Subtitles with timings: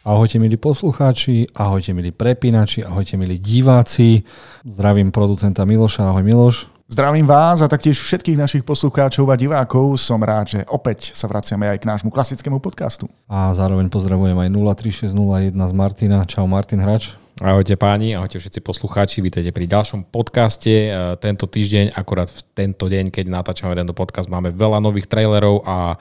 [0.00, 4.24] Ahojte milí poslucháči, ahojte milí prepínači, ahojte milí diváci.
[4.64, 6.72] Zdravím producenta Miloša, ahoj Miloš.
[6.88, 10.00] Zdravím vás a taktiež všetkých našich poslucháčov a divákov.
[10.00, 13.12] Som rád, že opäť sa vraciame aj k nášmu klasickému podcastu.
[13.28, 16.24] A zároveň pozdravujem aj 03601 z Martina.
[16.24, 17.19] Čau Martin Hrač.
[17.40, 20.92] Ahojte páni, ahojte všetci poslucháči, vítajte pri ďalšom podcaste.
[20.92, 25.64] E, tento týždeň, akorát v tento deň, keď natáčame tento podcast, máme veľa nových trailerov
[25.64, 25.96] a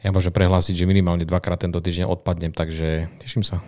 [0.00, 3.60] ja môžem prehlásiť, že minimálne dvakrát tento týždeň odpadnem, takže teším sa.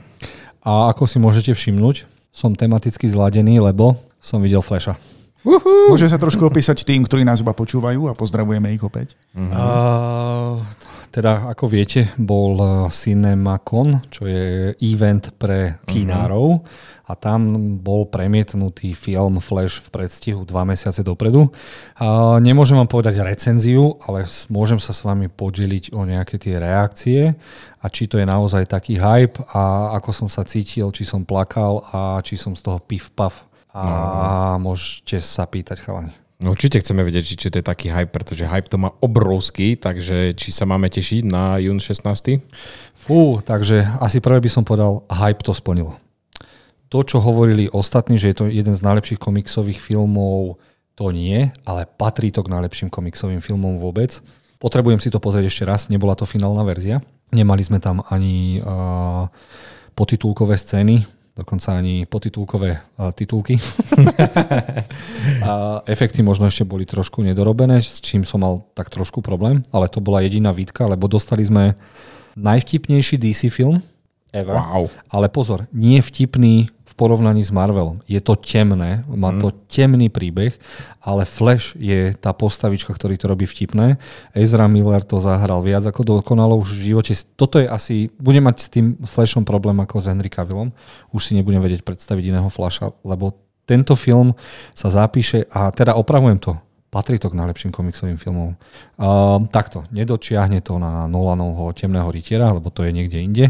[0.64, 4.96] A ako si môžete všimnúť, som tematicky zladený, lebo som videl Flasha.
[5.44, 5.92] Uhu.
[5.92, 9.20] Môže sa trošku opísať tým, ktorí nás iba počúvajú a pozdravujeme ich opäť.
[9.36, 9.52] Uh-huh.
[9.52, 10.64] Uh,
[11.12, 12.56] teda, ako viete, bol
[12.88, 17.06] CinemaCon, čo je event pre kinárov uh-huh.
[17.06, 17.52] a tam
[17.84, 21.52] bol premietnutý film Flash v predstihu dva mesiace dopredu.
[22.00, 27.36] Uh, nemôžem vám povedať recenziu, ale môžem sa s vami podeliť o nejaké tie reakcie
[27.84, 31.84] a či to je naozaj taký hype a ako som sa cítil, či som plakal
[31.92, 33.36] a či som z toho piv-pav
[33.76, 33.84] a
[34.56, 34.72] no.
[34.72, 36.22] môžete sa pýtať chalani.
[36.42, 40.34] No, určite chceme vedieť, či, to je taký hype, pretože hype to má obrovský, takže
[40.34, 42.02] či sa máme tešiť na jún 16.
[42.98, 45.94] Fú, takže asi prvé by som povedal, hype to splnilo.
[46.90, 50.58] To, čo hovorili ostatní, že je to jeden z najlepších komiksových filmov,
[50.98, 54.20] to nie, ale patrí to k najlepším komiksovým filmom vôbec.
[54.60, 57.00] Potrebujem si to pozrieť ešte raz, nebola to finálna verzia.
[57.32, 59.26] Nemali sme tam ani uh,
[59.96, 61.02] potitulkové scény,
[61.33, 62.77] dokonca ani potitulkové
[63.16, 63.56] titulky.
[65.48, 69.88] a efekty možno ešte boli trošku nedorobené, s čím som mal tak trošku problém, ale
[69.88, 71.72] to bola jediná výtka, lebo dostali sme
[72.36, 73.80] najvtipnejší DC film
[74.33, 74.56] ever.
[74.56, 74.88] Wow.
[75.12, 78.04] Ale pozor, nie vtipný v porovnaní s Marvelom.
[78.04, 79.56] Je to temné, má to mhm.
[79.64, 80.53] temný príbeh,
[81.00, 83.97] ale Flash je tá postavička, ktorý to robí vtipné.
[84.36, 87.16] Ezra Miller to zahral viac ako dokonalo už v živote.
[87.32, 90.69] Toto je asi, budem mať s tým Flashom problém ako s Henry Cavillom.
[91.16, 94.36] Už si nebudem vedieť predstaviť iného Flasha, lebo tento film
[94.76, 96.52] sa zapíše a teda opravujem to.
[96.92, 98.52] Patrí to k najlepším komiksovým filmom.
[99.00, 103.47] Uh, takto, nedočiahne to na Nolanovho Temného rytiera, lebo to je niekde inde,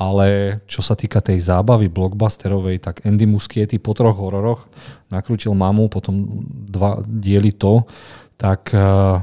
[0.00, 4.64] ale čo sa týka tej zábavy blockbusterovej, tak Andy Muschietti po troch hororoch
[5.12, 7.84] nakrútil mamu, potom dva diely to,
[8.40, 9.20] tak uh,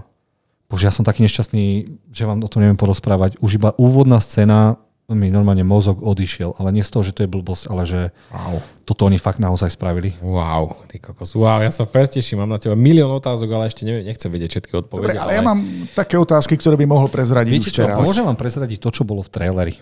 [0.69, 1.65] bože, ja som taký nešťastný,
[2.13, 3.41] že vám o tom neviem porozprávať.
[3.41, 4.77] Už iba úvodná scéna
[5.09, 8.59] mi normálne mozog odišiel, ale nie z toho, že to je blbosť, ale že wow.
[8.83, 10.13] toto oni fakt naozaj spravili.
[10.19, 13.87] Wow, ty kokos, wow, ja sa fest teším, mám na teba milión otázok, ale ešte
[13.87, 15.15] neviem, nechcem vedieť všetky odpovede.
[15.15, 15.63] Dobre, ale, ale ja mám
[15.95, 18.03] také otázky, ktoré by mohol prezradiť Viete už čo, teraz.
[18.03, 19.75] Môžem vám prezradiť to, čo bolo v traileri.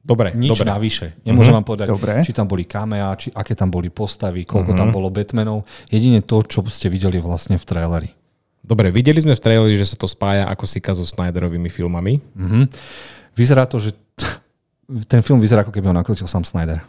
[0.00, 0.64] Dobre, Nič dobre.
[0.64, 1.06] navyše.
[1.28, 1.56] Nemôžem mm-hmm.
[1.60, 2.12] vám povedať, dobre.
[2.24, 4.80] či tam boli kamea, či aké tam boli postavy, koľko mm-hmm.
[4.80, 5.68] tam bolo Batmanov.
[5.92, 8.10] Jedine to, čo ste videli vlastne v traileri.
[8.64, 12.16] Dobre, videli sme v traileri, že sa to spája ako sika so Snyderovými filmami.
[12.16, 12.64] Mm-hmm.
[13.36, 13.92] Vyzerá to, že
[15.04, 16.80] ten film vyzerá ako keby ho nakrutil sám Snyder.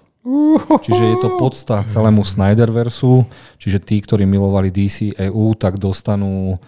[0.85, 3.25] Čiže je to podsta celému Snyderversu,
[3.57, 6.61] čiže tí, ktorí milovali DC EU, tak dostanú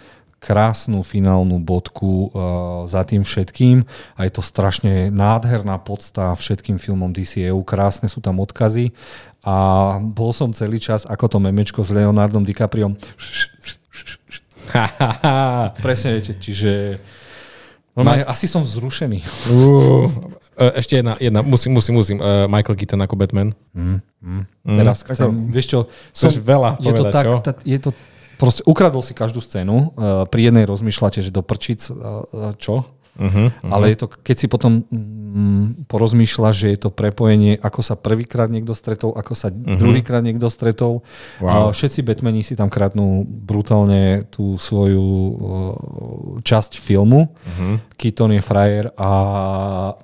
[0.44, 3.88] krásnu finálnu bodku uh, za tým všetkým
[4.20, 8.92] a je to strašne nádherná podsta všetkým filmom DCEU, krásne sú tam odkazy
[9.48, 9.56] a
[10.04, 13.00] bol som celý čas ako to memečko s Leonardom DiCapriom
[15.86, 17.00] Presne viete, čiže
[17.94, 18.32] normálne, Ma...
[18.34, 19.20] asi som vzrušený.
[19.52, 20.10] Uh,
[20.80, 22.18] ešte jedna, jedna, musím, musím, musím.
[22.22, 23.54] Uh, Michael Keaton ako Batman.
[23.74, 24.44] Mm, mm.
[24.78, 25.80] Teraz chcem, ako, vieš čo,
[26.14, 27.34] som, veľa povedať, je to tak, čo?
[27.42, 27.90] Tak, je to
[28.38, 32.88] proste ukradol si každú scénu, uh, pri jednej rozmýšľate, že do prčic, uh, čo?
[33.14, 33.70] Uh-huh, uh-huh.
[33.70, 38.50] Ale je to, keď si potom mm, porozmýšľaš, že je to prepojenie, ako sa prvýkrát
[38.50, 39.78] niekto stretol, ako sa uh-huh.
[39.78, 41.06] druhýkrát niekto stretol.
[41.38, 41.70] Wow.
[41.70, 45.34] Všetci Batmani si tam kradnú brutálne tú svoju uh,
[46.42, 47.30] časť filmu.
[47.30, 47.78] Uh-huh.
[48.02, 49.10] Keaton je frajer a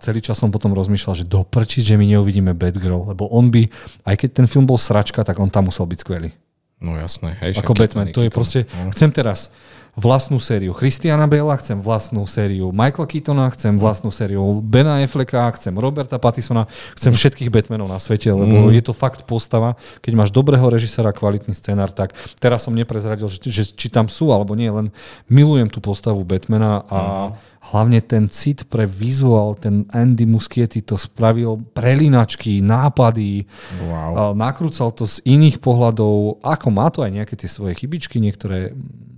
[0.06, 3.66] celý čas som potom rozmýšľal, že do prčic, že my neuvidíme Batgirl, lebo on by,
[4.06, 6.30] aj keď ten film bol sračka, tak on tam musel byť skvelý.
[6.80, 7.36] No jasné.
[7.44, 8.12] Hej, ako Batman.
[8.16, 8.92] To je proste, no.
[8.96, 9.52] chcem teraz
[10.00, 15.76] vlastnú sériu Christiana Bela, chcem vlastnú sériu Michaela Keatona, chcem vlastnú sériu Bena Afflecka, chcem
[15.76, 18.80] Roberta Pattisona, chcem všetkých Batmanov na svete, lebo mm.
[18.80, 19.76] je to fakt postava.
[20.00, 24.32] Keď máš dobrého režisera, kvalitný scenár, tak teraz som neprezradil, že, že či tam sú
[24.32, 24.96] alebo nie, len
[25.28, 27.00] milujem tú postavu Batmana a
[27.36, 33.44] mm hlavne ten cit pre vizuál, ten Andy Muschietti to spravil prelinačky, nápady,
[33.84, 34.32] wow.
[34.32, 38.72] nakrúcal to z iných pohľadov, ako má to aj nejaké tie svoje chybičky, niektoré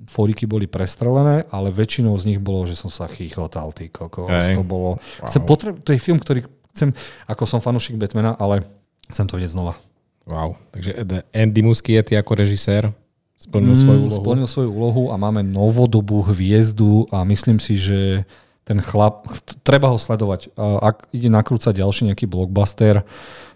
[0.09, 4.57] foriky boli prestrelené, ale väčšinou z nich bolo, že som sa chichotal, ty kokos, hey.
[4.57, 5.27] to bolo, wow.
[5.29, 6.43] chcem potreb, to je film, ktorý
[6.75, 6.91] chcem,
[7.29, 8.67] ako som fanúšik Batmana, ale
[9.07, 9.77] chcem to vidieť znova.
[10.25, 11.01] Wow, takže
[11.33, 12.89] Andy Muschietti ako režisér
[13.41, 14.21] Splnil mm, svoju úlohu.
[14.21, 18.29] Splnil svoju úlohu a máme novodobú hviezdu a myslím si, že
[18.61, 19.25] ten chlap,
[19.65, 20.53] treba ho sledovať.
[20.57, 23.01] Ak ide nakrúcať ďalší nejaký blockbuster,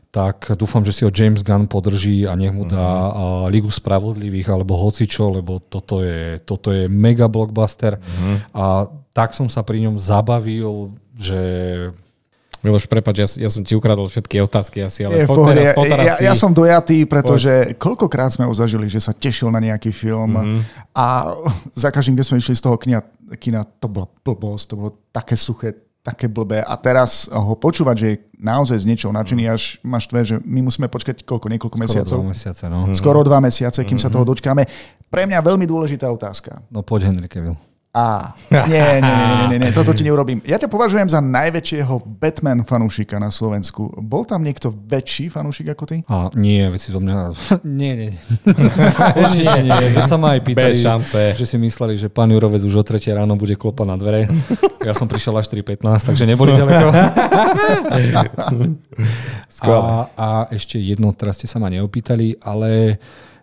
[0.09, 2.91] tak dúfam, že si ho James Gunn podrží a nech mu dá a,
[3.51, 8.01] Ligu spravodlivých alebo hocičo, lebo toto je, toto je mega blockbuster.
[8.55, 11.39] A tak som sa pri ňom zabavil, že
[12.65, 15.73] Miloš, prepáč, ja, ja som ti ukradol všetky otázky asi, ale Je poď teraz, Ja,
[15.73, 16.23] poď teraz ja, ty.
[16.25, 20.57] ja som dojatý, pretože koľkokrát sme ho zažili, že sa tešil na nejaký film Mhm.
[20.91, 21.37] a
[21.71, 23.05] za každým, keď sme išli z toho kina,
[23.37, 25.71] kina, to bola blbosť, to bolo také suché,
[26.01, 26.59] také blbé.
[26.59, 30.61] A teraz ho počúvať, že je naozaj z niečoho nadšený, až máš tvé, že my
[30.61, 32.17] musíme počkať koľko, niekoľko skoro mesiacov?
[32.19, 32.63] dva mesiace.
[32.65, 32.77] No.
[32.91, 34.65] Skoro dva mesiace, kým sa toho dočkáme.
[35.05, 36.61] Pre mňa veľmi dôležitá otázka.
[36.67, 37.57] no poď Henry Cavill.
[37.95, 40.43] Á, nie, nie, nie, nie, nie, nie, toto ti neurobím.
[40.43, 43.87] Ja ťa považujem za najväčšieho Batman fanúšika na Slovensku.
[44.03, 45.97] Bol tam niekto väčší fanúšik ako ty?
[46.11, 47.31] A nie, veci zo mňa...
[47.63, 48.21] nie, nie, nie.
[49.15, 49.79] Určite nie.
[49.95, 51.39] Keď sa ma aj pýtali, Bez šance.
[51.39, 54.27] že si mysleli, že pán Jurovec už o 3 ráno bude klopať na dvere.
[54.83, 55.79] Ja som prišiel až 4.15,
[56.11, 56.91] takže neboli ďaleko.
[59.65, 62.99] A, a ešte jedno, teraz ste sa ma neopýtali, ale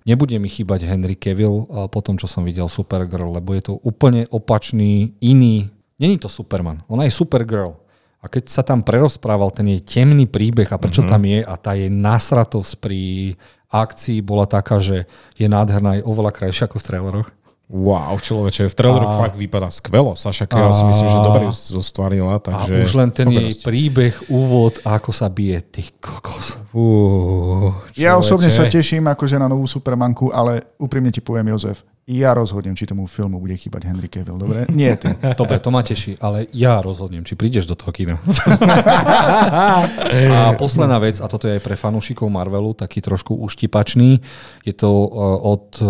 [0.06, 4.26] nebude mi chýbať Henry Cavill po tom, čo som videl Supergirl, lebo je to úplne
[4.31, 5.70] opačný, iný.
[5.99, 7.78] Není to Superman, ona je Supergirl.
[8.22, 11.12] A keď sa tam prerozprával ten jej temný príbeh a prečo mm-hmm.
[11.12, 13.00] tam je a tá jej nasratosť pri
[13.66, 17.28] akcii bola taká, že je nádherná, je oveľa krajšia ako v traileroch.
[17.72, 20.12] Wow, človeče, v traileroch fakt vypadá skvelo.
[20.12, 22.84] Saša Kiel si myslím, že dobre ju zostvarila, A takže...
[22.84, 26.60] už len ten jej príbeh, úvod, ako sa bije, ty kokos.
[26.69, 32.34] Fú, Ja osobne sa teším akože na novú Supermanku, ale úprimne ti poviem, Jozef, ja
[32.34, 34.66] rozhodnem, či tomu filmu bude chýbať Henry Cavill, dobre?
[34.75, 35.14] Nie ty.
[35.40, 38.19] Dobre, to ma teší, ale ja rozhodnem, či prídeš do toho kina.
[40.34, 44.19] a posledná vec, a toto je aj pre fanúšikov Marvelu, taký trošku uštipačný,
[44.66, 45.87] je to uh, od uh,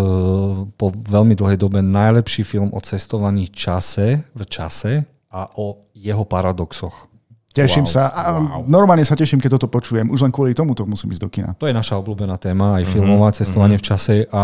[0.77, 7.09] po veľmi dlhej dobe najlepší film o cestovaní čase, v čase a o jeho paradoxoch.
[7.53, 8.03] Teším Wow, sa.
[8.09, 8.65] A wow.
[8.65, 10.09] normálne sa teším, keď toto počujem.
[10.09, 11.53] Už len kvôli tomu to musím ísť do kina.
[11.61, 14.43] To je naša obľúbená téma, aj filmová cestovanie v čase a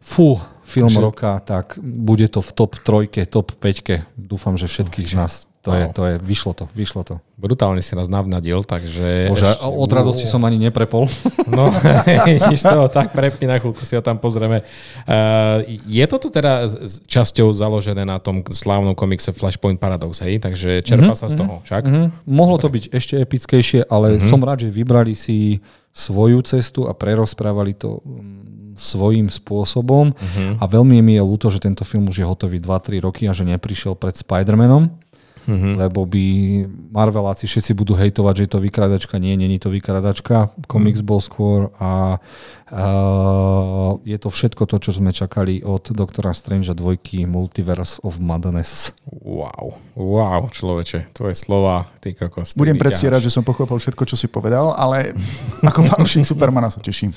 [0.00, 4.16] fú, film roka, tak bude to v top trojke, top 5.
[4.16, 7.14] Dúfam, že všetkých z nás to je, to je, vyšlo to, vyšlo to.
[7.36, 9.28] Brutálne si nás navnadil, takže...
[9.28, 11.04] Bože, ešte- od radosti som ani neprepol.
[11.50, 11.68] No,
[12.24, 14.62] vidíš to, tak prepni na chvíľku si ho tam pozrieme.
[15.04, 20.38] Uh, je toto teda s- časťou založené na tom slávnom komikse Flashpoint Paradox, hej?
[20.38, 21.82] Takže čerpa sa z toho, však?
[21.84, 22.04] Mhm.
[22.24, 25.60] Mohlo to byť ešte epickejšie, ale som rád, že vybrali si
[25.90, 30.16] svoju cestu a prerozprávali to mm, svojím spôsobom.
[30.56, 33.44] A veľmi mi je ľúto, že tento film už je hotový 2-3 roky a že
[33.44, 34.88] neprišiel pred Spider-Manom.
[35.50, 36.24] Lebo by
[36.94, 39.18] Marveláci všetci budú hejtovať, že je to vykradačka.
[39.18, 40.54] Nie, není to vykradačka.
[40.70, 42.20] Komiks bol skôr a,
[42.70, 42.82] a
[44.06, 48.94] je to všetko to, čo sme čakali od Doktora Strange dvojky Multiverse of Madness.
[49.10, 52.54] Wow, wow, človeče, tvoje slova, ty kokos.
[52.54, 52.84] Budem vyťaháš.
[52.86, 55.16] predstierať, že som pochopil všetko, čo si povedal, ale
[55.66, 57.10] ako fanúšik Supermana sa teším.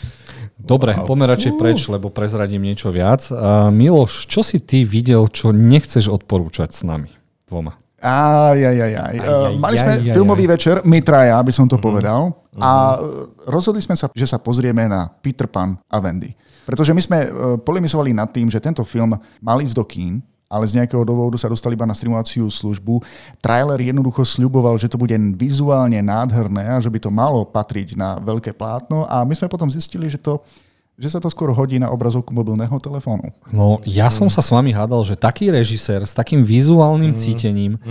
[0.60, 1.10] Dobre, wow.
[1.10, 3.28] poďme radšej preč, lebo prezradím niečo viac.
[3.34, 7.12] A Miloš, čo si ty videl, čo nechceš odporúčať s nami
[7.50, 7.78] dvoma?
[8.04, 9.16] Aj, aj, aj, aj.
[9.16, 10.52] Aj, Mali aj, sme aj, filmový aj.
[10.60, 14.92] večer, my traja, aby som to povedal, a e, rozhodli sme sa, že sa pozrieme
[14.92, 16.36] na Peter Pan a Wendy.
[16.68, 17.28] Pretože my sme e,
[17.64, 20.20] polemizovali nad tým, že tento film mal ísť do kín,
[20.54, 23.02] ale z nejakého dôvodu sa dostal iba na streamovaciu službu.
[23.42, 28.22] Trailer jednoducho sľuboval, že to bude vizuálne nádherné a že by to malo patriť na
[28.22, 30.46] veľké plátno a my sme potom zistili, že to
[30.94, 33.34] že sa to skôr hodí na obrazovku mobilného telefónu.
[33.50, 37.82] No, ja som sa s vami hádal, že taký režisér s takým vizuálnym cítením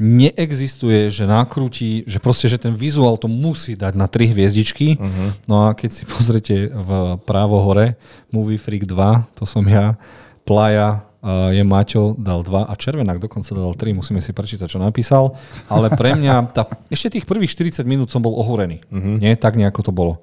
[0.00, 4.96] neexistuje, že nakrúti, že proste, že ten vizuál to musí dať na tri hviezdičky.
[5.44, 8.00] No a keď si pozrete v právo hore
[8.32, 9.92] Movie Freak 2, to som ja,
[10.48, 15.34] Playa je Maťo, dal 2 a Červenák dokonca dal 3, musíme si prečítať, čo napísal.
[15.66, 18.78] Ale pre mňa, tá, ešte tých prvých 40 minút som bol ohorený.
[18.94, 20.14] Nie, tak nejako to bolo.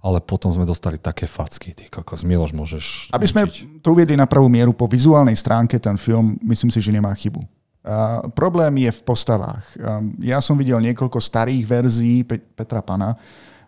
[0.00, 2.84] Ale potom sme dostali také facky, ty kokos, Miloš, môžeš...
[3.12, 3.84] Aby sme učiť.
[3.84, 7.44] to uviedli na pravú mieru, po vizuálnej stránke ten film, myslím si, že nemá chybu.
[7.84, 9.64] A problém je v postavách.
[9.76, 13.12] A ja som videl niekoľko starých verzií Pe- Petra Pana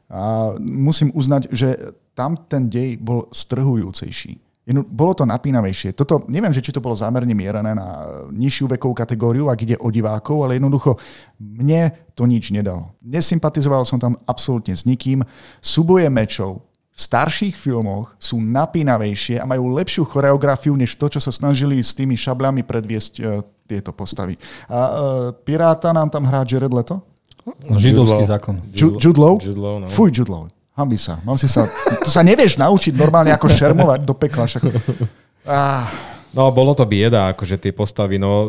[0.08, 4.36] a musím uznať, že tam ten dej bol strhujúcejší.
[4.70, 5.90] Bolo to napínavejšie.
[5.98, 9.90] Toto, neviem, že či to bolo zámerne mierené na nižšiu vekovú kategóriu, ak ide o
[9.90, 10.94] divákov, ale jednoducho
[11.42, 12.94] mne to nič nedalo.
[13.02, 15.26] Nesympatizoval som tam absolútne s nikým.
[15.58, 21.32] Súboje mečov v starších filmoch sú napínavejšie a majú lepšiu choreografiu, než to, čo sa
[21.32, 23.22] snažili s tými šabľami predviesť e,
[23.64, 24.36] tieto postavy.
[24.68, 24.90] A e,
[25.42, 27.00] Piráta nám tam hrá Jared Leto?
[27.66, 28.60] No, židovský zákon.
[28.70, 29.40] Ju- Jude Law?
[29.40, 29.88] Jude Law, no.
[29.88, 30.46] Fuj, Jude Law.
[30.82, 31.22] Hambi sa.
[31.22, 31.70] Mal si sa.
[32.02, 34.50] To sa nevieš naučiť normálne ako šermovať do pekla.
[34.50, 34.62] Však...
[35.42, 35.90] Ah,
[36.32, 38.48] No, bolo to bieda, akože tie postavy, no,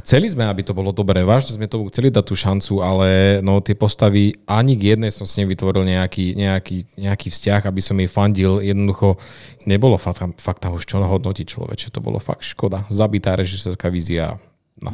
[0.00, 3.08] chceli sme, aby to bolo dobré, vážne sme tomu chceli dať tú šancu, ale
[3.44, 7.80] no, tie postavy, ani k jednej som s ním vytvoril nejaký, nejaký, nejaký vzťah, aby
[7.84, 9.20] som jej fandil, jednoducho
[9.68, 12.88] nebolo fakt, fakt tam už čo hodnotiť človeče, to bolo fakt škoda.
[12.88, 14.40] Zabitá režisérska vízia.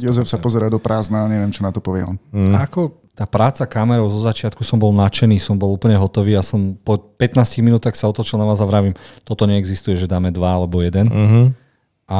[0.03, 2.19] Jozef sa pozera do prázdna, neviem, čo na to povie on.
[2.35, 2.59] Mm.
[2.59, 6.79] Ako tá práca kamerou zo začiatku som bol nadšený, som bol úplne hotový a som
[6.79, 8.95] po 15 minútach sa otočil na vás a vravím,
[9.27, 11.11] toto neexistuje, že dáme dva alebo jeden.
[11.11, 11.45] Uh-huh.
[12.07, 12.19] A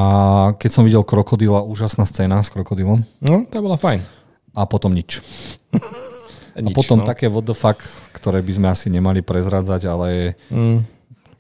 [0.60, 3.04] keď som videl krokodila, úžasná scéna s krokodilom.
[3.24, 4.04] No, to bola fajn.
[4.52, 5.24] A potom nič.
[6.60, 7.08] nič a potom no.
[7.08, 7.80] také what the fuck,
[8.12, 10.36] ktoré by sme asi nemali prezradzať, ale...
[10.52, 10.84] Mm.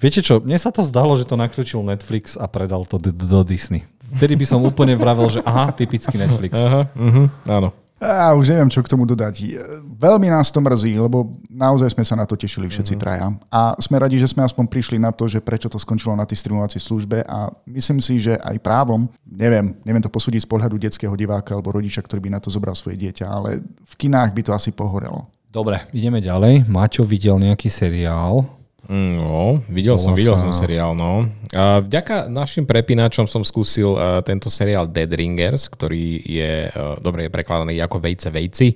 [0.01, 3.85] Viete čo, mne sa to zdalo, že to nakrútil Netflix a predal to do Disney.
[4.17, 6.57] Vtedy by som úplne vravel, že aha, typický Netflix.
[6.57, 7.69] Aha, uh-huh, áno.
[8.01, 9.61] A už neviem, čo k tomu dodať.
[9.85, 13.05] Veľmi nás to mrzí, lebo naozaj sme sa na to tešili všetci mm-hmm.
[13.05, 13.27] traja.
[13.53, 16.41] A sme radi, že sme aspoň prišli na to, že prečo to skončilo na tej
[16.41, 21.13] streamovacej službe a myslím si, že aj právom, neviem, neviem to posúdiť z pohľadu detského
[21.13, 24.51] diváka alebo rodiča, ktorý by na to zobral svoje dieťa, ale v kinách by to
[24.57, 25.29] asi pohorelo.
[25.51, 26.65] Dobre, ideme ďalej.
[26.65, 28.49] Maťo videl nejaký seriál,
[28.91, 31.23] No, videl som, videl som seriál, no.
[31.55, 37.23] A vďaka našim prepínačom som skúsil uh, tento seriál Dead Ringers, ktorý je, uh, dobre,
[37.23, 38.75] je prekladaný ako Vejce Vejci.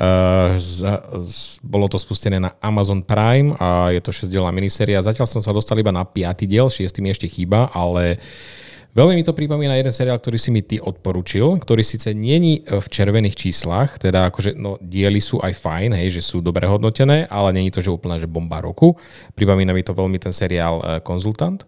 [0.00, 0.80] Uh, z,
[1.28, 5.04] z, bolo to spustené na Amazon Prime a je to 6 miniséria.
[5.04, 6.48] Zatiaľ som sa dostal iba na 5.
[6.48, 6.96] diel, 6.
[7.04, 8.60] mi ešte chýba, ale uh,
[8.90, 12.82] Veľmi mi to pripomína jeden seriál, ktorý si mi ty odporučil, ktorý síce není v
[12.90, 17.54] červených číslach, teda akože no, diely sú aj fajn, hej, že sú dobre hodnotené, ale
[17.54, 18.98] není to, že úplne že bomba roku.
[19.38, 21.62] Pripomína mi to veľmi ten seriál e, Konzultant.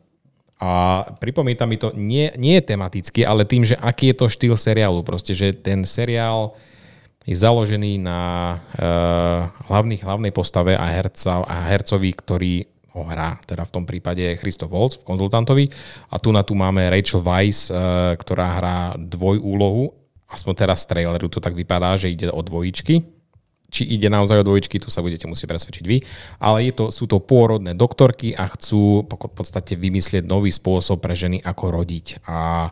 [0.58, 5.02] A pripomína mi to nie, nie tematicky, ale tým, že aký je to štýl seriálu.
[5.06, 6.54] Proste, že ten seriál
[7.22, 8.18] je založený na
[8.58, 12.54] uh, hlavných, hlavnej postave a, herca, a hercovi, ktorý
[12.92, 15.64] ho hrá, teda v tom prípade Christoph Waltz v konzultantovi
[16.12, 19.92] a tu na tu máme Rachel Weisz, eh, ktorá hrá dvojúlohu,
[20.28, 23.22] aspoň teraz z traileru to tak vypadá, že ide o dvojičky,
[23.72, 26.04] či ide naozaj o dvojičky, tu sa budete musieť presvedčiť vy,
[26.44, 31.16] ale je to, sú to pôrodné doktorky a chcú v podstate vymyslieť nový spôsob pre
[31.16, 32.20] ženy, ako rodiť.
[32.28, 32.68] A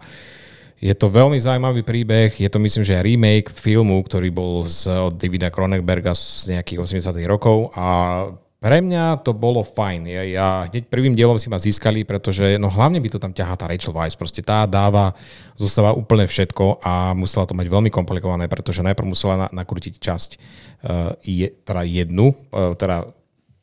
[0.76, 5.16] je to veľmi zaujímavý príbeh, je to myslím, že remake filmu, ktorý bol z, od
[5.16, 8.28] Davida Cronenberga z nejakých 80 rokov a
[8.60, 10.04] pre mňa to bolo fajn.
[10.04, 13.56] Ja, ja hneď prvým dielom si ma získali, pretože no hlavne by to tam ťahá
[13.56, 14.20] tá Rachel Weisz.
[14.20, 15.16] Proste tá dáva,
[15.56, 20.30] zostáva úplne všetko a musela to mať veľmi komplikované, pretože najprv musela na, nakrútiť časť,
[20.36, 23.08] uh, je, teda jednu, uh, teda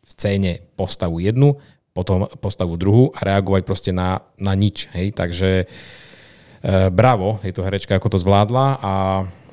[0.02, 1.62] v scéne postavu jednu,
[1.94, 4.90] potom postavu druhú a reagovať proste na, na nič.
[4.98, 5.14] Hej?
[5.14, 8.82] Takže uh, bravo tejto herečke, ako to zvládla.
[8.82, 8.94] A,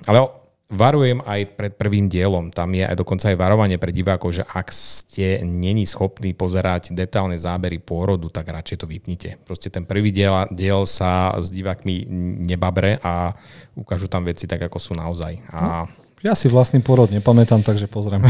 [0.09, 2.49] ale Varujem aj pred prvým dielom.
[2.49, 7.37] Tam je aj dokonca aj varovanie pre divákov, že ak ste není schopní pozerať detálne
[7.37, 9.37] zábery pôrodu, tak radšej to vypnite.
[9.45, 12.09] Proste ten prvý diel, diel sa s divákmi
[12.49, 13.37] nebabre a
[13.77, 15.37] ukážu tam veci tak, ako sú naozaj.
[15.53, 15.85] A...
[16.25, 18.25] Ja si vlastný pôrod nepamätám, takže pozriem.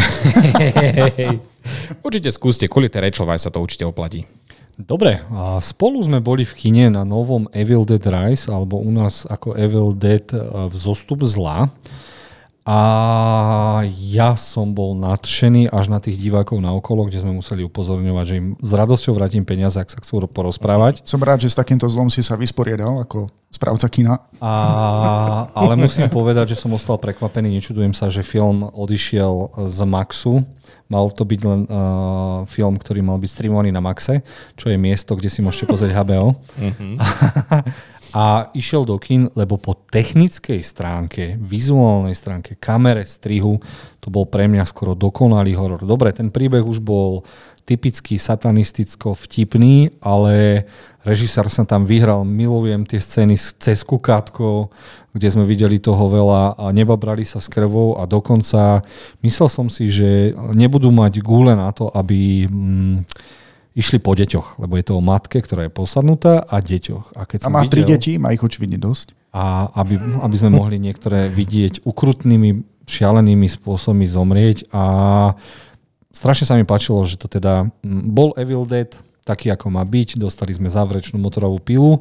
[2.07, 4.26] určite skúste, kvôli tej Rachel Weiss sa to určite oplatí.
[4.75, 9.23] Dobre, a spolu sme boli v kine na novom Evil Dead Rise, alebo u nás
[9.23, 11.71] ako Evil Dead e, vzostup zla.
[12.64, 18.25] A ja som bol nadšený až na tých divákov na okolo, kde sme museli upozorňovať,
[18.25, 21.04] že im s radosťou vrátim peniaze, ak sa chcú porozprávať.
[21.04, 24.16] Som rád, že s takýmto zlom si sa vysporiadal ako správca kina.
[24.40, 24.52] A,
[25.52, 27.52] ale musím povedať, že som ostal prekvapený.
[27.52, 30.40] Nečudujem sa, že film odišiel z Maxu.
[30.88, 34.21] Mal to byť len uh, film, ktorý mal byť streamovaný na Maxe,
[34.56, 36.37] čo je miesto, kde si môžete pozrieť HBO.
[36.61, 36.92] Mm-hmm.
[38.14, 43.59] a išiel do kin, lebo po technickej stránke, vizuálnej stránke, kamere, strihu,
[43.99, 45.83] to bol pre mňa skoro dokonalý horor.
[45.83, 47.26] Dobre, ten príbeh už bol
[47.66, 50.62] typicky satanisticko vtipný, ale
[51.02, 52.23] režisár sa tam vyhral.
[52.23, 54.71] Milujem tie scény cez kukátko,
[55.11, 58.87] kde sme videli toho veľa a nebabrali sa s krvou a dokonca
[59.26, 62.47] myslel som si, že nebudú mať gúle na to, aby...
[62.47, 63.11] Mm,
[63.75, 67.19] išli po deťoch, lebo je to o matke, ktorá je posadnutá a deťoch.
[67.19, 69.19] A, keď a má videl, tri deti, má ich očividne dosť.
[69.35, 74.83] A aby, aby sme mohli niektoré vidieť ukrutnými, šialenými spôsobmi zomrieť a
[76.14, 77.66] strašne sa mi páčilo, že to teda
[78.14, 78.95] bol Evil Dead,
[79.26, 81.99] taký ako má byť, dostali sme záverečnú motorovú pilu,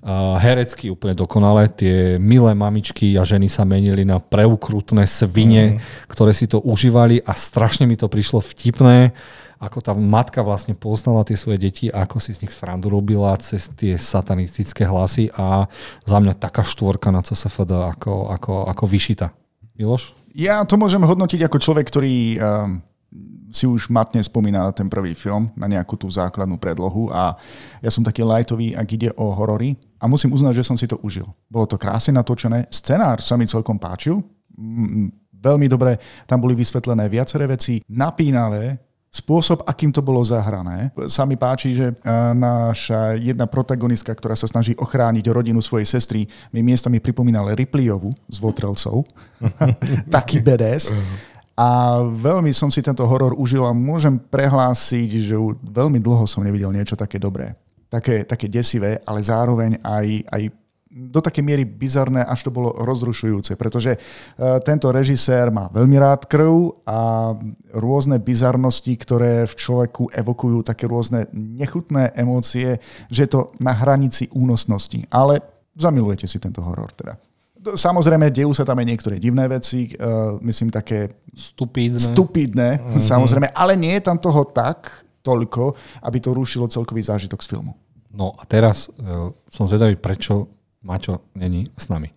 [0.00, 1.68] Uh, herecky úplne dokonale.
[1.68, 6.08] Tie milé mamičky a ženy sa menili na preukrutné svine, mm.
[6.08, 9.12] ktoré si to užívali a strašne mi to prišlo vtipné
[9.60, 13.36] ako tá matka vlastne poznala tie svoje deti a ako si z nich srandu robila
[13.36, 15.68] cez tie satanistické hlasy a
[16.08, 19.28] za mňa taká štvorka na CSFD ako, ako, ako vyšita.
[19.76, 20.16] Miloš?
[20.32, 22.80] Ja to môžem hodnotiť ako človek, ktorý um,
[23.52, 27.36] si už matne spomína na ten prvý film, na nejakú tú základnú predlohu a
[27.84, 30.96] ja som taký lightový, ak ide o horory a musím uznať, že som si to
[31.04, 31.28] užil.
[31.52, 34.24] Bolo to krásne natočené, scenár sa mi celkom páčil,
[35.40, 40.94] veľmi dobre, tam boli vysvetlené viaceré veci, napínavé, spôsob, akým to bolo zahrané.
[41.10, 41.90] Sa mi páči, že
[42.34, 48.36] naša jedna protagonistka, ktorá sa snaží ochrániť rodinu svojej sestry, mi miestami pripomínala Ripleyovú z
[48.38, 49.02] Votrelcov.
[50.14, 50.94] Taký BDS.
[51.58, 56.72] A veľmi som si tento horor užil a môžem prehlásiť, že veľmi dlho som nevidel
[56.72, 57.52] niečo také dobré.
[57.90, 60.42] Také, také desivé, ale zároveň aj, aj
[60.90, 66.26] do takej miery bizarné, až to bolo rozrušujúce, pretože uh, tento režisér má veľmi rád
[66.26, 67.30] krv a
[67.78, 74.26] rôzne bizarnosti, ktoré v človeku evokujú také rôzne nechutné emócie, že je to na hranici
[74.34, 75.06] únosnosti.
[75.14, 75.38] Ale
[75.78, 77.14] zamilujete si tento horor teda.
[77.60, 82.98] Samozrejme, dejú sa tam aj niektoré divné veci, uh, myslím také stupidné, stupidné mm-hmm.
[82.98, 87.78] samozrejme, ale nie je tam toho tak toľko, aby to rušilo celkový zážitok z filmu.
[88.10, 92.08] No a teraz uh, som zvedavý, prečo Maťo není s nami.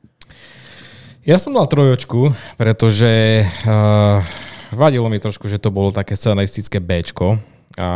[1.27, 4.23] Ja som dal trojočku, pretože uh,
[4.71, 7.39] vadilo mi trošku, že to bolo také scenaristické Bčko.
[7.75, 7.89] A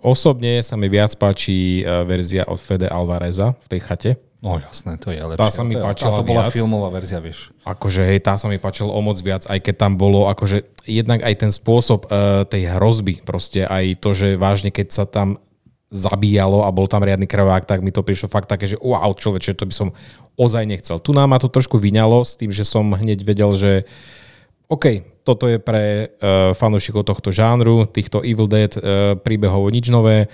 [0.00, 4.10] osobne sa mi viac páči uh, verzia od Fede Alvareza v tej chate.
[4.40, 5.44] No jasné, to je lepšie.
[5.44, 6.56] Tá sa mi páčila to bola viac.
[6.56, 7.52] filmová verzia, vieš.
[7.68, 11.20] Akože hej, tá sa mi páčila o moc viac, aj keď tam bolo, akože jednak
[11.20, 15.36] aj ten spôsob uh, tej hrozby, proste aj to, že vážne keď sa tam
[15.90, 19.58] zabíjalo a bol tam riadny krvák, tak mi to prišlo fakt také, že wow, človeče,
[19.58, 19.88] to by som
[20.38, 21.02] ozaj nechcel.
[21.02, 23.84] Tu nám ma to trošku vyňalo s tým, že som hneď vedel, že
[24.70, 30.30] OK, toto je pre uh, fanúšikov tohto žánru, týchto Evil Dead uh, príbehov nič nové.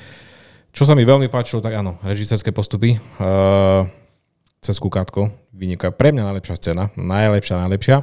[0.77, 3.01] Čo sa mi veľmi páčilo, tak áno, režisérske postupy.
[3.17, 3.89] Uh,
[4.61, 7.97] cez kukátko vyniká pre mňa najlepšia scéna, najlepšia, najlepšia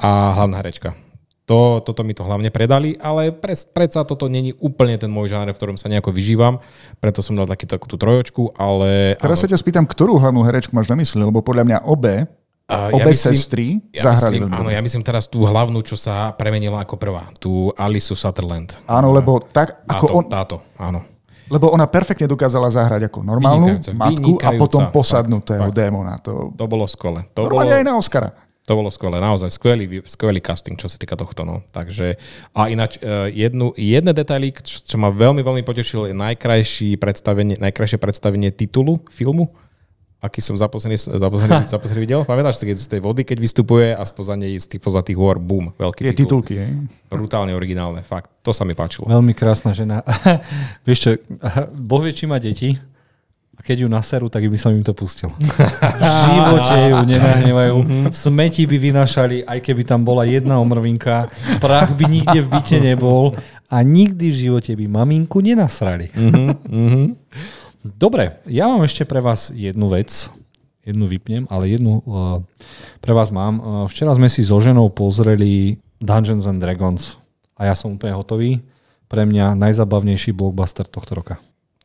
[0.00, 1.07] a hlavná herečka.
[1.48, 5.56] To, toto mi to hlavne predali, ale pre, predsa toto není úplne ten môj žáner,
[5.56, 6.60] v ktorom sa nejako vyžívam,
[7.00, 9.16] preto som dal taký, takú tú trojočku, ale...
[9.16, 9.42] Teraz áno.
[9.48, 12.28] sa ťa spýtam, ktorú hlavnú herečku máš na mysli, lebo podľa mňa obe
[12.68, 15.96] Uh, Obe ja myslím, sestry ja zahrali myslím, Áno, ja myslím teraz tú hlavnú, čo
[15.96, 17.24] sa premenila ako prvá.
[17.40, 18.76] Tú Alisu Sutherland.
[18.84, 20.24] Áno, lebo tak ako táto, on...
[20.28, 21.00] Táto, áno.
[21.48, 26.20] Lebo ona perfektne dokázala zahrať ako normálnu Vynikajúca, matku a potom vynikajúca, posadnutého fakt, démona.
[26.20, 27.24] To, To bolo skvelé.
[27.32, 28.28] To normálne bolo, aj na Oscara.
[28.68, 31.48] To bolo skvelé, naozaj skvelý, skvelý casting, čo sa týka tohto.
[31.48, 31.64] No.
[31.72, 32.20] Takže,
[32.52, 37.56] a ináč eh, jednu, jedné detaily, čo, čo ma veľmi, veľmi potešilo, je najkrajší predstavenie,
[37.56, 39.48] najkrajšie predstavenie titulu filmu
[40.18, 42.20] aký som za posledný, za posledný, za posledný videl.
[42.26, 45.38] Pamätáš si, keď z tej vody, keď vystupuje a spoza nej z tých pozatých hôr,
[45.38, 46.42] boom, veľký Tie titul.
[46.42, 46.70] titulky, hej?
[47.06, 48.26] Brutálne originálne, fakt.
[48.42, 49.06] To sa mi páčilo.
[49.06, 50.02] Veľmi krásna žena.
[50.86, 51.10] Vieš čo,
[51.70, 52.74] Boh vie, či má deti.
[53.58, 55.34] A keď ju naserú, tak by som im to pustil.
[55.34, 57.76] V živote ju nenahnevajú.
[58.14, 61.26] Smeti by vynašali, aj keby tam bola jedna omrvinka.
[61.58, 63.34] Prach by nikde v byte nebol.
[63.66, 66.14] A nikdy v živote by maminku nenasrali.
[67.82, 70.30] Dobre, ja mám ešte pre vás jednu vec.
[70.86, 72.40] Jednu vypnem, ale jednu uh,
[73.04, 73.60] pre vás mám.
[73.60, 77.20] Uh, včera sme si so ženou pozreli Dungeons and Dragons
[77.60, 78.64] a ja som úplne hotový.
[79.04, 81.36] Pre mňa najzabavnejší blockbuster tohto roka.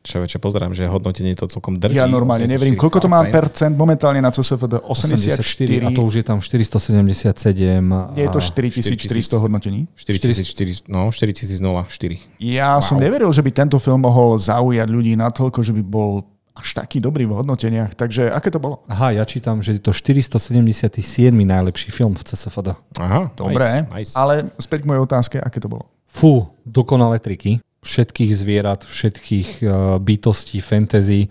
[0.04, 1.96] Čo veče, pozerám, že hodnotenie to celkom drží.
[1.96, 2.76] Ja normálne neverím.
[2.76, 4.84] Koľko to má percent momentálne na CSFD?
[4.84, 5.40] 84?
[5.40, 7.80] 84 a to už je tam 477.
[8.12, 9.88] Nie je to a 4400 hodnotení?
[9.96, 12.20] 4000, no, 4004.
[12.36, 12.84] Ja wow.
[12.84, 17.00] som neveril, že by tento film mohol zaujať ľudí natoľko, že by bol až taký
[17.00, 17.96] dobrý v hodnoteniach.
[17.96, 18.84] Takže aké to bolo?
[18.92, 21.00] Aha, ja čítam, že je to 477.
[21.32, 22.76] najlepší film v CSFD.
[23.00, 24.12] Aha, Dobre, nice, nice.
[24.12, 25.88] ale späť k mojej otázke, aké to bolo?
[26.04, 31.28] Fú, dokonalé triky všetkých zvierat, všetkých uh, bytostí, fantasy.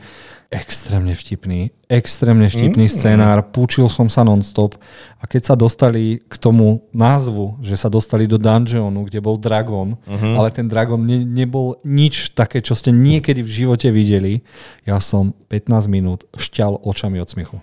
[0.54, 2.94] Extrémne vtipný, extrémne vtipný mm.
[2.94, 3.42] scenár.
[3.50, 4.78] Púčil som sa non-stop
[5.18, 9.98] a keď sa dostali k tomu názvu, že sa dostali do dungeonu, kde bol dragon,
[10.06, 10.38] mm-hmm.
[10.38, 14.46] ale ten dragon ne, nebol nič také, čo ste niekedy v živote videli,
[14.86, 17.58] ja som 15 minút šťal očami od smiechu.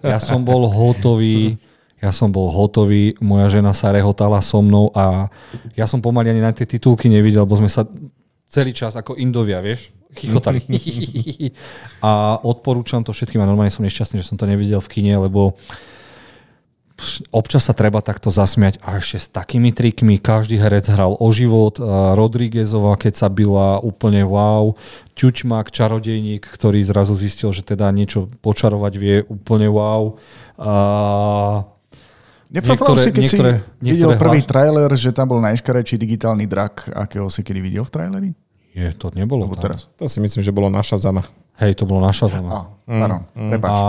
[0.00, 1.60] Ja som bol hotový,
[1.96, 5.32] ja som bol hotový, moja žena sa rehotala so mnou a
[5.72, 7.88] ja som pomaly ani na tie titulky nevidel, lebo sme sa
[8.46, 10.60] celý čas ako Indovia, vieš, chichotali.
[12.06, 15.56] a odporúčam to všetkým a normálne som nešťastný, že som to nevidel v kine, lebo
[17.28, 20.16] občas sa treba takto zasmiať a ešte s takými trikmi.
[20.16, 21.76] Každý herec hral o život.
[22.16, 24.72] Rodríguezová, keď sa byla úplne wow.
[25.12, 30.16] Ťuťmak, čarodejník, ktorý zrazu zistil, že teda niečo počarovať vie úplne wow.
[30.56, 30.72] A
[32.46, 36.94] Nefraflal si, keď niektoré, si videl niektoré prvý trailer, že tam bol najškarejší digitálny drak,
[36.94, 38.30] akého si kedy videl v traileri?
[38.76, 39.88] Je, to nebolo Lebo teraz.
[39.96, 41.24] To si myslím, že bolo naša zama.
[41.56, 42.50] Hej, to bolo naša zama.
[42.52, 42.60] Á,
[43.08, 43.72] áno, prepáč.
[43.72, 43.80] A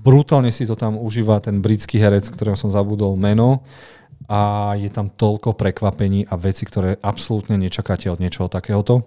[0.00, 3.66] brutálne si to tam užíva ten britský herec, ktorého som zabudol meno.
[4.30, 9.04] a je tam toľko prekvapení a veci, ktoré absolútne nečakáte od niečoho takéhoto.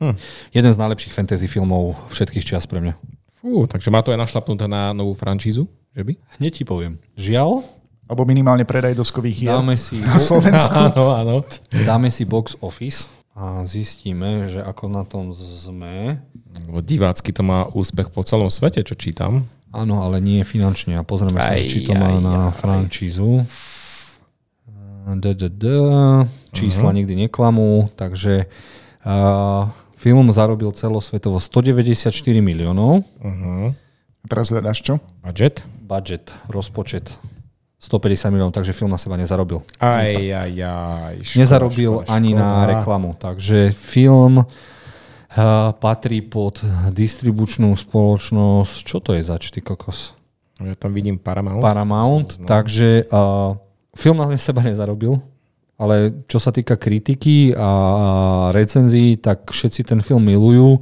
[0.00, 0.16] Hm.
[0.54, 2.94] Jeden z najlepších fantasy filmov všetkých čias pre mňa.
[3.42, 6.14] Fú, takže má to aj našlapnuté na novú francízu, že by?
[6.38, 7.02] Hneď ti poviem.
[7.18, 7.66] Žiaľ,
[8.12, 10.68] Alebo minimálne predaj doskových hier dáme si, na Slovensku.
[10.92, 11.36] Áno, áno.
[11.72, 16.20] dáme si box office a zistíme, že ako na tom sme.
[16.68, 19.48] Lebo divácky to má úspech po celom svete, čo čítam.
[19.72, 21.00] Áno, ale nie finančne.
[21.00, 22.84] A pozrieme sa, Aj, či to má aj, na aj.
[25.32, 25.64] d, d.
[26.52, 26.98] Čísla uh-huh.
[27.00, 28.44] nikdy neklamú, takže
[29.08, 32.12] uh, film zarobil celosvetovo 194
[32.44, 33.08] miliónov.
[33.24, 33.72] Uh-huh.
[34.28, 34.94] Teraz hľadáš čo?
[35.24, 35.64] Budget?
[35.80, 37.16] Budget, rozpočet
[37.82, 39.58] 150 miliónov, takže film na seba nezarobil.
[39.82, 41.14] Aj, aj, aj.
[41.26, 42.46] Škoda, Nezarobil škoda, ani škoda.
[42.46, 44.46] na reklamu, takže film uh,
[45.82, 46.62] patrí pod
[46.94, 48.74] distribučnú spoločnosť.
[48.86, 50.14] Čo to je zač, ty kokos?
[50.62, 51.58] Ja tam vidím Paramount.
[51.58, 53.58] Paramount, takže uh,
[53.98, 55.18] film na seba nezarobil,
[55.82, 57.68] ale čo sa týka kritiky a
[58.54, 60.78] recenzií, tak všetci ten film milujú.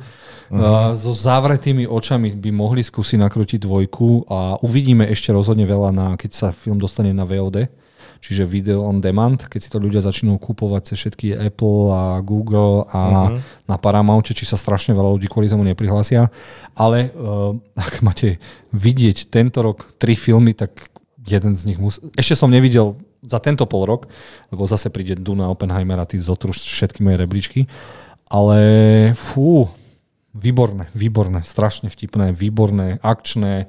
[0.51, 6.07] Uh, so zavretými očami by mohli skúsiť nakrútiť dvojku a uvidíme ešte rozhodne veľa, na,
[6.21, 7.71] keď sa film dostane na VOD,
[8.19, 12.85] čiže video on demand, keď si to ľudia začnú kúpovať cez všetky Apple a Google
[12.91, 13.33] a
[13.65, 16.29] na Paramounte, či sa strašne veľa ľudí kvôli tomu neprihlásia.
[16.75, 18.43] Ale uh, ak máte
[18.75, 20.91] vidieť tento rok tri filmy, tak
[21.23, 22.03] jeden z nich musí...
[22.19, 24.09] Ešte som nevidel za tento pol rok,
[24.48, 27.61] lebo zase príde Duna Oppenheimer a ty zotruš všetky moje rebríčky.
[28.30, 28.59] Ale
[29.18, 29.68] fú,
[30.33, 33.66] výborné, výborné, strašne vtipné, výborné, akčné,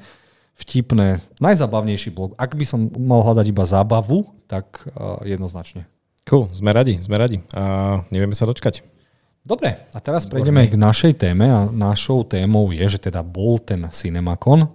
[0.53, 2.37] vtipné, najzabavnejší blog.
[2.37, 5.89] Ak by som mal hľadať iba zábavu, tak uh, jednoznačne.
[6.29, 7.41] Cool, sme radi, sme radi.
[7.49, 8.85] A nevieme sa dočkať.
[9.41, 13.89] Dobre, a teraz prejdeme k našej téme a našou témou je, že teda bol ten
[13.89, 14.69] Cinemacon,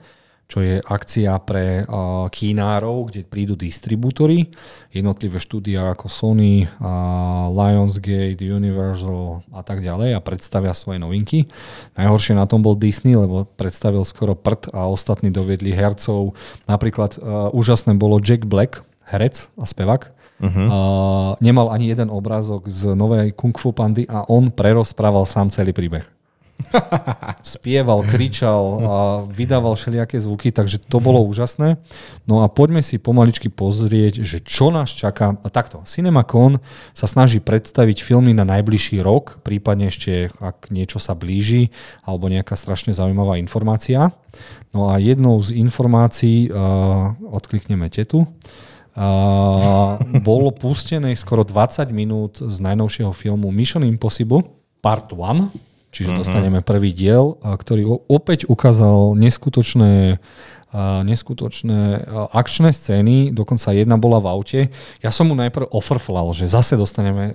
[0.46, 4.46] čo je akcia pre uh, kinárov, kde prídu distribútory,
[4.94, 11.50] jednotlivé štúdia ako Sony, uh, Lionsgate, Universal a tak ďalej a predstavia svoje novinky.
[11.98, 16.38] Najhoršie na tom bol Disney, lebo predstavil skoro prd a ostatní doviedli hercov.
[16.70, 20.52] Napríklad uh, úžasné bolo Jack Black, herec a spevák, Uh-huh.
[20.52, 25.72] Uh, nemal ani jeden obrázok z novej Kung Fu Pandy a on prerozprával sám celý
[25.72, 26.04] príbeh.
[27.56, 28.94] Spieval, kričal a
[29.28, 31.76] vydával všelijaké zvuky, takže to bolo úžasné.
[32.24, 35.36] No a poďme si pomaličky pozrieť, že čo nás čaká.
[35.40, 36.58] A takto, CinemaCon
[36.96, 41.70] sa snaží predstaviť filmy na najbližší rok, prípadne ešte ak niečo sa blíži,
[42.02, 44.10] alebo nejaká strašne zaujímavá informácia.
[44.72, 48.24] No a jednou z informácií, uh, odklikneme tetu,
[48.96, 54.40] Uh, bolo pustené skoro 20 minút z najnovšieho filmu Mission Impossible
[54.80, 55.52] Part 1,
[55.96, 56.20] čiže uh-huh.
[56.20, 60.20] dostaneme prvý diel, ktorý opäť ukázal neskutočné
[61.06, 62.04] neskutočné
[62.36, 64.60] akčné scény, dokonca jedna bola v aute.
[65.00, 67.32] Ja som mu najprv ofrflal, že zase dostaneme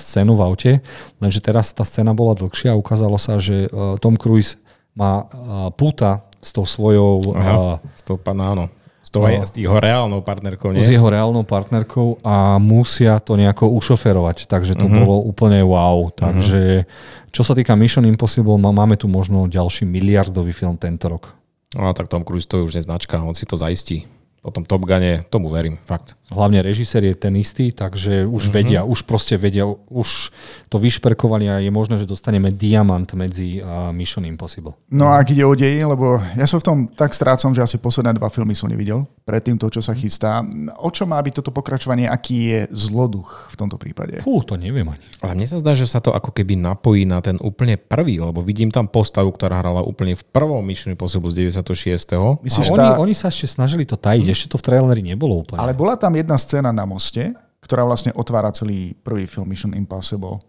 [0.00, 0.72] scénu v aute,
[1.20, 4.56] lenže teraz tá scéna bola dlhšia a ukázalo sa, že a, Tom Cruise
[4.96, 8.70] má a, púta s tou svojou a, S tou pána,
[9.12, 9.44] tou, No.
[9.44, 10.80] s jeho reálnou partnerkou, nie?
[10.80, 15.04] s jeho reálnou partnerkou a musia to nejako ušoferovať, takže to uh-huh.
[15.04, 16.08] bolo úplne wow.
[16.08, 16.88] Takže
[17.28, 21.36] čo sa týka Mission Impossible, má- máme tu možno ďalší miliardový film tento rok.
[21.76, 24.08] No tak Tom Cruise to je už neznačka, on si to zaistí.
[24.42, 26.16] Po tom Top Gune, tomu verím, fakt.
[26.32, 28.56] Hlavne režisér je ten istý, takže už uh-huh.
[28.56, 30.32] vedia, už proste vedia, už
[30.72, 34.72] to vyšperkovali a je možné, že dostaneme diamant medzi uh, Mission Impossible.
[34.88, 37.76] No a ak ide o deji, lebo ja som v tom tak strácam, že asi
[37.76, 40.40] posledné dva filmy som nevidel, predtým to, čo sa chystá.
[40.80, 44.24] O čo má byť toto pokračovanie, aký je zloduch v tomto prípade?
[44.24, 45.04] Fú, to neviem ani.
[45.20, 48.40] Ale mne sa zdá, že sa to ako keby napojí na ten úplne prvý, lebo
[48.40, 52.16] vidím tam postavu, ktorá hrala úplne v prvom Mission Impossible z 96.
[52.16, 52.96] A Myslíš, že oni, tá...
[52.96, 55.60] oni sa ešte snažili to tajiť, ešte to v traileri nebolo úplne.
[55.60, 60.42] Ale bola tam jedna scéna na moste, ktorá vlastne otvára celý prvý film Mission Impossible.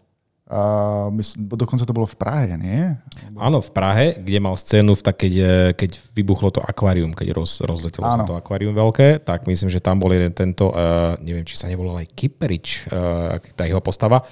[0.43, 2.93] Uh, mysl, dokonca to bolo v Prahe, nie?
[3.39, 7.31] Áno, v Prahe, kde mal scénu, v tak, keď, eh, keď vybuchlo to akvárium, keď
[7.31, 11.47] roz, rozletelo sa to akvárium veľké, tak myslím, že tam bol jeden tento, uh, neviem,
[11.47, 14.27] či sa nevolal aj Kiperič, uh, tá jeho postava.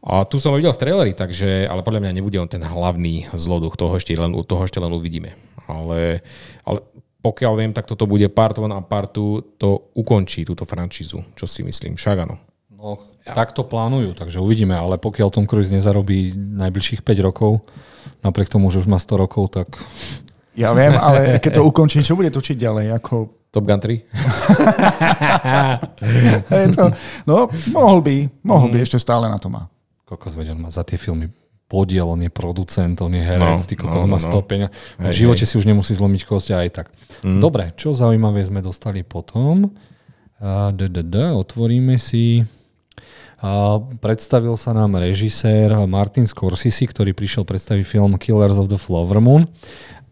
[0.00, 3.28] A tu som ho videl v traileri, takže, ale podľa mňa nebude on ten hlavný
[3.36, 5.36] zloduch, toho ešte len, toho ešte len uvidíme.
[5.68, 6.24] Ale,
[6.64, 6.78] ale
[7.20, 11.44] pokiaľ viem, tak toto bude part 1 a part 2, to ukončí túto franšízu, čo
[11.44, 12.00] si myslím.
[12.00, 12.40] Však áno.
[12.72, 12.96] No,
[13.28, 17.60] tak to plánujú, takže uvidíme, ale pokiaľ Tom Cruise nezarobí najbližších 5 rokov,
[18.24, 19.68] napriek tomu, že už má 100 rokov, tak
[20.56, 22.86] Ja viem, ale keď to ukončí, čo bude točiť ďalej?
[22.96, 23.14] Ako...
[23.50, 23.98] Top Gun 3?
[26.54, 26.84] Hej, to,
[27.26, 29.66] no, mohol by, mohol by, ešte stále na to má.
[30.06, 31.26] kokos veď, on má za tie filmy
[31.70, 34.28] podiel, on je producent, on je herec, No, ty kokos no, má no, no.
[34.34, 34.60] stopeň.
[34.98, 36.86] V Hej, živote si už nemusí zlomiť kosť aj tak.
[37.22, 39.70] Dobre, čo zaujímavé sme dostali potom.
[40.42, 42.42] A, d, d, d, otvoríme si.
[43.40, 49.22] A predstavil sa nám režisér Martin Scorsese, ktorý prišiel predstaviť film Killers of the Flower
[49.22, 49.46] Moon.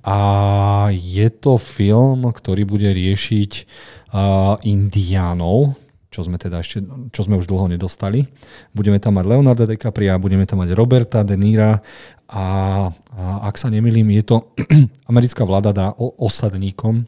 [0.07, 3.53] A je to film, ktorý bude riešiť
[4.15, 5.77] uh, indiánov,
[6.19, 6.83] čo sme teda ešte,
[7.15, 8.27] čo sme už dlho nedostali.
[8.75, 11.79] Budeme tam mať Leonardo DiCaprio, budeme tam mať Roberta De Nira
[12.27, 12.45] a,
[12.91, 14.51] a ak sa nemýlim, je to
[15.15, 17.07] americká vláda dá osadníkom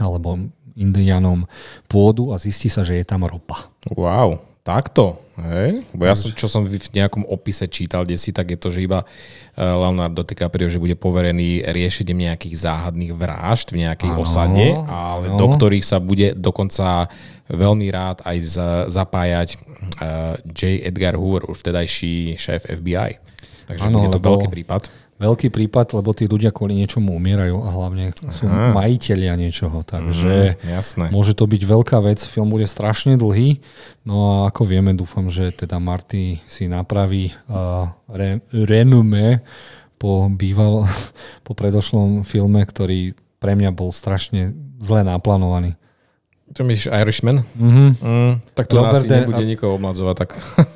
[0.00, 0.40] alebo
[0.72, 1.44] indianom
[1.84, 3.68] pôdu a zistí sa, že je tam ropa.
[3.92, 5.18] Wow, takto.
[5.40, 5.88] Hej?
[5.96, 8.84] Bo ja som, čo som v nejakom opise čítal kde si, tak je to, že
[8.84, 14.66] iba eh, Leonardo DiCaprio, že bude poverený riešením nejakých záhadných vražd v nejakej ano, osade,
[14.84, 15.38] ale ano.
[15.40, 17.08] do ktorých sa bude dokonca
[17.50, 18.38] veľmi rád aj
[18.86, 19.58] zapájať
[19.98, 20.86] uh, J.
[20.86, 23.18] Edgar Hoover, už vtedajší šéf FBI.
[23.66, 27.68] Takže ano, bude to veľký prípad veľký prípad, lebo tí ľudia kvôli niečomu umierajú a
[27.68, 28.72] hlavne sú Aha.
[28.72, 29.84] majiteľia niečoho.
[29.84, 31.06] Takže mm, jasné.
[31.12, 32.24] môže to byť veľká vec.
[32.24, 33.60] Film bude strašne dlhý.
[34.08, 39.44] No a ako vieme, dúfam, že teda Marty si napraví uh, re, renume
[40.00, 40.88] po býval,
[41.46, 45.76] po predošlom filme, ktorý pre mňa bol strašne zle naplánovaný.
[46.56, 47.46] To myslíš Irishman?
[47.54, 47.88] Mm-hmm.
[48.02, 49.46] Mm, tak to Robert asi nebude a...
[49.46, 50.30] nikoho obmadzovať, tak...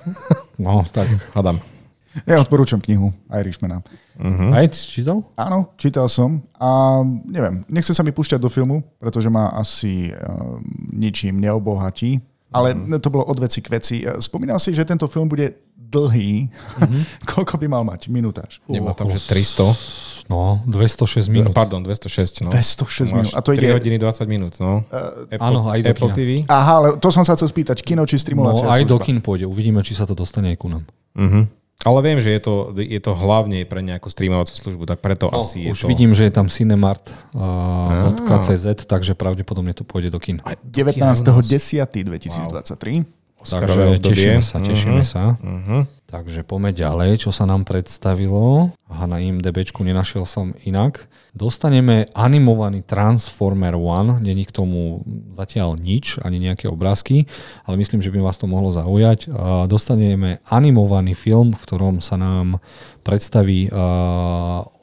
[0.65, 1.11] no, tak.
[1.35, 1.74] Hadám.
[2.23, 3.83] Ja odporúčam knihu Irishmana.
[4.15, 4.55] Uh-huh.
[4.55, 5.27] Aj si čítal?
[5.35, 6.39] Áno, čítal som.
[6.63, 10.63] A neviem, nechce sa mi púšťať do filmu, pretože ma asi uh,
[10.95, 12.23] ničím neobohatí.
[12.55, 13.03] Ale uh-huh.
[13.03, 13.97] to bolo od veci k veci.
[14.07, 16.47] E, spomínal si, že tento film bude dlhý.
[16.47, 17.03] Uh-huh.
[17.35, 18.07] Koľko by mal mať?
[18.07, 18.63] Minútaž?
[18.71, 20.25] Nemá tam, že 300.
[20.25, 21.53] No, 206 minút.
[21.53, 22.49] Pardon, 206.
[22.49, 22.51] No.
[22.55, 23.33] 206 minút.
[23.37, 23.75] A to 3 ide...
[23.77, 24.57] hodiny 20 minút.
[24.57, 24.81] No.
[24.89, 26.17] Uh, Apple, áno, aj do Apple kina.
[26.17, 26.31] TV.
[26.49, 27.85] Aha, ale to som sa chcel spýtať.
[27.85, 28.93] Kino či streamovacia No, aj služba.
[28.95, 29.45] do kin pôjde.
[29.45, 30.89] Uvidíme, či sa to dostane aj ku nám.
[31.19, 31.45] Uh-huh.
[31.83, 35.43] Ale viem, že je to, je to hlavne pre nejakú streamovacú službu, tak preto no,
[35.43, 35.91] asi už je to...
[35.91, 40.39] vidím, že je tam cinemart.cz, uh, takže pravdepodobne to pôjde do kin.
[40.63, 43.03] 19.10.2023.
[43.05, 43.13] Wow.
[43.45, 45.05] Takže tešíme sa, tešíme uh-huh.
[45.05, 45.37] sa.
[45.37, 45.85] Uh-huh.
[46.09, 48.73] Takže poďme ďalej, čo sa nám predstavilo.
[48.89, 51.05] Aha, na IMDBčku nenašiel som inak.
[51.35, 55.03] Dostaneme animovaný Transformer One, není k tomu
[55.35, 57.27] zatiaľ nič, ani nejaké obrázky,
[57.67, 59.35] ale myslím, že by vás to mohlo zaujať.
[59.67, 62.63] Dostaneme animovaný film, v ktorom sa nám
[63.03, 63.67] predstaví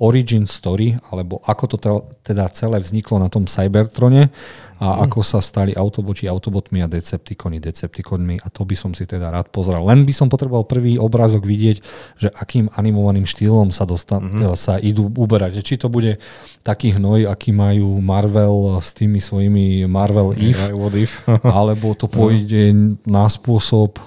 [0.04, 1.78] origin story, alebo ako to
[2.20, 4.28] teda celé vzniklo na tom Cybertrone
[4.82, 5.06] a mm.
[5.06, 9.54] ako sa stali autoboti autobotmi a Decepticoni Decepticonmi a to by som si teda rád
[9.54, 9.86] pozrel.
[9.86, 11.78] Len by som potreboval prvý obrázok vidieť,
[12.18, 14.58] že akým animovaným štýlom sa, dostan- mm-hmm.
[14.58, 15.62] sa idú uberať.
[15.62, 16.18] Či to bude
[16.66, 21.12] taký hnoj, aký majú Marvel s tými svojimi Marvel If, if.
[21.46, 23.06] alebo to pôjde mm.
[23.06, 24.02] na spôsob,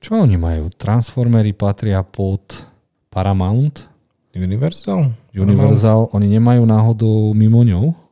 [0.00, 0.72] čo oni majú?
[0.72, 2.40] Transformery patria pod
[3.12, 3.84] Paramount?
[4.32, 5.12] Universal?
[5.36, 6.16] Universal, Paramount.
[6.16, 8.05] oni nemajú náhodou mimo ňou?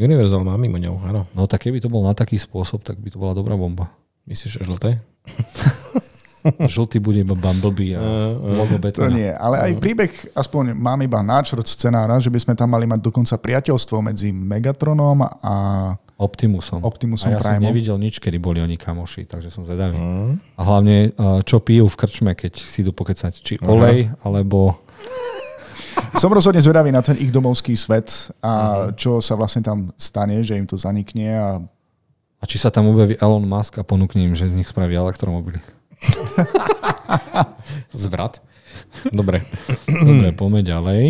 [0.00, 1.28] Universal má mimo ňou, áno.
[1.36, 3.92] No tak keby to bol na taký spôsob, tak by to bola dobrá bomba.
[4.24, 4.90] Myslíš, že žlté?
[6.72, 11.68] Žltý bude iba Bumblebee a logo To nie, ale aj príbeh, aspoň mám iba náčrt
[11.68, 15.54] scenára, že by sme tam mali mať dokonca priateľstvo medzi Megatronom a
[16.20, 16.84] Optimusom.
[16.84, 17.64] Optimusom a ja Prime.
[17.64, 19.96] som nevidel nič, kedy boli oni kamoši, takže som zvedavý.
[19.96, 20.36] Mm.
[20.36, 20.96] A hlavne,
[21.48, 24.24] čo pijú v krčme, keď si idú pokecať, či olej, uh-huh.
[24.28, 24.76] alebo
[26.16, 30.56] som rozhodne zvedavý na ten ich domovský svet a čo sa vlastne tam stane, že
[30.56, 31.28] im to zanikne.
[31.36, 31.48] A,
[32.40, 35.60] a či sa tam objaví Elon Musk a ponúkne im, že z nich spraví elektromobily.
[37.92, 38.40] Zvrat.
[39.12, 39.44] Dobre.
[39.86, 41.04] Dobre, poďme ďalej.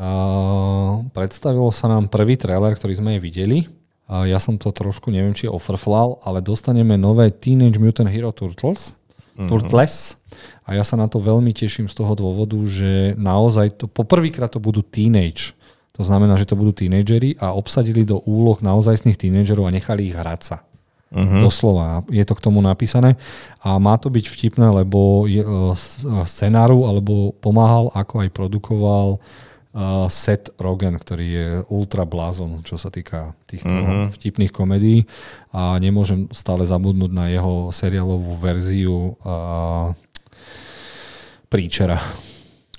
[0.00, 3.68] Uh, predstavil sa nám prvý trailer, ktorý sme videli.
[4.08, 8.96] Uh, ja som to trošku, neviem, či ofrflal, ale dostaneme nové Teenage Mutant Hero Turtles.
[9.36, 10.16] Turtles.
[10.64, 14.62] A ja sa na to veľmi teším z toho dôvodu, že naozaj to, poprvýkrát to
[14.62, 15.52] budú teenage.
[15.98, 20.16] To znamená, že to budú tínedžeri a obsadili do úloh naozajstných tínedžerov a nechali ich
[20.16, 20.56] hrať sa.
[21.10, 21.42] Uh-huh.
[21.42, 22.06] Doslova.
[22.06, 23.18] Je to k tomu napísané.
[23.66, 25.74] A má to byť vtipné, lebo je, uh,
[26.22, 29.49] scenáru alebo pomáhal, ako aj produkoval uh,
[30.10, 34.10] Seth Rogen, ktorý je ultra blázon, čo sa týka týchto uh-huh.
[34.18, 35.06] vtipných komedií.
[35.54, 39.94] A nemôžem stále zabudnúť na jeho seriálovú verziu uh,
[41.46, 42.02] Preachera.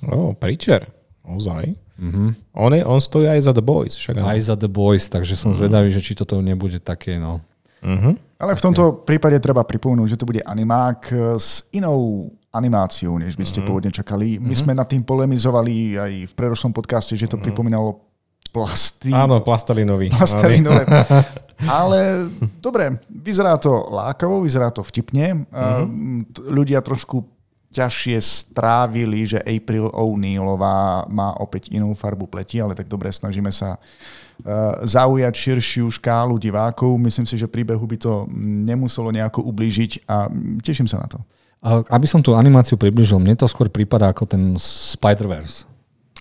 [0.04, 0.84] Oh, Preacher.
[1.24, 1.72] Ozaj.
[1.96, 2.28] Mm-hmm.
[2.58, 3.94] On, je, on stojí aj za The Boys.
[3.94, 5.60] Však aj za The Boys, takže som mm-hmm.
[5.62, 7.40] zvedavý, že či toto nebude také, no.
[7.80, 8.42] Mm-hmm.
[8.42, 13.44] Ale v tomto prípade treba pripomenúť, že to bude animák s inou animáciou, než by
[13.48, 13.68] ste mm-hmm.
[13.68, 14.36] pôvodne čakali.
[14.36, 14.60] My mm-hmm.
[14.60, 17.48] sme nad tým polemizovali aj v predošlom podcaste, že to mm-hmm.
[17.48, 18.04] pripomínalo
[18.52, 19.08] plasty.
[19.08, 20.12] Áno, plastelinový.
[20.12, 20.84] Plastelinové.
[21.64, 22.28] Ale
[22.60, 25.48] dobre, vyzerá to lákavo, vyzerá to vtipne.
[25.48, 26.52] Mm-hmm.
[26.52, 27.24] Ľudia trošku
[27.72, 33.80] ťažšie strávili, že April O'Neillová má opäť inú farbu pleti, ale tak dobre, snažíme sa
[33.80, 36.92] uh, zaujať širšiu škálu divákov.
[37.00, 40.28] Myslím si, že príbehu by to nemuselo nejako ublížiť a
[40.60, 41.18] teším sa na to.
[41.62, 45.70] Aby som tú animáciu približil, mne to skôr prípada ako ten Spider-Verse.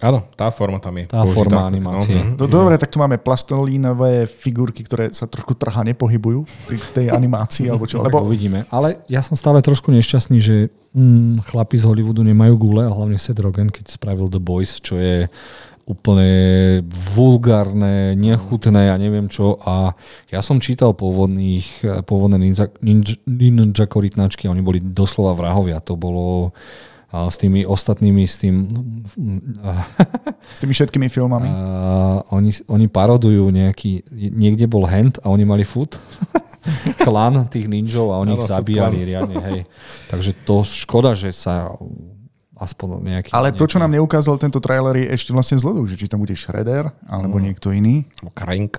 [0.02, 1.06] Áno, tá forma tam je.
[1.14, 1.38] Tá použitá.
[1.38, 2.18] forma animácie.
[2.18, 7.06] No, no, Dobre, tak tu máme plastelínové figurky, ktoré sa trošku trha nepohybujú pri tej
[7.14, 7.70] animácii.
[7.70, 8.02] alebo čo.
[8.02, 8.18] Lebo...
[8.26, 8.66] Uvidíme.
[8.74, 13.22] Ale ja som stále trošku nešťastný, že mm, chlapi z Hollywoodu nemajú gule a hlavne
[13.22, 15.30] Seth Rogen, keď spravil The Boys, čo je
[15.88, 19.60] úplne vulgárne, nechutné a neviem čo.
[19.64, 19.98] A
[20.30, 23.86] ja som čítal pôvodných, pôvodné ninja, ninja,
[24.48, 25.84] oni boli doslova vrahovia.
[25.86, 26.56] To bolo
[27.12, 28.72] a s tými ostatnými, s tým...
[30.56, 31.52] S tými všetkými filmami?
[31.52, 34.08] A oni, oni parodujú nejaký...
[34.16, 36.00] Niekde bol hand a oni mali foot.
[37.04, 39.60] klan tých ninjov a oni ich zabíjali riadne, hej.
[40.08, 41.74] Takže to škoda, že sa
[42.62, 43.30] aspoň nejaký...
[43.34, 46.38] Ale to, čo nám neukázal tento trailer, je ešte vlastne zlodok, že či tam bude
[46.38, 47.44] Shredder, alebo mm.
[47.44, 48.06] niekto iný.
[48.38, 48.78] Krink.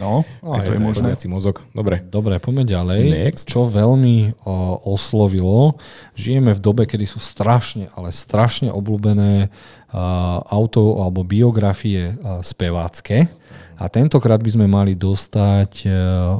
[0.00, 1.12] No, no je to je možné.
[1.28, 1.60] mozog.
[1.76, 2.00] Dobre.
[2.08, 3.00] Dobre, poďme ďalej.
[3.12, 3.44] Next.
[3.52, 5.76] Čo veľmi o, oslovilo,
[6.16, 10.00] žijeme v dobe, kedy sú strašne, ale strašne obľúbené uh,
[10.48, 13.28] auto alebo biografie uh, spevácké.
[13.80, 15.92] A tentokrát by sme mali dostať uh,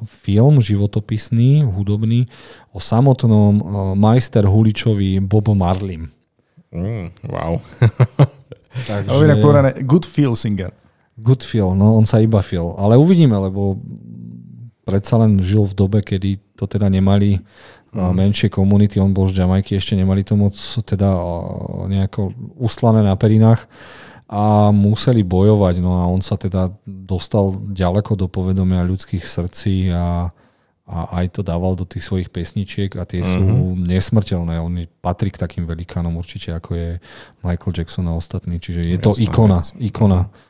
[0.04, 2.28] film životopisný, hudobný
[2.76, 3.62] o samotnom uh,
[3.96, 6.12] majster Huličovi Bobo Marlim.
[6.68, 7.56] Mm, wow.
[8.88, 9.08] Takže...
[9.08, 10.68] Ale inak povedané, good feel singer.
[11.16, 12.76] Good feel, no on sa iba feel.
[12.76, 13.80] Ale uvidíme, lebo
[14.84, 17.40] predsa len žil v dobe, kedy to teda nemali
[17.96, 18.12] mm.
[18.12, 21.08] menšie komunity, on bol z Jamajky, ešte nemali to moc teda
[21.88, 23.64] nejako uslané na perinách
[24.30, 30.30] a museli bojovať, no a on sa teda dostal ďaleko do povedomia ľudských srdcí a,
[30.86, 33.34] a aj to dával do tých svojich pesničiek a tie mm-hmm.
[33.34, 33.90] sú mhm.
[33.90, 34.54] nesmrteľné.
[34.62, 34.70] On
[35.02, 36.88] patrí k takým velikánom určite, ako je
[37.42, 40.30] Michael Jackson a ostatní, čiže je to ikona, ikona.
[40.30, 40.48] Mm-hmm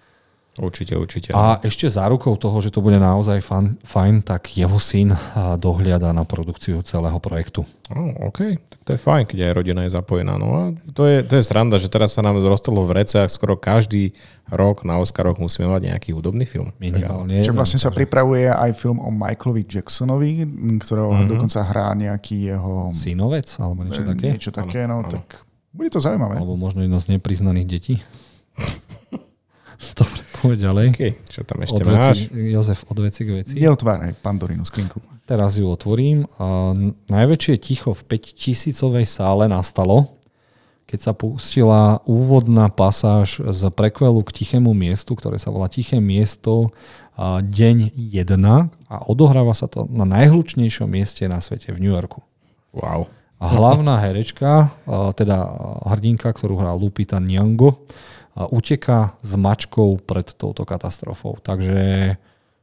[0.58, 1.30] Určite, určite.
[1.30, 5.14] A ešte zárukou toho, že to bude naozaj fan, fajn, tak jeho syn
[5.62, 7.62] dohliada na produkciu celého projektu.
[7.86, 10.34] Oh, OK, tak to je fajn, keď aj rodina je zapojená.
[10.42, 13.54] No a to je, to je sranda, že teraz sa nám zrostalo v reciach skoro
[13.54, 14.10] každý
[14.50, 16.74] rok na Oscaroch musíme mať nejaký hudobný film.
[16.82, 17.46] Minimálne.
[17.46, 20.44] Čo vlastne sa pripravuje aj film o Michaelovi Jacksonovi,
[20.82, 21.30] ktorého mm-hmm.
[21.30, 22.90] dokonca hrá nejaký jeho...
[22.90, 24.26] Synovec alebo niečo také?
[24.34, 25.14] Niečo také, ano, no ano.
[25.14, 26.42] tak bude to zaujímavé.
[26.42, 27.94] Alebo možno jedno z nepriznaných detí.
[29.98, 30.86] Dobre, poď ďalej.
[30.92, 32.28] Okay, čo tam ešte od máš?
[32.32, 33.54] Jozef, od veci k veci.
[33.56, 35.00] Neotváraj Pandorínu skrinku.
[35.24, 36.28] Teraz ju otvorím.
[36.36, 36.76] A
[37.08, 40.20] najväčšie ticho v 5000 sále nastalo,
[40.90, 46.74] keď sa pustila úvodná pasáž z prekvelu k tichému miestu, ktoré sa volá Tiché miesto
[47.46, 52.26] deň 1 a odohráva sa to na najhlučnejšom mieste na svete v New Yorku.
[52.74, 53.06] Wow.
[53.38, 54.74] A hlavná herečka,
[55.14, 55.46] teda
[55.86, 57.86] hrdinka, ktorú hrá Lupita Nyong'o,
[58.36, 61.38] uteká s mačkou pred touto katastrofou.
[61.42, 62.14] Takže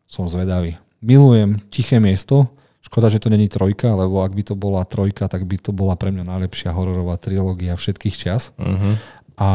[0.07, 0.79] som zvedavý.
[1.03, 2.49] Milujem tiché miesto.
[2.81, 5.99] Škoda, že to není trojka, lebo ak by to bola trojka, tak by to bola
[5.99, 8.55] pre mňa najlepšia hororová trilógia všetkých čas.
[8.55, 8.95] Uh-huh.
[9.35, 9.49] A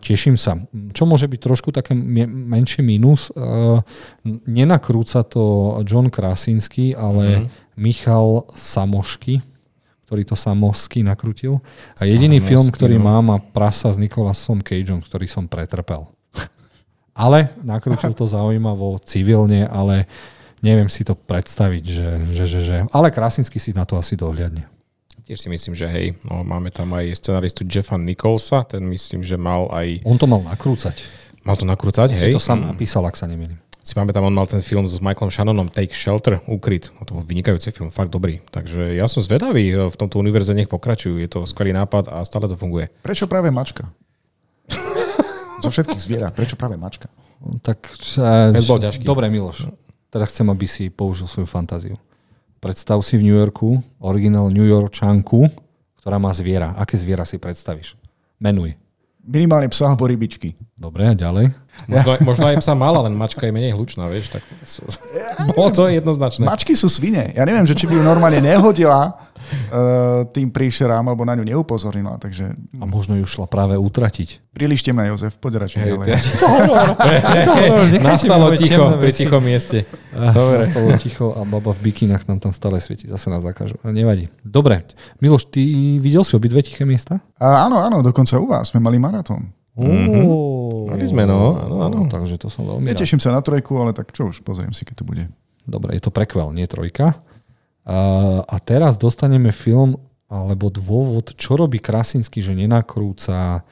[0.00, 0.56] teším sa.
[0.72, 3.84] Čo môže byť trošku také menšie mínus, uh,
[4.24, 7.76] nenakrúca to John Krasinski, ale uh-huh.
[7.76, 9.44] Michal Samošky,
[10.06, 11.58] ktorý to samosky nakrutil.
[11.98, 13.04] A jediný samosky, film, ktorý no.
[13.10, 16.06] mám, má prasa s Nicolasom Cageom, ktorý som pretrpel.
[17.26, 20.06] ale nakrutil to zaujímavo, civilne, ale
[20.62, 22.76] neviem si to predstaviť, že, že, že, že.
[22.94, 24.70] Ale Krasinsky si na to asi dohliadne.
[25.26, 29.34] Tiež si myslím, že hej, no, máme tam aj scenaristu Jeffa Nicholsa, ten myslím, že
[29.34, 30.06] mal aj...
[30.06, 31.02] On to mal nakrúcať.
[31.42, 32.30] Mal to nakrúcať, hej?
[32.30, 35.30] Si to sám napísal, ak sa nemýlim si pamätám, on mal ten film s Michaelom
[35.30, 36.90] Shannonom Take Shelter, Ukryt.
[36.98, 38.42] No, to bol vynikajúci film, fakt dobrý.
[38.50, 41.22] Takže ja som zvedavý, e, v tomto univerze nech pokračujú.
[41.22, 42.90] Je to skvelý nápad a stále to funguje.
[43.06, 43.86] Prečo práve mačka?
[45.62, 47.06] Zo všetkých zvierat, prečo práve mačka?
[47.62, 47.78] Tak,
[48.18, 49.06] uh, bol ťažký.
[49.06, 49.70] Dobre, Miloš.
[50.10, 51.94] Teraz chcem, aby si použil svoju fantáziu.
[52.58, 55.46] Predstav si v New Yorku originál New Yorkčanku,
[56.02, 56.74] ktorá má zviera.
[56.74, 57.94] Aké zviera si predstavíš?
[58.42, 58.74] Menuj.
[59.22, 60.58] Minimálne psa alebo rybičky.
[60.74, 61.54] Dobre, a ďalej?
[61.86, 64.42] Možno, aj, možno aj psa mala, len mačka je menej hlučná, vieš, tak
[65.54, 66.42] bolo to jednoznačné.
[66.42, 67.30] Mačky sú svine.
[67.36, 72.18] Ja neviem, že či by ju normálne nehodila uh, tým príšerám, alebo na ňu neupozornila.
[72.18, 72.58] Takže...
[72.80, 74.42] A možno ju šla práve utratiť.
[74.50, 76.06] Príliš temná, Jozef, poď radšej ďalej.
[78.08, 79.86] Nastalo ticho pri tichom mieste.
[80.10, 80.64] Dobre.
[80.64, 83.06] Nastalo ticho a baba v bikinách nám tam stále svieti.
[83.06, 83.78] Zase nás zakážu.
[83.84, 84.26] Nevadí.
[84.42, 84.88] Dobre.
[85.20, 85.62] Miloš, ty
[86.00, 87.22] videl si obidve tiché miesta?
[87.36, 89.52] A, áno, áno, dokonca u vás sme mali maratón.
[89.76, 90.88] Mm-hmm.
[90.88, 91.60] Mali sme, no.
[91.60, 91.98] Áno, áno.
[92.08, 95.02] Takže to som veľmi Neteším sa na trojku, ale tak čo už, pozriem si, keď
[95.02, 95.24] to bude.
[95.68, 97.20] Dobre, je to prekvel, nie trojka.
[97.86, 97.98] A,
[98.42, 103.62] a teraz dostaneme film alebo dôvod, čo robí Krasinsky, že nenakrúca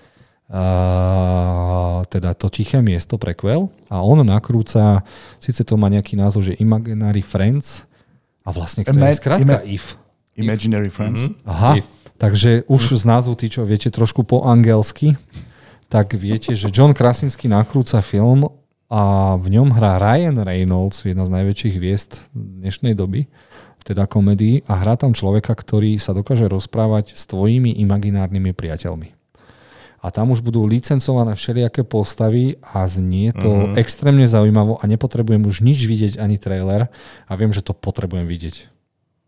[0.46, 5.02] uh, teda to tiché miesto prequel a on nakrúca,
[5.42, 7.90] síce to má nejaký názov, že Imaginary Friends
[8.46, 9.98] a vlastne to Ima- je skrátka ima- if.
[10.38, 11.30] Imaginary Friends.
[11.30, 11.34] Mhm.
[11.46, 11.86] Aha, If.
[12.18, 15.14] takže už z názvu tí, čo viete trošku po anglicky,
[15.89, 18.49] tak viete, že John Krasinski nakrúca film
[18.89, 23.26] a v ňom hrá Ryan Reynolds, jedna z najväčších hviezd dnešnej doby,
[23.85, 29.12] teda komedii, a hrá tam človeka, ktorý sa dokáže rozprávať s tvojimi imaginárnymi priateľmi.
[30.05, 33.80] A tam už budú licencované všelijaké postavy a znie to mm-hmm.
[33.80, 36.93] extrémne zaujímavo a nepotrebujem už nič vidieť ani trailer
[37.24, 38.73] a viem, že to potrebujem vidieť.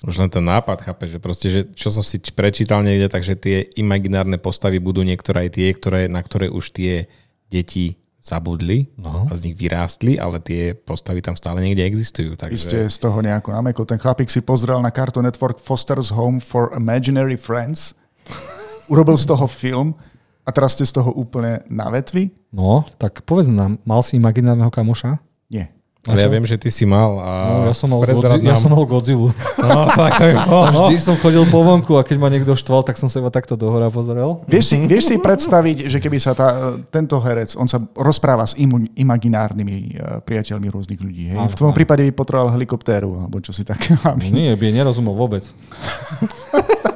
[0.04, 3.64] Už len ten nápad, chápe, že proste, že čo som si prečítal niekde, takže tie
[3.80, 7.08] imaginárne postavy budú niektoré aj tie, ktoré, na ktoré už tie
[7.48, 9.24] deti zabudli No.
[9.30, 12.34] a z nich vyrástli, ale tie postavy tam stále niekde existujú.
[12.34, 13.86] Takže z toho nejako namekol.
[13.86, 17.94] Ten chlapík si pozrel na Cartoon Network Foster's Home for Imaginary Friends,
[18.92, 19.94] urobil z toho film
[20.42, 22.34] a teraz ste z toho úplne na vetvi?
[22.50, 25.22] No, tak povedz nám, mal si imaginárneho kamoša?
[25.46, 25.70] Nie.
[26.06, 28.70] Ale ja viem, že ty si mal a No, ja som mal, Godzi- ja som
[28.70, 29.30] mal Godzilla.
[29.66, 30.34] No, tak to je...
[30.66, 33.28] A vždy som chodil po vonku a keď ma niekto štval, tak som sa iba
[33.28, 34.40] takto dohora pozrel.
[34.46, 36.48] Vieš si, vieš si predstaviť, že keby sa tá,
[36.86, 41.34] tento herec, on sa rozpráva s imu, imaginárnymi uh, priateľmi rôznych ľudí.
[41.34, 41.38] Hej?
[41.38, 41.78] Áno, V tvojom áno.
[41.78, 44.30] prípade by potreboval helikoptéru, alebo čo si také No aby...
[44.30, 45.42] nie, by nerozumel vôbec.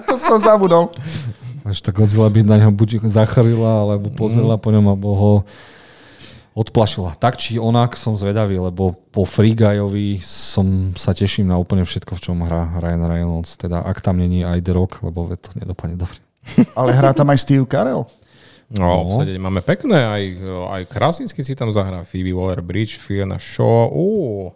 [0.06, 0.94] To som zabudol.
[1.60, 5.32] Až tá Godzilla by na neho buď zachrlila, alebo pozrela po ňom, alebo ho
[6.54, 7.14] odplašila.
[7.16, 12.18] Tak či onak som zvedavý, lebo po Free Guyovi som sa teším na úplne všetko,
[12.18, 13.54] v čom hrá Ryan Reynolds.
[13.54, 16.18] Teda ak tam není aj The Rock, lebo to nedopadne dobre.
[16.78, 18.06] Ale hrá tam aj Steve Carell.
[18.70, 19.18] No, No.
[19.18, 19.26] no.
[19.26, 20.22] máme pekné, aj,
[20.78, 24.54] aj Krasinsky si tam zahrá, Phoebe Waller-Bridge, Fiona Shaw, Ó,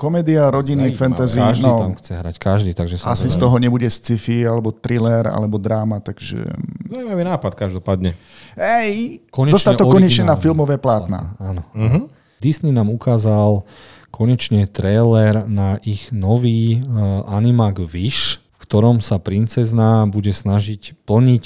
[0.00, 0.96] Komédia, rodiny, Zajímavé.
[0.96, 1.36] fantasy.
[1.36, 3.42] Každý No, tam chce hrať, každý, takže som asi z zvedavý.
[3.44, 6.40] toho nebude sci-fi, alebo thriller, alebo dráma, takže...
[6.88, 8.16] zaujímavý nápad každopádne.
[8.56, 11.36] Ej, Konečne dostať to konečne na filmové plátna.
[11.36, 11.68] Áno.
[11.76, 12.08] Uh-huh.
[12.40, 13.68] Disney nám ukázal
[14.08, 21.44] konečne trailer na ich nový uh, animák Wish, v ktorom sa princezná bude snažiť plniť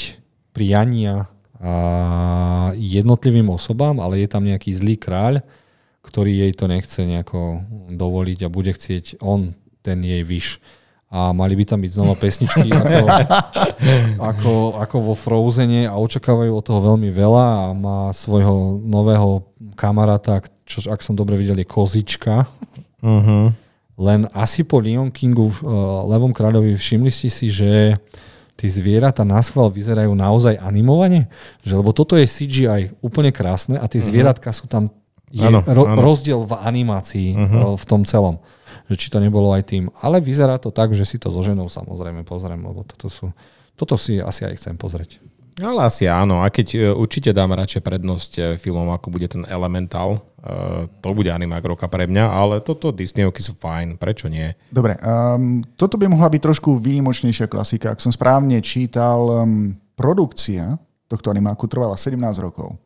[0.55, 1.27] priania
[1.59, 5.43] uh, jednotlivým osobám, ale je tam nejaký zlý kráľ,
[6.15, 10.63] ktorý jej to nechce nejako dovoliť a bude chcieť on ten jej Wish.
[11.11, 13.07] A mali by tam byť znova pesničky ako,
[14.31, 19.43] ako, ako vo Frozene a očakávajú od toho veľmi veľa a má svojho nového
[19.75, 22.47] kamaráta, čo ak som dobre videl je Kozička.
[23.03, 23.51] Uh-huh.
[23.99, 25.55] Len asi po Lion Kingu uh,
[26.15, 27.99] Levom kráľovi všimli ste si, že
[28.55, 31.27] tie zvieratá na schvál vyzerajú naozaj animovane?
[31.67, 34.95] Že, lebo toto je CGI úplne krásne a tie zvieratka sú tam
[35.35, 35.99] je Áno, ro- áno.
[35.99, 38.39] rozdiel v animácii uh, v tom celom.
[38.87, 39.91] Že či to nebolo aj tým.
[39.99, 43.35] Ale vyzerá to tak, že si to so ženou samozrejme pozriem, lebo toto sú
[43.75, 45.19] toto si asi aj chcem pozrieť.
[45.59, 49.43] Ale asi áno, a keď e, určite dám radšej prednosť e, filmom, ako bude ten
[49.51, 50.23] Elemental,
[51.01, 54.53] to bude animák roka pre mňa, ale toto Disneyovky sú fajn, prečo nie?
[54.69, 57.97] Dobre, um, toto by mohla byť trošku výnimočnejšia klasika.
[57.97, 60.77] Ak som správne čítal, um, produkcia
[61.09, 62.77] tohto animáku trvala 17 rokov.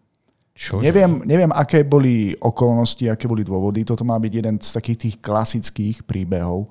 [0.59, 0.83] Čo?
[0.83, 3.87] Neviem, neviem, aké boli okolnosti, aké boli dôvody.
[3.87, 6.67] Toto má byť jeden z takých tých klasických príbehov.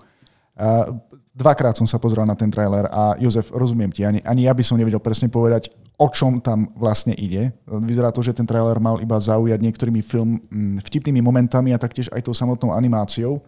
[0.60, 1.00] Uh,
[1.32, 4.60] dvakrát som sa pozrel na ten trailer a Jozef, rozumiem ti, ani, ani ja by
[4.60, 7.56] som nevedel presne povedať, o čom tam vlastne ide.
[7.64, 12.12] Vyzerá to, že ten trailer mal iba zaujať niektorými film, mm, vtipnými momentami a taktiež
[12.12, 13.40] aj tou samotnou animáciou.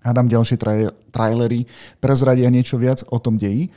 [0.00, 1.68] Hádam ďalšie tra- trailery
[2.00, 3.68] prezradia niečo viac o tom deji.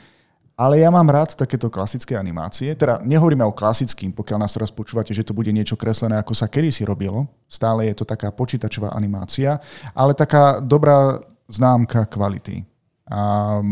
[0.58, 2.74] Ale ja mám rád takéto klasické animácie.
[2.74, 6.50] Teda nehovoríme o klasickým, pokiaľ nás teraz počúvate, že to bude niečo kreslené, ako sa
[6.50, 7.30] kedysi robilo.
[7.46, 9.62] Stále je to taká počítačová animácia,
[9.94, 12.66] ale taká dobrá známka kvality.
[13.06, 13.62] A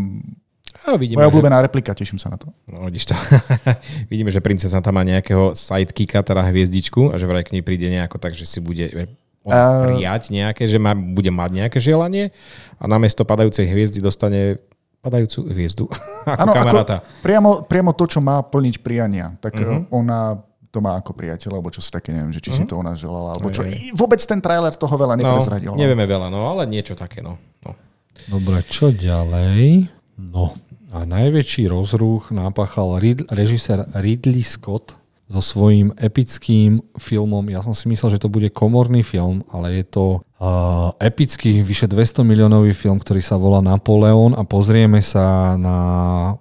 [0.86, 2.54] A vidíme, moja že, obľúbená replika, teším sa na to.
[2.70, 3.14] no, vidíš to.
[4.12, 7.90] vidíme, že princesa tam má nejakého sidekicka, teda hviezdičku a že vraj k nej príde
[7.90, 9.10] nejako tak, že si bude e,
[9.42, 12.34] ona Uh, prijať nejaké, že má, bude mať nejaké želanie
[12.78, 14.58] a namiesto padajúcej hviezdy dostane
[15.06, 15.84] padajúcu hviezdu
[16.26, 16.96] ako Áno, kamaráta.
[16.98, 19.62] ako priamo, priamo to, čo má plniť priania, tak Mhm.
[19.62, 19.80] uh-huh.
[19.92, 22.58] ona to má ako priateľ, alebo čo sa také, neviem, že či uh-huh.
[22.58, 23.64] si to ona želala, alebo čo.
[23.94, 25.72] Vôbec ten trailer toho veľa No, neprezradil.
[25.72, 25.78] no.
[25.78, 27.40] nevieme veľa, no ale niečo také, no.
[27.64, 27.72] no.
[28.28, 29.88] Dobre, čo ďalej?
[30.18, 30.52] No,
[30.90, 34.92] a najväčší rozruch napáchal Rid- režisér Ridley Scott
[35.26, 37.42] so svojím epickým filmom.
[37.50, 41.90] Ja som si myslel, že to bude komorný film, ale je to uh, epický, vyše
[41.90, 45.78] 200 miliónový film, ktorý sa volá Napoleon a pozrieme sa na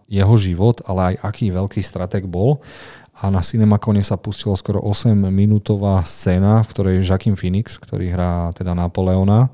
[0.05, 2.61] jeho život, ale aj aký veľký strateg bol.
[3.15, 8.77] A na Cinemacone sa pustilo skoro 8-minútová scéna, v ktorej Joaquin Phoenix, ktorý hrá teda
[8.77, 9.49] Napoleona,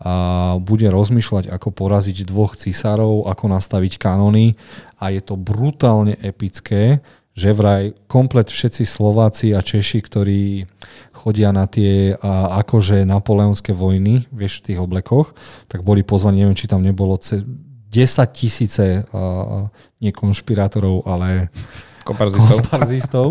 [0.00, 4.56] a bude rozmýšľať, ako poraziť dvoch cisárov, ako nastaviť kanóny
[4.96, 7.04] a je to brutálne epické,
[7.34, 10.42] že vraj komplet všetci Slováci a Češi, ktorí
[11.14, 15.32] chodia na tie a, akože napoleonské vojny, vieš, v tých oblekoch,
[15.70, 17.42] tak boli pozvaní, neviem, či tam nebolo 10
[18.30, 19.02] tisíce
[19.98, 21.50] nie konšpirátorov, ale
[22.10, 22.56] Komparzistov.
[22.58, 23.26] Komparzistov.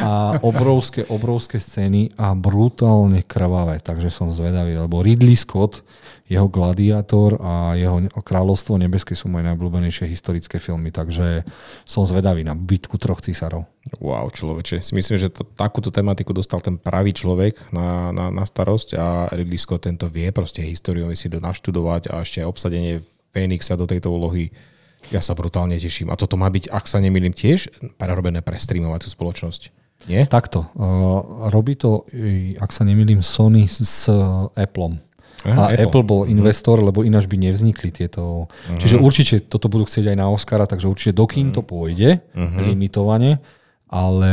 [0.00, 3.84] A obrovské, obrovské scény a brutálne krvavé.
[3.84, 5.84] Takže som zvedavý, lebo Ridley Scott,
[6.24, 11.44] jeho Gladiátor a jeho Kráľovstvo nebeské sú moje najobľúbenejšie historické filmy, takže
[11.84, 13.68] som zvedavý na bitku troch císarov.
[14.00, 14.80] Wow, človeče.
[14.84, 19.06] Si myslím, že to, takúto tematiku dostal ten pravý človek na, na, na starosť a
[19.32, 24.12] Ridley Scott tento vie proste históriu, si to naštudovať a ešte obsadenie Fénixa do tejto
[24.12, 24.52] úlohy
[25.08, 26.12] ja sa brutálne teším.
[26.12, 29.72] A toto má byť, ak sa nemýlim, tiež prerobené pre streamovaciu spoločnosť.
[30.06, 30.30] Nie?
[30.30, 30.70] Takto.
[30.78, 32.06] Uh, robí to,
[32.60, 34.06] ak sa nemýlim, Sony s
[34.54, 35.02] Appleom.
[35.46, 35.82] Aha, a Apple.
[35.86, 36.30] Apple bol mhm.
[36.34, 38.50] investor, lebo ináč by nevznikli tieto.
[38.50, 38.78] Uh-huh.
[38.78, 42.66] Čiže určite toto budú chcieť aj na Oscara, takže určite do kín to pôjde uh-huh.
[42.66, 43.38] limitovane,
[43.86, 44.32] ale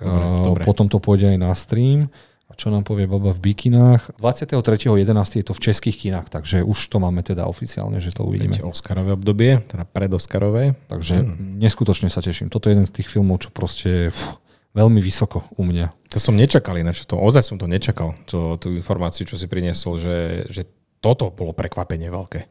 [0.00, 0.62] dobre, uh, dobre.
[0.64, 2.08] potom to pôjde aj na stream
[2.56, 4.16] čo nám povie baba v bikinách.
[4.16, 5.04] 23.11.
[5.40, 8.56] je to v českých kinách, takže už to máme teda oficiálne, že to uvidíme.
[8.64, 10.72] Oscarové obdobie, teda predoscarové.
[10.88, 11.60] Takže hmm.
[11.60, 12.48] neskutočne sa teším.
[12.48, 14.40] Toto je jeden z tých filmov, čo proste fú,
[14.72, 15.92] veľmi vysoko u mňa.
[16.08, 20.00] To som nečakal ináč, to, ozaj som to nečakal, to, tú informáciu, čo si priniesol,
[20.00, 20.16] že,
[20.48, 20.62] že
[21.04, 22.48] toto bolo prekvapenie veľké.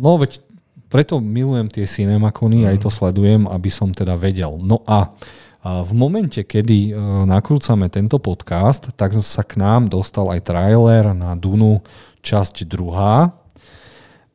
[0.00, 0.40] No veď
[0.88, 2.68] preto milujem tie cinemakony, mm.
[2.74, 4.56] aj to sledujem, aby som teda vedel.
[4.56, 6.92] No a a v momente, kedy e,
[7.28, 11.84] nakrúcame tento podcast, tak sa k nám dostal aj trailer na Dunu
[12.24, 13.36] časť druhá.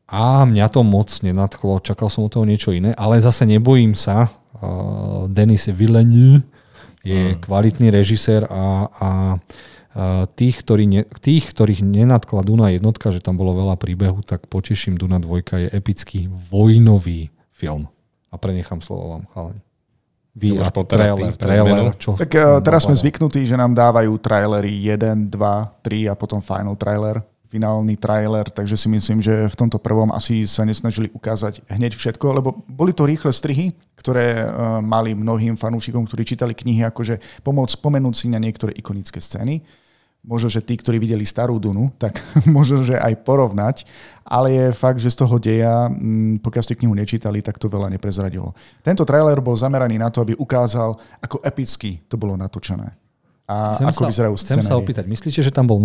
[0.06, 4.30] A mňa to moc nenadchlo, čakal som od toho niečo iné, ale zase nebojím sa.
[4.30, 4.30] E,
[5.34, 6.46] Denis Villeneuve
[7.02, 7.42] je mm.
[7.42, 9.10] kvalitný režisér a, a
[10.36, 15.00] tých, ktorí ne, tých, ktorých nenadkla Duna jednotka, že tam bolo veľa príbehu, tak poteším
[15.00, 17.88] Duna dvojka je epický vojnový film.
[18.30, 19.65] A prenechám slovo vám, chalani.
[20.36, 22.20] Vy a trailer, trailer, čo?
[22.20, 26.76] Tak uh, teraz sme zvyknutí, že nám dávajú trailery 1, 2, 3 a potom final
[26.76, 31.96] trailer, finálny trailer, takže si myslím, že v tomto prvom asi sa nesnažili ukázať hneď
[31.96, 37.40] všetko, lebo boli to rýchle strihy, ktoré uh, mali mnohým fanúšikom, ktorí čítali knihy, akože
[37.40, 39.64] pomôcť spomenúť si na niektoré ikonické scény
[40.26, 42.20] možno, že tí, ktorí videli starú Dunu, tak
[42.50, 43.86] možno, že aj porovnať,
[44.26, 47.94] ale je fakt, že z toho deja, mm, pokiaľ ste knihu nečítali, tak to veľa
[47.94, 48.58] neprezradilo.
[48.82, 52.98] Tento trailer bol zameraný na to, aby ukázal, ako epicky to bolo natočené.
[53.46, 54.34] A chcem ako sa, vyzerajú.
[54.42, 55.78] Chcem sa opýtať, myslíte, že tam bol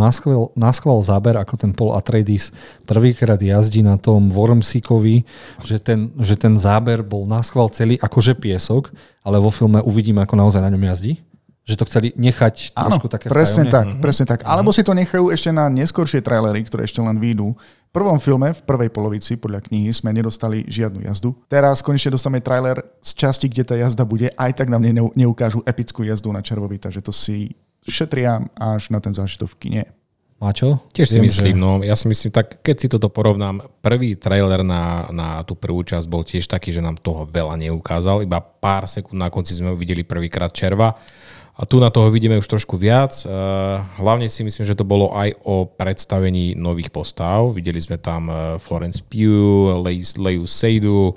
[0.57, 2.57] náschval záber, ako ten Paul Atreides
[2.89, 5.29] prvýkrát jazdí na tom Wormsikovi,
[5.61, 8.89] že ten, že ten záber bol náschval celý akože piesok,
[9.21, 11.21] ale vo filme uvidíme, ako naozaj na ňom jazdí?
[11.69, 14.03] Že to chceli nechať trošku Áno, také presne tak, uh-huh.
[14.03, 14.43] presne tak.
[14.49, 17.53] Alebo si to nechajú ešte na neskôršie trailery, ktoré ešte len výjdu.
[17.91, 21.37] V prvom filme, v prvej polovici, podľa knihy, sme nedostali žiadnu jazdu.
[21.51, 24.83] Teraz konečne dostame trailer z časti, kde tá jazda bude, aj tak nám
[25.19, 29.85] neukážu epickú jazdu na červovi, takže to si šetria až na ten zážitok v kine.
[30.41, 30.81] Mačo?
[30.97, 31.61] Tiež si myslím, že...
[31.61, 31.85] no.
[31.85, 36.09] Ja si myslím, tak keď si toto porovnám, prvý trailer na, na tú prvú časť
[36.09, 38.25] bol tiež taký, že nám toho veľa neukázal.
[38.25, 40.97] Iba pár sekúnd na konci sme videli prvýkrát červa
[41.61, 43.13] a tu na toho vidíme už trošku viac.
[43.21, 43.29] Eh,
[44.01, 47.53] hlavne si myslím, že to bolo aj o predstavení nových postav.
[47.53, 49.77] Videli sme tam eh, Florence Pugh,
[50.17, 51.13] Leiu Seydu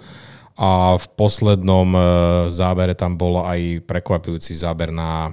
[0.60, 2.04] a v poslednom eh,
[2.52, 5.32] zábere tam bol aj prekvapujúci záber na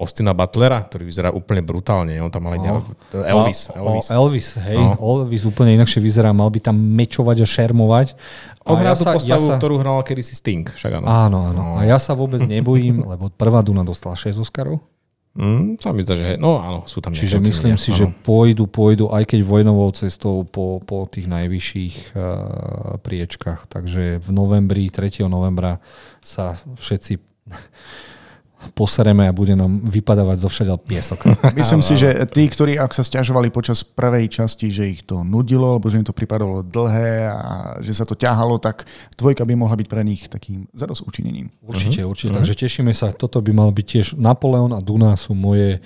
[0.00, 2.16] Austina Butlera, ktorý vyzerá úplne brutálne.
[2.24, 2.80] On tam mal no.
[3.12, 3.68] Elvis.
[3.68, 4.08] Elvis.
[4.08, 4.80] O, Elvis, hej.
[4.80, 4.96] No.
[4.96, 6.32] Elvis úplne inakšie vyzerá.
[6.32, 8.16] Mal by tam mečovať a šermovať.
[8.64, 9.60] On hrá ja tú postavu, ja sa...
[9.60, 10.64] ktorú hral kedy si Sting.
[10.64, 11.04] Však áno.
[11.04, 11.60] Áno, áno.
[11.60, 11.76] No.
[11.76, 14.80] A ja sa vôbec nebojím, lebo prvá Duna dostala 6 Oscarov.
[15.30, 16.36] Mm, sa mi zdá, že hej.
[16.42, 17.98] No áno, sú tam Čiže myslím si, áno.
[18.02, 23.70] že pôjdu, pôjdu aj keď vojnovou cestou po, po tých najvyšších uh, priečkách.
[23.70, 25.22] Takže v novembri, 3.
[25.30, 25.78] novembra
[26.18, 27.22] sa všetci
[28.76, 31.32] posereme a bude nám vypadávať zo všade piesok.
[31.60, 35.76] Myslím si, že tí, ktorí ak sa stiažovali počas prvej časti, že ich to nudilo,
[35.76, 37.44] alebo že im to pripadalo dlhé a
[37.80, 38.84] že sa to ťahalo, tak
[39.16, 41.48] dvojka by mohla byť pre nich takým zados učinením.
[41.64, 42.12] Určite, uh-huh.
[42.12, 42.36] určite.
[42.36, 42.44] Uh-huh.
[42.44, 43.12] Takže tešíme sa.
[43.16, 45.80] Toto by mal byť tiež Napoleon a Duna sú moje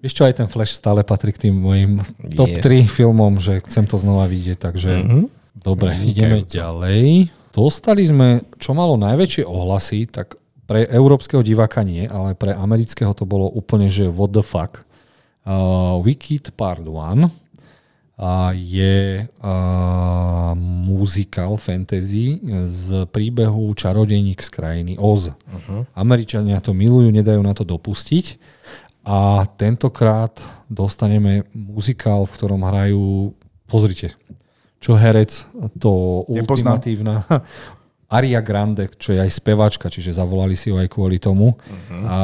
[0.00, 2.00] Vieš čo, aj ten Flash stále patrí k tým mojim
[2.32, 2.64] top yes.
[2.64, 5.24] 3 filmom, že chcem to znova vidieť, takže uh-huh.
[5.60, 6.08] dobre, uh-huh.
[6.08, 7.28] ideme ďalej.
[7.52, 10.40] Dostali sme, čo malo najväčšie ohlasy, tak
[10.70, 14.86] pre európskeho diváka nie, ale pre amerického to bolo úplne, že what the fuck.
[15.42, 17.30] Uh, Wicked Part 1 uh,
[18.54, 20.54] je uh,
[20.86, 22.38] musical fantasy
[22.70, 25.34] z príbehu Čarodejník z krajiny Oz.
[25.34, 25.82] Uh-huh.
[25.98, 28.38] Američania to milujú, nedajú na to dopustiť.
[29.10, 30.38] A tentokrát
[30.70, 33.34] dostaneme muzikál, v ktorom hrajú,
[33.66, 34.14] pozrite,
[34.78, 35.50] čo herec,
[35.82, 37.26] to ultimatívna
[38.10, 41.54] Aria Grande, čo je aj spevačka, čiže zavolali si ho aj kvôli tomu.
[41.54, 42.02] Uh-huh.
[42.10, 42.18] A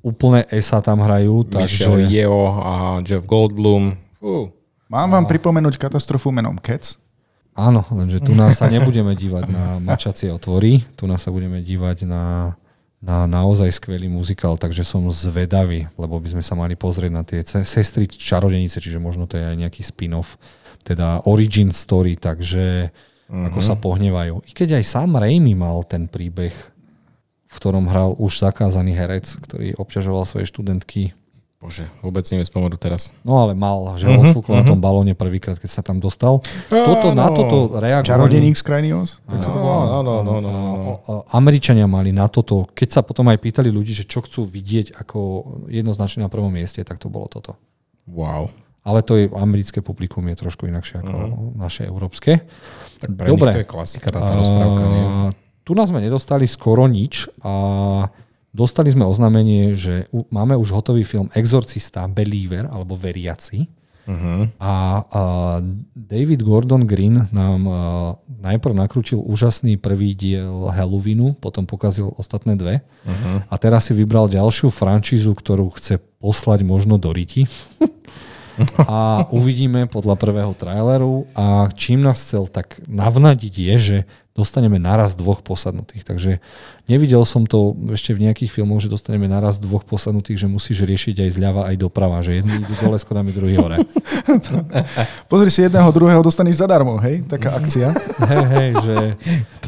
[0.00, 2.10] úplne ESA tam hrajú, Michelle takže...
[2.10, 2.72] Yeo a
[3.04, 3.92] Jeff Goldblum.
[4.16, 4.48] Fú.
[4.88, 7.00] Mám vám pripomenúť katastrofu menom Cats?
[7.52, 12.08] Áno, lenže tu nás sa nebudeme dívať na mačacie otvory, tu nás sa budeme dívať
[12.08, 12.56] na,
[13.00, 17.44] na naozaj skvelý muzikál, takže som zvedavý, lebo by sme sa mali pozrieť na tie
[17.44, 20.40] sestry čarodenice, čiže možno to je aj nejaký spin-off,
[20.80, 22.88] teda origin story, takže
[23.32, 23.48] uh-huh.
[23.48, 24.44] ako sa pohnevajú.
[24.44, 26.52] I keď aj sám Raimi mal ten príbeh,
[27.48, 31.16] v ktorom hral už zakázaný herec, ktorý obťažoval svoje študentky
[31.62, 33.14] Bože, vôbec neviem spomenúť teraz.
[33.22, 34.66] No ale mal, že uh-huh, odfúkol uh-huh.
[34.66, 36.42] na tom balóne prvýkrát, keď sa tam dostal.
[36.66, 38.02] Toto, na toto reagovali...
[38.02, 39.22] Čarodeník z krajiny Oz?
[39.30, 40.02] Tak sa to volá.
[40.02, 40.50] Áno, áno, áno.
[40.50, 44.42] O- o- Američania mali na toto, keď sa potom aj pýtali ľudí, že čo chcú
[44.42, 45.18] vidieť ako
[45.70, 47.54] jednoznačne na prvom mieste, tak to bolo toto.
[48.10, 48.50] Wow.
[48.82, 51.54] Ale to je americké publikum je trošku inakšie ako uh-huh.
[51.54, 52.42] naše európske.
[52.98, 53.50] Tak pre Dobre.
[53.54, 54.82] to je klasika, táto rozprávka.
[54.90, 55.06] Nie?
[55.62, 57.54] Tu nás sme nedostali skoro nič a
[58.50, 63.70] dostali sme oznámenie, že u, máme už hotový film Exorcista Believer alebo Veriaci.
[64.02, 64.50] Uh-huh.
[64.58, 64.74] A,
[65.06, 65.22] a
[65.94, 67.74] David Gordon Green nám a,
[68.42, 72.82] najprv nakrútil úžasný prvý diel Halloweenu, potom pokazil ostatné dve.
[73.06, 73.46] Uh-huh.
[73.46, 77.46] A teraz si vybral ďalšiu franšízu, ktorú chce poslať možno do Riti.
[78.84, 83.98] a uvidíme podľa prvého traileru a čím nás chcel tak navnadiť je, že
[84.32, 86.08] dostaneme naraz dvoch posadnutých.
[86.08, 86.40] Takže
[86.88, 91.28] nevidel som to ešte v nejakých filmoch, že dostaneme naraz dvoch posadnutých, že musíš riešiť
[91.28, 93.84] aj zľava, aj doprava, že jedni idú dole schodami, druhý hore.
[95.30, 97.20] Pozri si jedného, druhého dostaneš zadarmo, hej?
[97.28, 97.92] Taká akcia.
[98.24, 98.98] Hej, hej, že,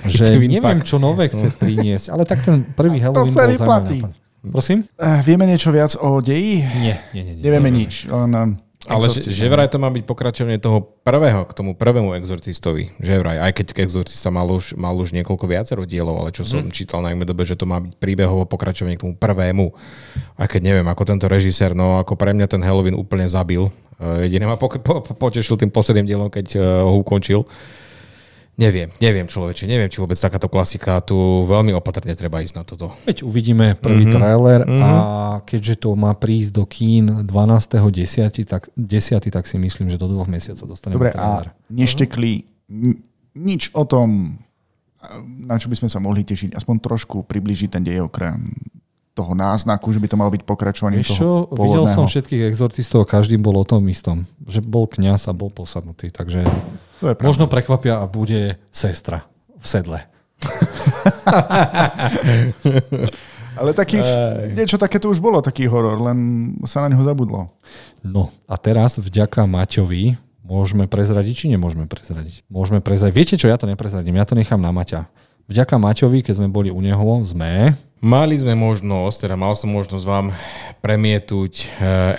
[0.16, 4.01] že neviem, čo nové chce priniesť, ale tak ten prvý Halloween sa bol vyplatí.
[4.45, 4.85] Prosím?
[5.01, 6.61] Eh, Vieme niečo viac o deji?
[6.61, 7.35] Nie, nie, nie.
[7.41, 7.43] nie.
[7.45, 8.05] Nevieme nič.
[8.09, 8.49] Len, eh,
[8.85, 12.93] Ale že, že vraj to má byť pokračovanie toho prvého, k tomu prvému exorcistovi.
[13.01, 16.68] Že vraj, aj keď exorcista mal už, mal už niekoľko viacero dielov, ale čo som
[16.68, 19.72] čítal na dobe, že to má byť príbehovo pokračovanie k tomu prvému.
[20.37, 23.72] Aj keď neviem, ako tento režisér, no ako pre mňa ten Halloween úplne zabil.
[23.97, 27.49] Eh, Jediné ma po, po, po, potešil tým posledným dielom, keď eh, ho ukončil.
[28.55, 32.94] Neviem, neviem človeče, neviem, či vôbec takáto klasika, tu veľmi opatrne treba ísť na toto.
[33.02, 34.14] Veď uvidíme prvý mm-hmm.
[34.14, 34.90] trailer a
[35.42, 40.30] keďže to má prísť do kín 12.10., tak, 10, tak si myslím, že do dvoch
[40.30, 41.50] mesiacov dostaneme Dobre, trailer.
[41.50, 42.46] a neštekli
[43.34, 44.38] nič o tom,
[45.26, 48.55] na čo by sme sa mohli tešiť, aspoň trošku približiť ten dej okrem
[49.14, 53.07] toho náznaku, že by to malo byť pokračovaním Vieš toho čo, videl som všetkých exorcistov
[53.07, 54.26] a každý bol o tom istom.
[54.42, 56.11] Že bol kňaz a bol posadnutý.
[56.11, 56.42] Takže
[57.03, 57.28] To je pravda.
[57.28, 59.26] možno prekvapia a bude sestra
[59.59, 59.99] v sedle.
[63.55, 64.03] Ale taký,
[64.51, 66.18] niečo takéto už bolo, taký horor, len
[66.66, 67.55] sa na neho zabudlo.
[68.03, 72.42] No a teraz vďaka Maťovi môžeme prezradiť, či nemôžeme prezradiť?
[72.51, 73.14] Môžeme prezradiť.
[73.14, 75.07] Viete čo, ja to neprezradím, ja to nechám na Maťa.
[75.45, 77.76] Vďaka Maťovi, keď sme boli u neho, sme...
[78.05, 80.28] Mali sme možnosť, teda mal som možnosť vám
[80.84, 81.64] premietuť e,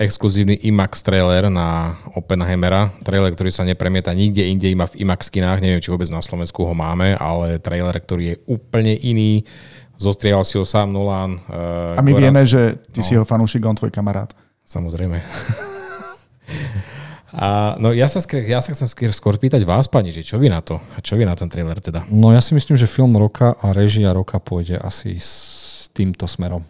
[0.01, 2.89] exkluzívny IMAX trailer na Oppenheimera.
[3.05, 5.61] Trailer, ktorý sa nepremieta nikde inde, iba v IMAX kinách.
[5.61, 9.45] Neviem, či vôbec na Slovensku ho máme, ale trailer, ktorý je úplne iný.
[9.93, 11.37] Zostrieval si ho sám Nolan.
[11.45, 11.61] E,
[11.97, 14.33] A my Goran- vieme, že ty si jeho fanúšik, on tvoj kamarát.
[14.65, 15.21] Samozrejme.
[17.35, 20.39] A, no ja sa, skôr, ja sa chcem skôr, skôr pýtať vás, pani, že čo
[20.39, 20.79] vy na to?
[20.95, 22.07] A čo vy na ten trailer teda?
[22.07, 26.63] No ja si myslím, že film roka a režia roka pôjde asi s týmto smerom.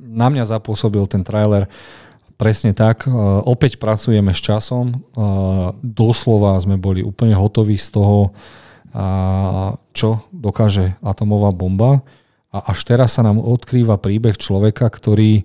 [0.00, 1.68] Na mňa zapôsobil ten trailer
[2.40, 3.04] presne tak.
[3.04, 5.04] Uh, opäť pracujeme s časom.
[5.12, 12.00] Uh, doslova sme boli úplne hotoví z toho, uh, čo dokáže atomová bomba.
[12.48, 15.44] A až teraz sa nám odkrýva príbeh človeka, ktorý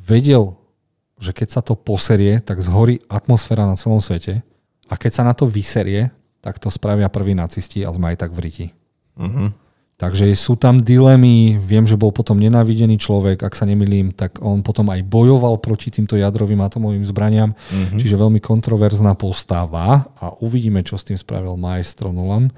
[0.00, 0.56] vedel,
[1.22, 4.42] že keď sa to poserie, tak zhorí atmosféra na celom svete.
[4.90, 6.10] A keď sa na to vyserie,
[6.42, 8.66] tak to spravia prví nacisti a sme aj tak v riti.
[9.14, 9.54] Uh-huh.
[10.02, 14.58] Takže sú tam dilemy, viem, že bol potom nenávidený človek, ak sa nemilím, tak on
[14.58, 18.02] potom aj bojoval proti týmto jadrovým atomovým zbraniam, mm-hmm.
[18.02, 22.50] čiže veľmi kontroverzná postava a uvidíme, čo s tým spravil maestro Nolan,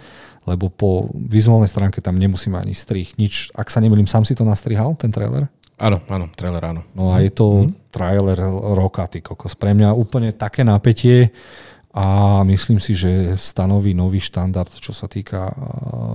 [0.49, 4.49] lebo po vizuálnej stránke tam nemusíme ani strih, nič, ak sa nemilím, sám si to
[4.49, 5.45] nastrihal, ten trailer?
[5.75, 6.87] Áno, áno, trailer áno.
[6.95, 8.39] No a je to trailer
[8.79, 9.59] roka, ty kokos.
[9.59, 11.35] Pre mňa úplne také napätie
[11.91, 15.51] a myslím si, že stanoví nový štandard, čo sa týka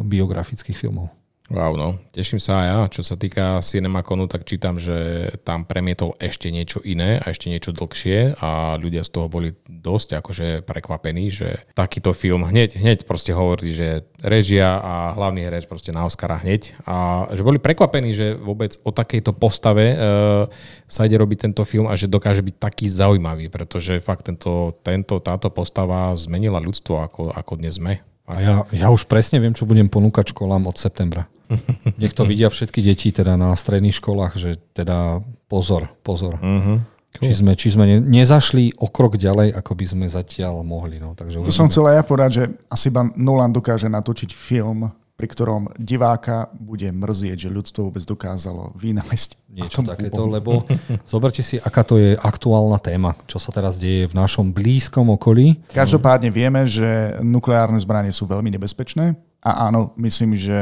[0.07, 1.11] biografických filmov.
[1.49, 1.97] Wow, no.
[2.13, 2.79] Teším sa aj ja.
[2.93, 7.73] Čo sa týka Cinemaconu, tak čítam, že tam premietol ešte niečo iné a ešte niečo
[7.73, 13.33] dlhšie a ľudia z toho boli dosť akože prekvapení, že takýto film hneď, hneď proste
[13.33, 18.37] hovorí, že režia a hlavný herec proste na Oscara hneď a že boli prekvapení, že
[18.37, 20.45] vôbec o takejto postave uh,
[20.85, 25.17] sa ide robiť tento film a že dokáže byť taký zaujímavý, pretože fakt tento, tento,
[25.17, 28.05] táto postava zmenila ľudstvo, ako, ako dnes sme.
[28.29, 31.25] A ja, ja už presne viem, čo budem ponúkať školám od septembra.
[32.01, 36.37] Nech to vidia všetky deti teda na stredných školách, že teda pozor, pozor.
[36.37, 36.85] Uh-huh.
[37.09, 37.25] Cool.
[37.25, 41.01] Či sme, či sme ne, nezašli o krok ďalej, ako by sme zatiaľ mohli.
[41.01, 41.17] No.
[41.17, 41.57] Takže to uvidíme.
[41.57, 46.47] som chcel aj ja povedať, že asi iba Nolan dokáže natočiť film, pri ktorom diváka
[46.55, 50.63] bude mrzieť, že ľudstvo vôbec dokázalo vynajsť niečo takéto, lebo
[51.11, 55.59] zoberte si, aká to je aktuálna téma, čo sa teraz deje v našom blízkom okolí.
[55.75, 60.55] Každopádne vieme, že nukleárne zbranie sú veľmi nebezpečné a áno, myslím, že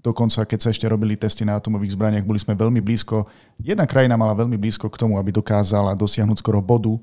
[0.00, 3.28] dokonca keď sa ešte robili testy na atomových zbraniach, boli sme veľmi blízko.
[3.60, 6.96] Jedna krajina mala veľmi blízko k tomu, aby dokázala dosiahnuť skoro bodu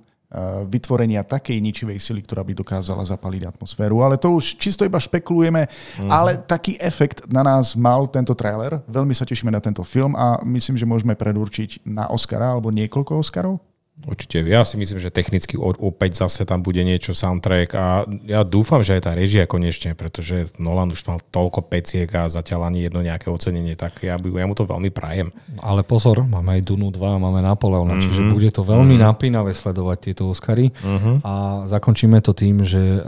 [0.68, 4.04] vytvorenia takej ničivej sily, ktorá by dokázala zapaliť atmosféru.
[4.04, 6.12] Ale to už čisto iba špekulujeme, mm.
[6.12, 8.84] ale taký efekt na nás mal tento trailer.
[8.92, 13.24] Veľmi sa tešíme na tento film a myslím, že môžeme predurčiť na Oscara alebo niekoľko
[13.24, 13.64] Oscarov.
[14.06, 14.46] Určite.
[14.46, 18.96] Ja si myslím, že technicky opäť zase tam bude niečo soundtrack a ja dúfam, že
[18.96, 23.34] aj tá režia konečne, pretože Nolan už mal toľko peciek a zatiaľ ani jedno nejaké
[23.34, 25.34] ocenenie, tak ja, by, ja mu to veľmi prajem.
[25.60, 28.06] Ale pozor, máme aj Dunu 2, máme Napoleona, mm-hmm.
[28.06, 29.10] čiže bude to veľmi mm-hmm.
[29.12, 31.26] napínavé sledovať tieto Oscary mm-hmm.
[31.26, 33.02] a zakončíme to tým, že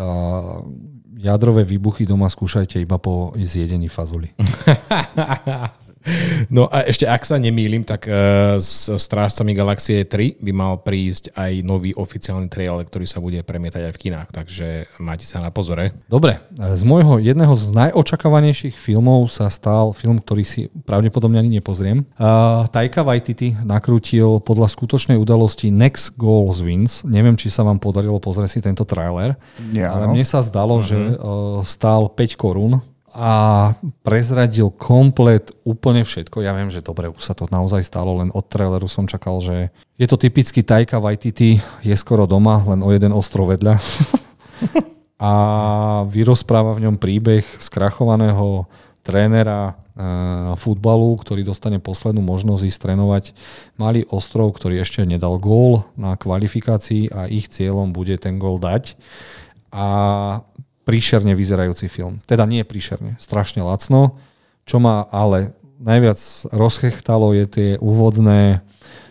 [1.19, 4.31] jadrové výbuchy doma skúšajte iba po zjedení fazuli.
[6.47, 11.35] No a ešte ak sa nemýlim, tak uh, s Strážcami Galaxie 3 by mal prísť
[11.35, 15.51] aj nový oficiálny trailer, ktorý sa bude premietať aj v kinách, takže máte sa na
[15.51, 15.91] pozore.
[16.07, 22.07] Dobre, z môjho jedného z najočakávanejších filmov sa stal film, ktorý si pravdepodobne ani nepozriem.
[22.15, 27.03] Uh, Taika Waititi nakrútil podľa skutočnej udalosti Next Goals Wins.
[27.03, 29.35] Neviem, či sa vám podarilo pozrieť si tento trailer,
[29.75, 30.87] ja, ale mne sa zdalo, uh-huh.
[30.87, 32.79] že uh, stál 5 korún
[33.13, 33.31] a
[34.05, 36.45] prezradil komplet úplne všetko.
[36.45, 39.73] Ja viem, že dobre, už sa to naozaj stalo, len od traileru som čakal, že
[39.97, 43.77] je to typický Taika Waititi, je skoro doma, len o jeden ostrov vedľa.
[45.19, 45.31] a
[46.07, 48.71] vyrozpráva v ňom príbeh skrachovaného
[49.03, 49.73] trénera e,
[50.55, 53.23] futbalu, ktorý dostane poslednú možnosť ísť trénovať
[53.75, 58.95] malý ostrov, ktorý ešte nedal gól na kvalifikácii a ich cieľom bude ten gól dať.
[59.75, 59.87] A
[60.87, 62.23] príšerne vyzerajúci film.
[62.25, 64.19] Teda nie príšerne, strašne lacno.
[64.65, 66.19] Čo ma ale najviac
[66.51, 68.61] rozchechtalo je tie úvodné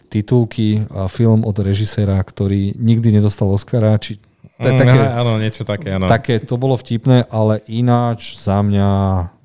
[0.09, 4.21] titulky a film od režiséra, ktorý nikdy nedostal Oscara, či
[4.59, 6.07] to je mm, také, áno, niečo také, áno.
[6.11, 8.89] Také, to bolo vtipné, ale ináč za mňa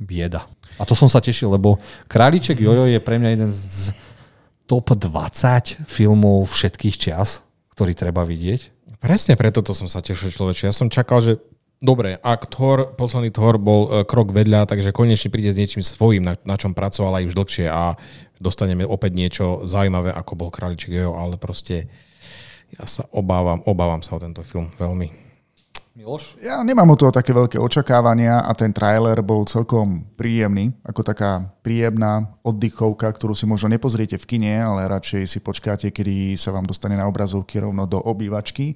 [0.02, 0.50] bieda.
[0.82, 1.78] A to som sa tešil, lebo
[2.10, 3.94] Králiček Jojo je pre mňa jeden z
[4.66, 7.46] top 20 filmov všetkých čias,
[7.78, 8.74] ktorý treba vidieť.
[8.98, 10.72] Presne preto to som sa tešil človeče.
[10.72, 11.38] Ja som čakal, že
[11.84, 16.24] Dobre, ak Thor, posledný Thor bol e, krok vedľa, takže konečne príde s niečím svojím,
[16.24, 18.00] na, na čom pracovala aj už dlhšie a
[18.40, 21.92] dostaneme opäť niečo zaujímavé, ako bol Králiček Jojo, ale proste
[22.72, 25.12] ja sa obávam, obávam sa o tento film veľmi.
[25.94, 26.40] Miloš?
[26.40, 31.52] Ja nemám o toho také veľké očakávania a ten trailer bol celkom príjemný, ako taká
[31.68, 36.64] príjemná oddychovka, ktorú si možno nepozriete v kine, ale radšej si počkáte, kedy sa vám
[36.64, 38.74] dostane na obrazovky rovno do obývačky.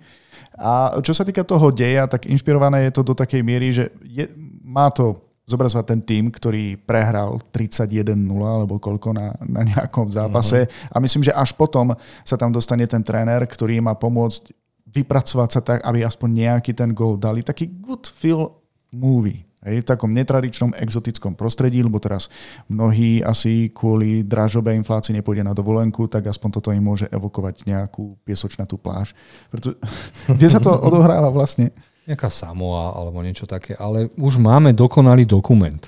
[0.58, 4.26] A čo sa týka toho deja, tak inšpirované je to do takej miery, že je,
[4.66, 8.12] má to zobrazovať ten tým, ktorý prehral 31-0
[8.44, 10.68] alebo koľko na, na nejakom zápase.
[10.68, 10.92] Uh-huh.
[10.92, 11.96] A myslím, že až potom
[12.28, 14.52] sa tam dostane ten tréner, ktorý má pomôcť
[14.92, 17.48] vypracovať sa tak, aby aspoň nejaký ten gol dali.
[17.48, 18.60] Taký good feel
[18.92, 19.47] movie.
[19.66, 22.30] Hej, v takom netradičnom, exotickom prostredí, lebo teraz
[22.70, 28.22] mnohí asi kvôli dražobej inflácii nepôjde na dovolenku, tak aspoň toto im môže evokovať nejakú
[28.22, 29.18] piesočnatú pláž.
[29.50, 29.74] Preto,
[30.38, 31.74] kde sa to odohráva vlastne?
[32.06, 35.82] Nejaká Samoa alebo niečo také, ale už máme dokonalý dokument,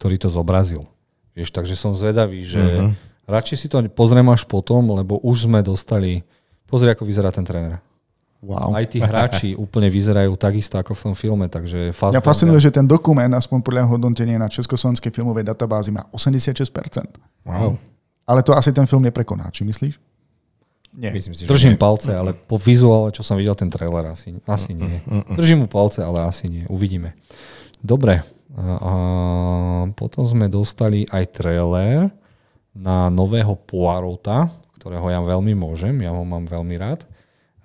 [0.00, 0.88] ktorý to zobrazil.
[1.36, 2.96] Vieš, takže som zvedavý, že uh-huh.
[3.28, 6.24] radšej si to pozriem až potom, lebo už sme dostali...
[6.64, 7.84] Pozri, ako vyzerá ten tréner.
[8.42, 8.74] Wow.
[8.74, 12.82] Aj tí hráči úplne vyzerajú takisto ako v tom filme, takže Mňa fascinuje, že ten
[12.82, 16.66] dokument, aspoň podľa hodnotenia na Československej filmovej databázi, má 86%.
[17.46, 17.78] Wow.
[18.26, 19.94] Ale to asi ten film neprekoná, či myslíš?
[20.92, 21.14] Nie.
[21.14, 21.80] Myslím si, Držím nie.
[21.80, 25.00] palce, ale po vizuále, čo som videl ten trailer, asi, asi nie.
[25.38, 26.68] Držím mu palce, ale asi nie.
[26.68, 27.16] Uvidíme.
[27.80, 28.20] Dobre.
[28.58, 28.92] A
[29.96, 32.12] potom sme dostali aj trailer
[32.76, 37.08] na nového Poirota, ktorého ja veľmi môžem, ja ho mám veľmi rád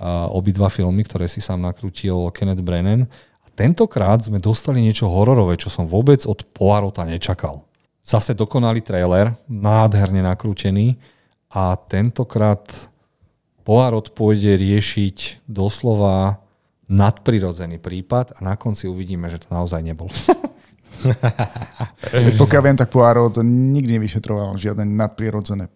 [0.06, 3.10] obidva filmy, ktoré si sám nakrútil Kenneth Brennan.
[3.42, 7.66] A tentokrát sme dostali niečo hororové, čo som vôbec od Poirota nečakal.
[8.06, 10.96] Zase dokonalý trailer, nádherne nakrútený
[11.52, 12.64] a tentokrát
[13.68, 16.40] Poirot pôjde riešiť doslova
[16.88, 20.08] nadprirodzený prípad a na konci uvidíme, že to naozaj nebol.
[22.42, 25.68] Pokiaľ viem, tak Poirot nikdy nevyšetroval žiadne nadprirodzené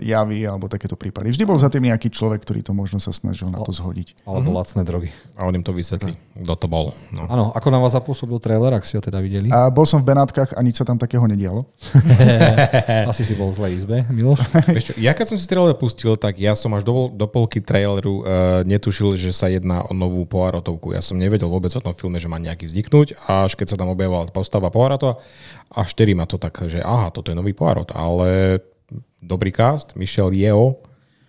[0.00, 1.32] javy alebo takéto prípady.
[1.32, 4.24] Vždy bol za tým nejaký človek, ktorý to možno sa snažil na to zhodiť.
[4.24, 4.60] Alebo mm-hmm.
[4.60, 5.10] lacné drogy.
[5.36, 6.92] A on im to vysvetlí, kto to bol.
[7.12, 7.28] No.
[7.28, 9.48] Áno, ako na vás zapôsobil trailer, ak si ho teda videli?
[9.48, 11.64] A bol som v Benátkach a nič sa tam takého nedialo.
[13.12, 14.40] Asi si bol v zlej izbe, Miloš.
[14.88, 18.24] čo, ja keď som si trailer pustil, tak ja som až do, do polky traileru
[18.24, 20.92] uh, netušil, že sa jedná o novú Poirotovku.
[20.92, 23.92] Ja som nevedel vôbec o tom filme, že má nejaký vzniknúť, až keď sa tam
[23.92, 25.16] objavovala postava Poirota,
[25.72, 28.60] až vtedy ma to tak, že aha, toto je nový Poirot, ale
[29.22, 30.78] dobrý cast, Michelle Yeo,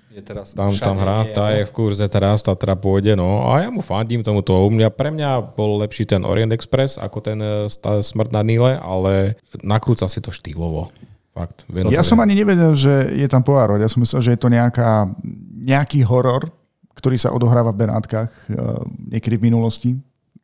[0.10, 3.64] je teraz tam, tam hrá, tá je v kurze teraz, tá teda pôjde, no a
[3.64, 4.51] ja mu fandím tomuto.
[4.51, 7.70] U mňa, pre mňa bol lepší ten Orient Express ako ten e,
[8.03, 10.91] Smrt na Níle, ale nakrúca si to štýlovo.
[11.32, 13.80] Fakt, ja som ani nevedel, že je tam Poirot.
[13.80, 15.07] Ja som myslel, že je to nejaká,
[15.55, 16.51] nejaký horor,
[16.99, 18.57] ktorý sa odohráva v Benátkach e,
[19.16, 19.91] niekedy v minulosti.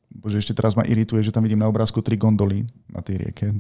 [0.08, 3.52] Bože, ešte teraz ma irituje, že tam vidím na obrázku tri gondoly na tej rieke.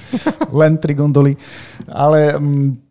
[0.60, 1.38] Len tri gondoly.
[1.86, 2.89] Ale mm,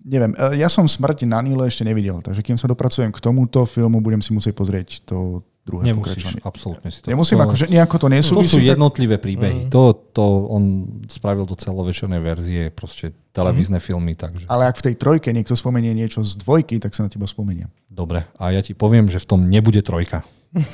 [0.00, 3.68] Neviem, e, ja som Smrti na Níle ešte nevidel, takže kým sa dopracujem k tomuto
[3.68, 7.12] filmu, budem si musieť pozrieť to druhé Nemusíš, absolútne si to.
[7.12, 8.48] Nemusím, to, akože nejako to nesúvisí.
[8.48, 9.68] To sú jednotlivé príbehy.
[9.68, 9.70] Mm.
[9.70, 13.84] To, to on spravil do celovečernej verzie, proste televízne mm.
[13.84, 14.16] filmy.
[14.16, 14.44] Takže.
[14.48, 17.68] Ale ak v tej trojke niekto spomenie niečo z dvojky, tak sa na teba spomenie.
[17.92, 20.24] Dobre, a ja ti poviem, že v tom nebude trojka.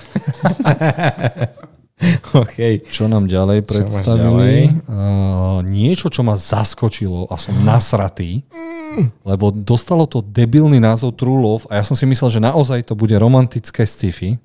[2.46, 2.80] okay.
[2.86, 4.22] Čo nám ďalej predstavili?
[4.22, 4.86] Ďalej?
[4.86, 8.46] Uh, niečo, čo ma zaskočilo a som nasratý.
[8.48, 8.75] Mm
[9.24, 12.94] lebo dostalo to debilný názov True Love a ja som si myslel, že naozaj to
[12.97, 14.40] bude romantické sci-fi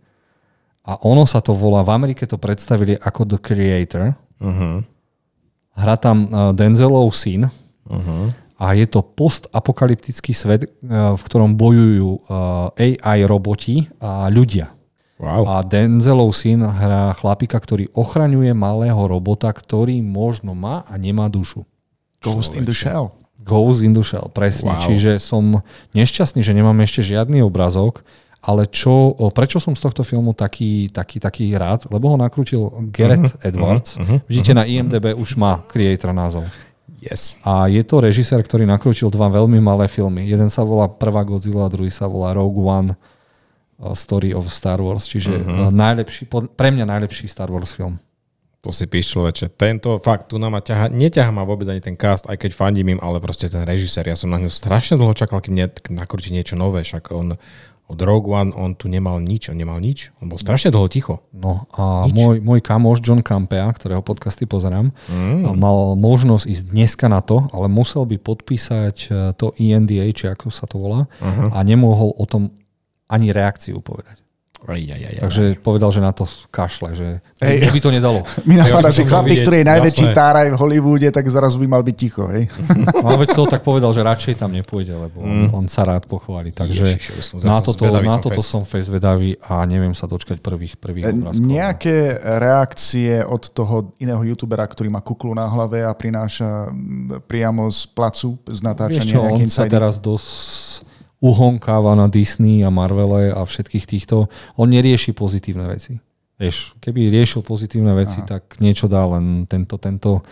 [0.81, 4.17] a ono sa to volá, v Amerike to predstavili ako The Creator.
[4.41, 4.81] Uh-huh.
[5.77, 7.47] Hrá tam uh, Denzelov syn
[7.85, 8.33] uh-huh.
[8.57, 14.73] a je to postapokalyptický svet, uh, v ktorom bojujú uh, AI roboti a ľudia.
[15.21, 15.45] Wow.
[15.45, 21.61] A Denzelov syn hrá chlapika, ktorý ochraňuje malého robota, ktorý možno má a nemá dušu.
[22.25, 23.20] Ghost in the Shell.
[23.41, 24.77] Goes in the shell, presne.
[24.77, 24.85] Wow.
[24.85, 25.65] Čiže som
[25.97, 28.05] nešťastný, že nemám ešte žiadny obrazok,
[28.41, 31.85] ale čo, prečo som z tohto filmu taký, taký, taký rád?
[31.93, 34.01] Lebo ho nakrútil Gareth uh-huh, Edwards.
[34.01, 34.61] Uh-huh, Vidíte, uh-huh.
[34.61, 36.49] na IMDB už má creator názov.
[37.01, 37.37] Yes.
[37.45, 40.25] A je to režisér, ktorý nakrútil dva veľmi malé filmy.
[40.25, 45.05] Jeden sa volá Prvá Godzilla, druhý sa volá Rogue One uh, Story of Star Wars.
[45.05, 45.69] Čiže uh-huh.
[45.69, 48.01] najlepší, pre mňa najlepší Star Wars film.
[48.61, 49.57] To si píš človeče.
[49.57, 53.01] Tento fakt, tu nám ťaha, neťaha ma vôbec ani ten cast, aj keď fandím im,
[53.01, 55.57] ale proste ten režisér, ja som na ňu strašne dlho čakal, kým
[55.89, 57.41] nakrúti niečo nové, však on
[57.91, 61.19] od Rogue One on tu nemal nič, on nemal nič, on bol strašne dlho ticho.
[61.35, 65.57] No a môj, môj kamoš John Campea, ktorého podcasty pozerám, mm.
[65.59, 70.47] mal možnosť ísť dneska na to, ale musel by podpísať e, to ENDA, či ako
[70.47, 71.51] sa to volá, uh-huh.
[71.51, 72.55] a nemohol o tom
[73.11, 74.20] ani reakciu povedať.
[74.61, 75.59] Aj, aj, aj, Takže aj.
[75.65, 77.65] povedal, že na to kašle, že hej.
[77.73, 78.21] by to nedalo.
[78.49, 80.17] Mi napadá, že chlapík, ktorý je najväčší Jasné.
[80.17, 82.29] táraj v Hollywoode, tak zrazu by mal byť ticho.
[82.29, 82.45] Hej?
[83.01, 85.49] No, veď to tak povedal, že radšej tam nepôjde, lebo mm.
[85.57, 86.53] on, sa rád pochváli.
[86.53, 91.09] Takže Ježiš, na toto, na toto som face vedavý a neviem sa dočkať prvých, prvých
[91.09, 91.49] e, obrázkov.
[91.49, 96.69] Nejaké reakcie od toho iného youtubera, ktorý má kuklu na hlave a prináša
[97.25, 99.09] priamo z placu z natáčania.
[99.09, 100.90] Vieš čo, on sa teraz dosť
[101.21, 104.27] uhonkáva na Disney a Marvele a všetkých týchto.
[104.57, 106.01] On nerieši pozitívne veci.
[106.41, 108.37] Vieš, keby riešil pozitívne veci, Aha.
[108.37, 110.25] tak niečo dá, len tento, tento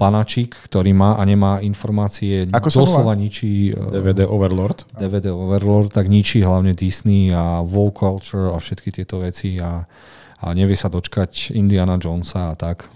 [0.00, 3.76] panačík, ktorý má a nemá informácie, Ako doslova ničí...
[3.76, 4.88] DVD Overlord.
[4.96, 9.84] DVD Overlord, tak ničí hlavne Disney a Wow Culture a všetky tieto veci a,
[10.40, 12.88] a nevie sa dočkať Indiana Jonesa a tak.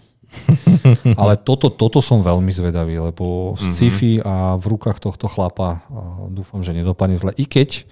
[1.21, 3.65] Ale toto, toto som veľmi zvedavý, lebo mm-hmm.
[3.65, 5.85] sci-fi a v rukách tohto chlapa
[6.31, 7.33] dúfam, že nedopadne zle.
[7.37, 7.89] I keď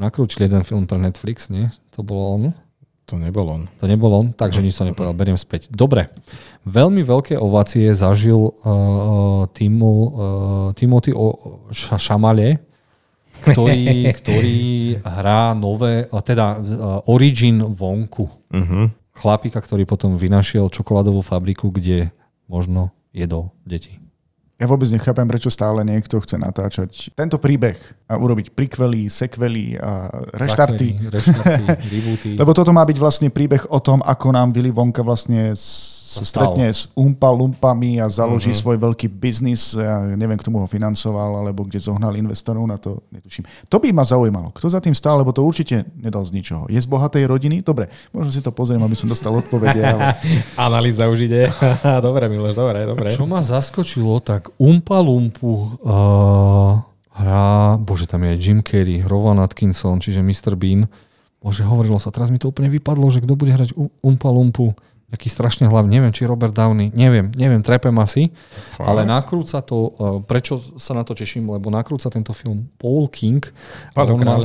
[0.00, 1.68] nakrúčili jeden film pre Netflix, nie?
[1.94, 2.44] To bolo on?
[3.10, 3.68] To nebol on.
[3.82, 5.68] To nebol on, takže nič som nepovedal, beriem späť.
[5.68, 6.08] Dobre,
[6.64, 10.08] veľmi veľké ovácie zažil uh, Timo, uh,
[10.72, 11.34] Timothy o,
[11.74, 12.62] ša, Šamale,
[13.42, 14.60] ktorý, ktorý
[15.02, 18.26] hrá nové, teda uh, Origin vonku.
[18.54, 22.10] Uh-huh chlapika, ktorý potom vynašiel čokoládovú fabriku, kde
[22.50, 24.01] možno jedol deti.
[24.62, 27.74] Ja vôbec nechápem, prečo stále niekto chce natáčať tento príbeh
[28.06, 30.06] a urobiť prikvely, sekvely a
[30.38, 31.02] reštarty.
[31.02, 31.64] Zakvely, reštarty
[31.98, 32.30] rebooty.
[32.38, 35.58] Lebo toto má byť vlastne príbeh o tom, ako nám Willy Wonka vlastne
[36.12, 38.76] sa stretne s Umpa Lumpami a založí uh-huh.
[38.76, 39.72] svoj veľký biznis.
[39.72, 43.48] Ja neviem, kto mu ho financoval, alebo kde zohnal investorov na to, netuším.
[43.72, 44.52] To by ma zaujímalo.
[44.52, 46.68] Kto za tým stál, lebo to určite nedal z ničoho.
[46.68, 47.64] Je z bohatej rodiny?
[47.64, 49.80] Dobre, možno si to pozriem, aby som dostal odpovede.
[49.80, 50.12] Ale...
[50.68, 51.48] Analýza už ide.
[52.06, 53.08] dobre, Miloš, dobre, dobre.
[53.08, 56.80] Čo ma zaskočilo, tak Umpa Lumpu uh,
[57.12, 60.56] hrá, bože, tam je aj Jim Carrey, Rowan Atkinson, čiže Mr.
[60.56, 60.88] Bean.
[61.42, 64.72] Bože, hovorilo sa, teraz mi to úplne vypadlo, že kto bude hrať Umpa Lumpu.
[65.12, 68.32] Jaký strašne hlavný, neviem, či Robert Downey, neviem, neviem, trepem asi,
[68.72, 68.88] Fakt?
[68.88, 73.44] ale nakrúca to, uh, prečo sa na to teším, lebo nakrúca tento film Paul King
[73.92, 74.36] a Pádo on, má,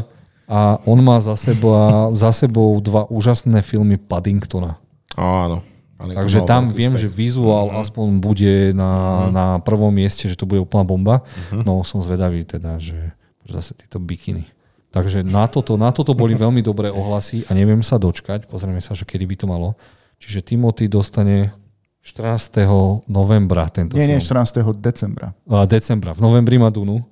[0.43, 4.75] a on má za, seba, za sebou dva úžasné filmy Paddingtona.
[5.15, 5.63] Áno.
[5.97, 7.09] Takže tam viem, úspech.
[7.09, 11.15] že vizuál aspoň bude na, na prvom mieste, že to bude úplná bomba.
[11.49, 13.17] No som zvedavý teda, že
[13.47, 14.43] že zase tieto bikiny.
[14.91, 18.51] Takže na toto, na toto boli veľmi dobré ohlasy a neviem sa dočkať.
[18.51, 19.79] Pozrieme sa, že kedy by to malo.
[20.19, 21.55] Čiže Timothy dostane
[22.03, 22.67] 14.
[23.07, 24.43] novembra tento Nie, nie, film.
[24.43, 24.75] 14.
[24.79, 25.31] decembra.
[25.47, 26.11] A decembra.
[26.15, 27.03] V novembri má Dunu,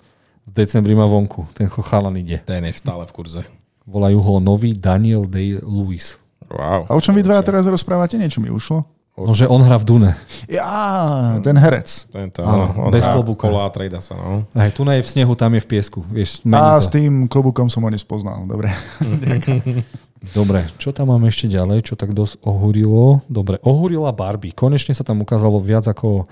[0.46, 1.48] v decembri má vonku.
[1.56, 2.44] Ten chalan ide.
[2.44, 3.42] Ten je stále v kurze.
[3.86, 6.18] Volajú ho nový Daniel Day-Lewis.
[6.56, 6.88] Wow.
[6.88, 8.16] A o čom vy dva teraz rozprávate?
[8.16, 8.88] Niečo mi ušlo?
[9.16, 10.12] No, že on hrá v Dune.
[10.52, 11.88] Ja, ten herec.
[12.12, 13.48] Tento, Áno, áno, on bez klobúka.
[13.48, 14.44] Kola a trejda sa, no.
[14.52, 16.04] Hej, tu je v snehu, tam je v piesku.
[16.12, 16.84] Vieš, A to.
[16.84, 18.44] s tým klobúkom som ho nespoznal.
[18.44, 18.76] Dobre.
[20.36, 23.24] Dobre, čo tam máme ešte ďalej, čo tak dosť ohúrilo?
[23.32, 24.56] Dobre, ohúrila Barbie.
[24.56, 26.26] Konečne sa tam ukázalo viac ako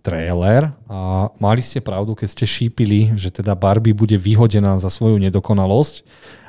[0.00, 5.20] trailer a mali ste pravdu, keď ste šípili, že teda Barbie bude vyhodená za svoju
[5.20, 6.06] nedokonalosť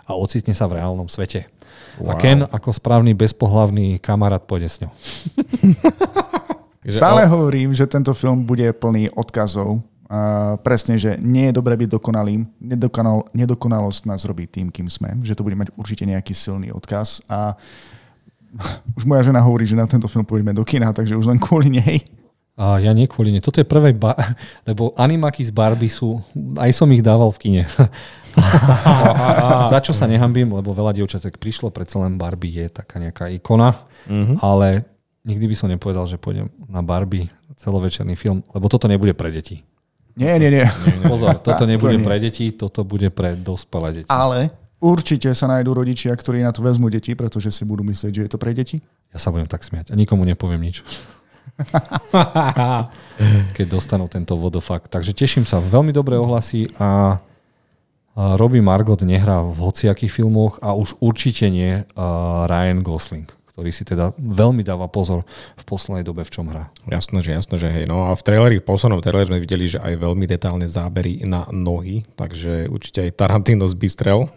[0.08, 1.52] a ocitne sa v reálnom svete.
[2.00, 2.12] Wow.
[2.12, 2.14] A.
[2.18, 4.92] Ken ako správny bezpohlavný kamarát pôjde s ňou.
[6.88, 9.86] Stále hovorím, že tento film bude plný odkazov.
[10.12, 12.44] A presne, že nie je dobré byť dokonalým.
[12.60, 15.16] Nedokonal, nedokonalosť nás robí tým, kým sme.
[15.24, 17.24] Že to bude mať určite nejaký silný odkaz.
[17.32, 17.56] A
[18.98, 21.72] už moja žena hovorí, že na tento film pôjdeme do kina, takže už len kvôli
[21.72, 22.04] nej.
[22.60, 23.40] A ja nie kvôli nej.
[23.40, 24.20] Toto je prvé, ba-
[24.68, 26.20] lebo animaky z Barbie sú,
[26.60, 27.64] aj som ich dával v kine.
[29.70, 33.76] Za čo sa nehambím, lebo veľa dievčatek prišlo, predsa len Barbie je taká nejaká ikona,
[34.04, 34.40] Mhm.
[34.40, 34.84] ale
[35.22, 39.62] nikdy by som nepovedal, že pôjdem na Barbie celovečerný film, lebo toto nebude pre deti.
[40.12, 40.66] Nie, nie, nie.
[41.04, 42.04] Pozor, toto To nebude nie.
[42.04, 44.10] pre deti, toto bude pre dospelé deti.
[44.10, 48.22] Ale určite sa nájdú rodičia, ktorí na to vezmú deti, pretože si budú myslieť, že
[48.22, 48.82] je to pre deti.
[49.10, 50.82] Ja sa budem tak smiať a nikomu nepoviem nič.
[53.54, 54.90] Keď dostanú tento vodofakt.
[54.90, 55.60] Takže teším sa.
[55.60, 57.20] Veľmi dobré ohlasy a
[58.38, 61.82] Robbie Margot nehrá v hociakých filmoch a už určite nie
[62.46, 65.26] Ryan Gosling, ktorý si teda veľmi dáva pozor
[65.58, 66.70] v poslednej dobe, v čom hrá.
[66.86, 67.86] Jasné, že jasné, že hej.
[67.90, 71.48] No a v traileri, v poslednom traileri sme videli, že aj veľmi detálne zábery na
[71.50, 74.28] nohy, takže určite aj Tarantino zbystrel.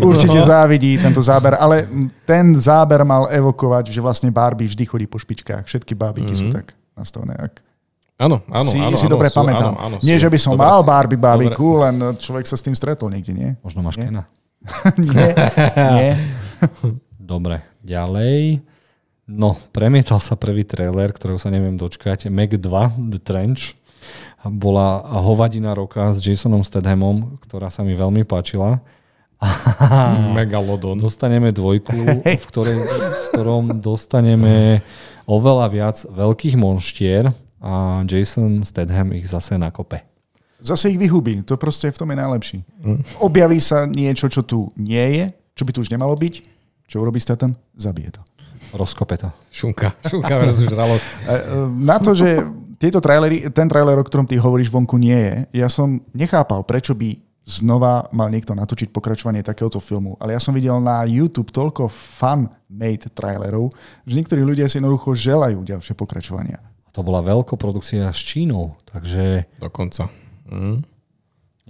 [0.00, 1.84] Určite závidí tento záber, ale
[2.24, 5.68] ten záber mal evokovať, že vlastne Barbie vždy chodí po špičkách.
[5.68, 6.48] Všetky bábiky mm-hmm.
[6.48, 7.36] sú tak nastavené.
[7.36, 7.60] Ak
[8.20, 8.96] Áno, áno, si, áno.
[9.00, 9.72] si áno, dobre sú, pamätám.
[9.72, 10.28] Áno, áno, nie, sú.
[10.28, 13.50] že by som Dobre mal Barbie bábiku, len človek sa s tým stretol niekde, nie?
[13.64, 14.28] Možno máš Kena.
[15.00, 15.30] nie,
[15.72, 16.10] nie.
[17.32, 18.60] Dobre, ďalej.
[19.24, 22.28] No, premietal sa prvý trailer, ktorého sa neviem dočkať.
[22.28, 22.60] Meg 2,
[23.08, 23.72] The Trench.
[24.44, 28.84] Bola hovadina roka s Jasonom Stadhamom, ktorá sa mi veľmi páčila.
[30.36, 31.00] Megalodon.
[31.00, 34.84] Dostaneme dvojku, v, ktorej, v ktorom dostaneme
[35.24, 40.00] oveľa viac veľkých monštier a Jason Statham ich zase nakope.
[40.60, 41.40] Zase ich vyhubí.
[41.48, 42.58] To proste v tom je najlepší.
[43.20, 45.24] Objaví sa niečo, čo tu nie je,
[45.56, 46.34] čo by tu už nemalo byť.
[46.84, 47.56] Čo urobí Statham?
[47.76, 48.20] Zabije to.
[48.76, 49.32] Rozkope to.
[49.48, 49.96] Šunka.
[50.04, 51.00] Šunka versus žralok.
[51.24, 51.38] E, e,
[51.80, 52.44] Na to, že
[52.76, 56.96] tieto trailery, ten trailer, o ktorom ty hovoríš vonku nie je, ja som nechápal, prečo
[56.96, 60.14] by znova mal niekto natočiť pokračovanie takéhoto filmu.
[60.20, 63.72] Ale ja som videl na YouTube toľko fan-made trailerov,
[64.06, 66.60] že niektorí ľudia si jednoducho želajú ďalšie pokračovania.
[66.90, 70.10] A to bola veľkoprodukcia s Čínou, takže Dokonca.
[70.50, 70.82] Mm.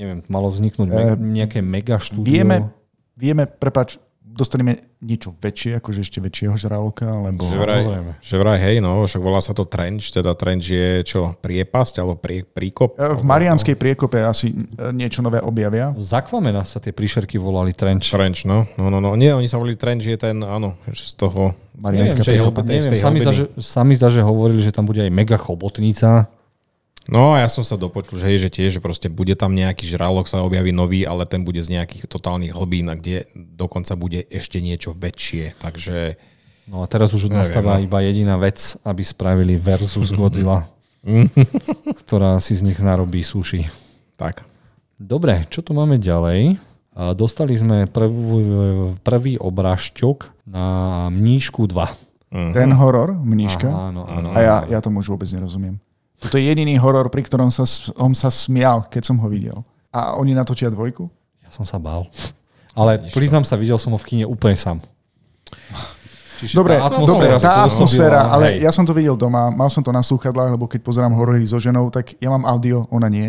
[0.00, 2.24] neviem, malo vzniknúť me- nejaké mega štúdio.
[2.24, 2.72] Vieme,
[3.12, 4.00] vieme, prepač,
[4.32, 7.44] dostaneme niečo väčšie, akože ešte väčšieho žraloka, alebo...
[7.44, 8.12] Že vraj, Samozrejme.
[8.20, 12.16] že vraj, hej, no, však volá sa to trench, teda trench je čo, priepasť alebo
[12.20, 12.96] prie, príkop?
[12.96, 15.92] E, V Marianskej priekope asi e, niečo nové objavia.
[15.96, 18.12] Z Aquamena sa tie príšerky volali Trench.
[18.12, 18.68] Trench, no.
[18.76, 19.16] no, no, no.
[19.16, 21.52] Nie, oni sa volili trench, je ten, áno, z toho...
[21.80, 22.60] Marianská priekopa.
[22.60, 22.92] Neviem,
[23.32, 26.28] že, sami zdá, že hovorili, že tam bude aj mega chobotnica.
[27.10, 29.82] No a ja som sa dopočul, že, hej, že tiež, že proste bude tam nejaký
[29.82, 34.22] žralok, sa objaví nový, ale ten bude z nejakých totálnych hlbín, a kde dokonca bude
[34.30, 35.58] ešte niečo väčšie.
[35.58, 36.14] Takže
[36.70, 37.82] No a teraz už nastáva no.
[37.82, 40.70] iba jediná vec, aby spravili versus Godzilla,
[42.06, 43.66] ktorá si z nich narobí sushi.
[44.14, 44.46] tak.
[45.00, 46.60] Dobre, čo tu máme ďalej?
[47.16, 48.36] Dostali sme prvú,
[49.00, 50.66] prvý obrážťok na
[51.08, 52.30] Mníšku 2.
[52.30, 52.52] Mhm.
[52.52, 53.66] Ten horor, mníška.
[53.66, 54.30] Áno, áno.
[54.36, 55.80] A ja, ja tomu už vôbec nerozumiem.
[56.20, 59.64] Toto je jediný horor, pri ktorom sa, som sa smial, keď som ho videl.
[59.88, 61.08] A oni natočia dvojku?
[61.40, 62.06] Ja som sa bál.
[62.76, 64.78] Ale priznám sa, videl som ho v kine úplne sám.
[66.40, 68.64] Čiže Dobre, tá dobre, atmosféra tá spôsobila, atmosféra, ale hej.
[68.64, 71.60] ja som to videl doma, mal som to na slúchadlách, lebo keď pozerám horory so
[71.60, 73.28] ženou, tak ja mám audio, ona nie.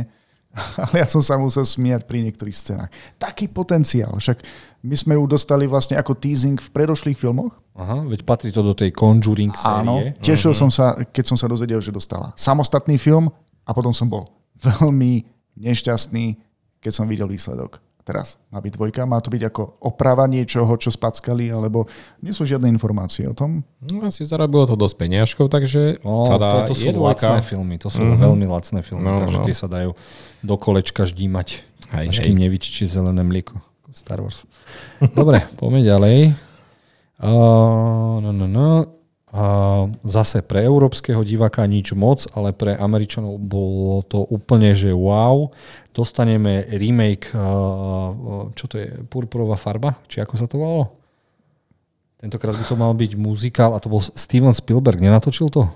[0.84, 2.92] Ale ja som sa musel smiať pri niektorých scénach.
[3.20, 4.44] Taký potenciál, však
[4.82, 7.54] my sme ju dostali vlastne ako teasing v predošlých filmoch.
[7.72, 10.18] Aha, veď patrí to do tej Conjuring Áno, série.
[10.20, 13.30] tešil som sa, keď som sa dozvedel, že dostala samostatný film
[13.62, 15.24] a potom som bol veľmi
[15.56, 16.38] nešťastný,
[16.78, 17.78] keď som videl výsledok.
[18.02, 21.86] Teraz má byť dvojka, má to byť ako oprava niečoho, čo spackali, alebo
[22.18, 23.62] nie sú žiadne informácie o tom.
[23.78, 27.30] No, asi zarobilo to dosť peniažkov, takže No, tada, to, to sú je dvojka.
[27.30, 29.46] lacné filmy, to sú veľmi lacné filmy, No, takže no.
[29.46, 29.94] tie sa dajú
[30.42, 31.62] do kolečka ždímať,
[31.94, 32.26] Hej, až hej.
[32.26, 33.62] kým nevyčičí zelené mlieko.
[33.92, 34.48] Star Wars.
[35.14, 36.18] Dobre, poďme ďalej.
[37.22, 38.70] Uh, no, no, no.
[39.32, 45.48] Uh, zase pre európskeho diváka nič moc, ale pre Američanov bolo to úplne, že wow.
[45.96, 49.96] Dostaneme remake, uh, čo to je, Purpurová farba?
[50.12, 50.86] Či ako sa to volalo?
[52.20, 55.72] Tentokrát by to mal byť muzikál a to bol Steven Spielberg, nenatočil to?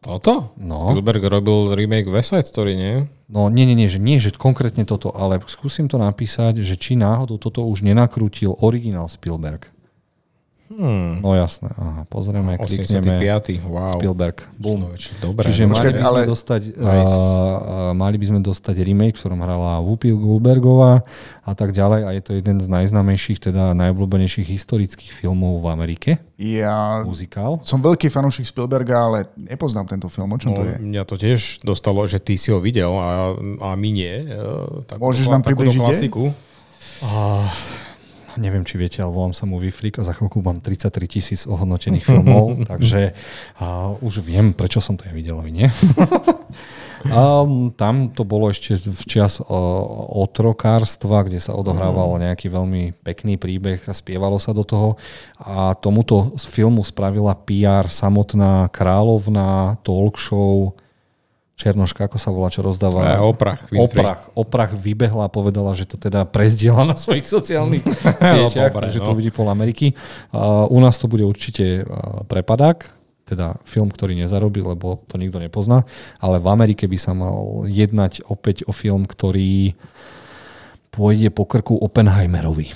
[0.00, 0.56] Toto?
[0.56, 0.88] No.
[0.88, 3.04] Spielberg robil remake West Side Story, nie?
[3.28, 6.96] No nie, nie, nie, že nie, že konkrétne toto, ale skúsim to napísať, že či
[6.96, 9.68] náhodou toto už nenakrútil originál Spielberg.
[10.70, 11.18] Hmm.
[11.18, 13.58] No jasné, aha, pozrieme, klikneme 85.
[13.64, 13.90] Wow.
[13.90, 14.38] Spielberg.
[14.54, 14.86] Boom.
[15.18, 15.42] Dobre.
[15.42, 15.74] Čiže dobre.
[15.74, 17.10] mali by, sme ale- dostať, Nice.
[17.10, 21.02] uh, mali by sme dostať remake, v ktorom hrala Whoopi Goldbergová
[21.42, 26.10] a tak ďalej a je to jeden z najznámejších, teda najobľúbenejších historických filmov v Amerike.
[26.36, 27.58] Ja Muzikál.
[27.60, 30.30] som veľký fanúšik Spielberga, ale nepoznám tento film.
[30.30, 30.78] O čom to No, je?
[30.78, 34.06] mňa to tiež dostalo, že ty si ho videl a, a my nie.
[34.06, 34.38] E,
[34.86, 36.30] takúto- Môžeš nám približiť, klasiku.
[37.00, 37.44] Uh,
[38.36, 42.06] neviem, či viete, ale volám sa Movie Freak a za chvíľku mám 33 tisíc ohodnotených
[42.06, 43.16] filmov, takže
[43.58, 45.68] uh, už viem, prečo som to ja videl, a vy nie.
[47.16, 49.46] um, tam to bolo ešte v čas uh,
[50.14, 55.00] otrokárstva, kde sa odohrával nejaký veľmi pekný príbeh a spievalo sa do toho.
[55.40, 60.76] A tomuto filmu spravila PR samotná kráľovná talk show
[61.60, 63.04] Černoška, ako sa volá, čo rozdáva?
[63.04, 63.60] E, Oprah.
[63.68, 64.00] Winfrey.
[64.00, 67.84] Oprach, Oprach vybehla a povedala, že to teda prezdiela na svojich sociálnych
[68.32, 69.12] sieťach, Dobre, takže no.
[69.12, 69.92] to vidí pol Ameriky.
[70.32, 72.88] Uh, u nás to bude určite uh, prepadák,
[73.28, 75.84] teda film, ktorý nezarobí, lebo to nikto nepozná,
[76.16, 79.76] ale v Amerike by sa mal jednať opäť o film, ktorý
[80.88, 82.72] pôjde po krku Oppenheimerovi.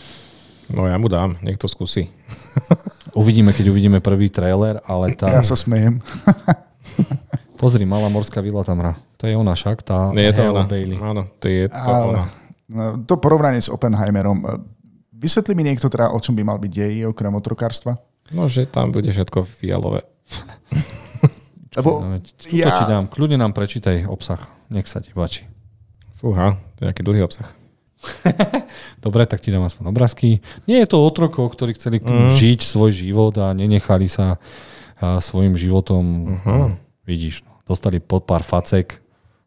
[0.76, 2.12] No ja mu dám, nech to skúsi.
[3.16, 5.32] Uvidíme, keď uvidíme prvý trailer, ale tá...
[5.32, 6.04] Ja sa smejem.
[7.64, 8.92] Pozri, Malá morská vila tam hrá.
[9.16, 10.68] To je ona však, tá Nie je to ona.
[10.68, 11.00] Bailey.
[11.00, 12.24] Áno, to je to Ale, ona.
[12.68, 14.44] no, to porovnanie s Oppenheimerom.
[14.44, 14.60] e,
[15.16, 17.96] Vysvetlí mi niekto teda, o čom by mal byť dej, okrem otrokárstva?
[18.36, 20.04] No, že tam bude všetko fialové.
[21.80, 22.20] Lebo No,
[22.52, 22.68] ja...
[22.68, 23.08] ti dám.
[23.08, 24.44] Kľudne nám prečítaj obsah.
[24.68, 25.48] Nech sa ti páči.
[26.20, 27.48] Fúha, to je nejaký dlhý obsah.
[29.04, 30.44] Dobre, tak ti dám aspoň obrázky.
[30.68, 32.36] Nie je to otrokov, ktorí chceli mm.
[32.36, 34.36] žiť svoj život a nenechali sa
[35.00, 36.04] a, svojim životom,
[36.38, 36.76] uh-huh.
[37.08, 39.00] vidíš, no, dostali pod pár facek,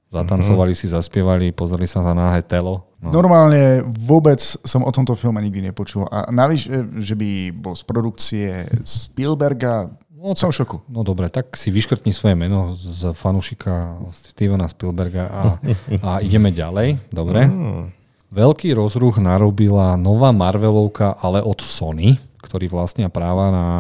[0.10, 0.88] zatancovali uh-huh.
[0.88, 2.88] si, zaspievali, pozreli sa na náhe telo.
[2.98, 3.14] No.
[3.14, 6.10] normálne vôbec som o tomto filme nikdy nepočul.
[6.10, 8.50] A navyše, že by bol z produkcie
[8.82, 10.82] Spielberga, No, som v šoku.
[10.90, 15.42] no dobre, tak si vyškrtni svoje meno z fanúšika Stevena Spielberga a,
[16.10, 16.98] a ideme ďalej.
[17.14, 17.46] Dobre.
[17.46, 17.94] Mm.
[18.34, 23.76] Veľký rozruch narobila nová Marvelovka, ale od Sony, ktorí vlastnia práva na a,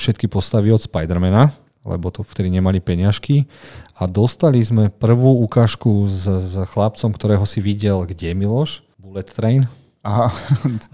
[0.00, 1.52] všetky postavy od Spidermana,
[1.84, 3.48] lebo to vtedy nemali peňažky.
[3.96, 8.84] A dostali sme prvú ukážku s, s chlapcom, ktorého si videl, kde Miloš?
[9.00, 9.64] Bullet Train.
[10.00, 10.32] Aha.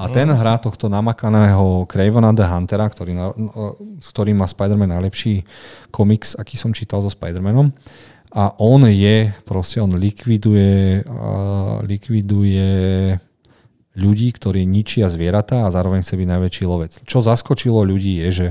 [0.03, 3.31] A ten hrá tohto namakaného Cravena the Huntera, ktorý no,
[4.03, 5.47] s ktorým má Spider-Man najlepší
[5.95, 7.71] komiks, aký som čítal so Spider-Manom.
[8.35, 12.67] A on je, proste on likviduje, uh, likviduje
[13.97, 16.93] ľudí, ktorí ničia zvieratá a zároveň chce byť najväčší lovec.
[17.09, 18.49] Čo zaskočilo ľudí je, že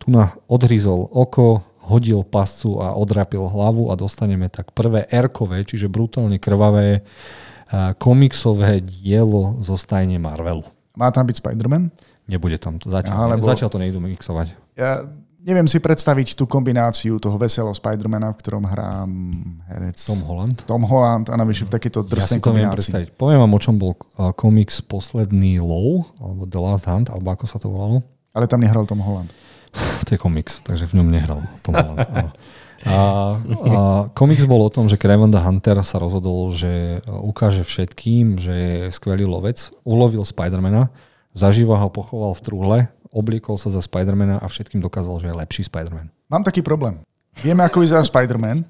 [0.00, 5.86] tu na odhryzol oko, hodil pascu a odrapil hlavu a dostaneme tak prvé erkové, čiže
[5.86, 7.06] brutálne krvavé
[7.70, 10.66] uh, komiksové dielo zo stajne Marvelu.
[10.98, 11.94] Má tam byť Spider-Man?
[12.26, 13.14] Nebude tam zatiaľ.
[13.14, 14.50] Aha, lebo- Zatiaľ to nejdu mixovať.
[14.74, 15.06] Ja
[15.46, 20.56] neviem si predstaviť tú kombináciu toho veselého Spidermana, v ktorom hrá mm, herec Tom Holland.
[20.66, 22.74] Tom Holland a navyše v takéto Ja drsnej si to kombinácii.
[22.74, 23.08] predstaviť.
[23.14, 27.46] Poviem vám, o čom bol uh, komiks Posledný lov, alebo The Last Hunt, alebo ako
[27.46, 28.02] sa to volalo.
[28.34, 29.30] Ale tam nehral Tom Holland.
[30.06, 32.08] To je komiks, takže v ňom nehral Tom Holland.
[32.86, 32.98] A, a
[34.14, 38.76] komiks bol o tom, že Craven the Hunter sa rozhodol, že ukáže všetkým, že je
[38.94, 39.58] skvelý lovec.
[39.82, 40.94] Ulovil Spidermana,
[41.34, 42.78] zaživa ho pochoval v trúhle,
[43.10, 46.14] obliekol sa za Spidermana a všetkým dokázal, že je lepší Spiderman.
[46.30, 47.02] Mám taký problém.
[47.42, 48.64] Vieme, ako vyzerá Spider-Man,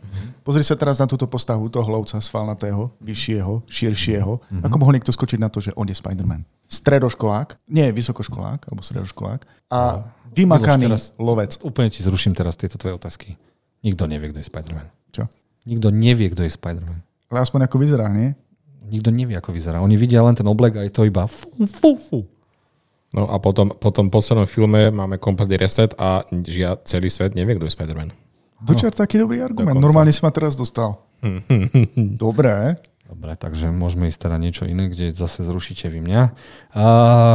[0.46, 4.32] Pozri sa teraz na túto postavu toho lovca svalnatého, vyššieho, širšieho.
[4.38, 4.62] Mm-hmm.
[4.62, 6.46] Ako mohol niekto skočiť na to, že on je Spider-Man?
[6.70, 9.42] Stredoškolák, nie vysokoškolák, alebo stredoškolák
[9.74, 11.58] a vymakaný teraz, lovec.
[11.66, 13.34] Úplne ti zruším teraz tieto tvoje otázky.
[13.82, 14.86] Nikto nevie, kto je Spider-Man.
[15.10, 15.26] Čo?
[15.66, 17.02] Nikto nevie, kto je Spider-Man.
[17.26, 18.38] Ale aspoň ako vyzerá, nie?
[18.86, 19.82] Nikto nevie, ako vyzerá.
[19.82, 22.18] Oni vidia len ten oblek a je to iba fú, fú, fú.
[23.10, 27.58] No a potom, potom v poslednom filme máme kompletný reset a žia celý svet nevie,
[27.58, 28.14] kto je Spider-Man.
[28.66, 29.78] Dočiar taký dobrý argument.
[29.78, 29.86] Dokonca.
[29.86, 30.98] Normálne si ma teraz dostal.
[32.22, 32.76] Dobre.
[33.06, 36.22] Dobre, takže môžeme ísť teda niečo iné, kde zase zrušíte vy mňa.
[36.74, 36.84] A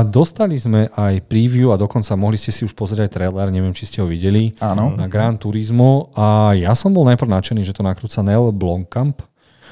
[0.04, 3.88] dostali sme aj preview a dokonca mohli ste si už pozrieť aj trailer, neviem, či
[3.88, 4.92] ste ho videli, Áno.
[5.00, 9.24] na Gran Turismo a ja som bol najprv nadšený, že to nakrúca Neil Blomkamp.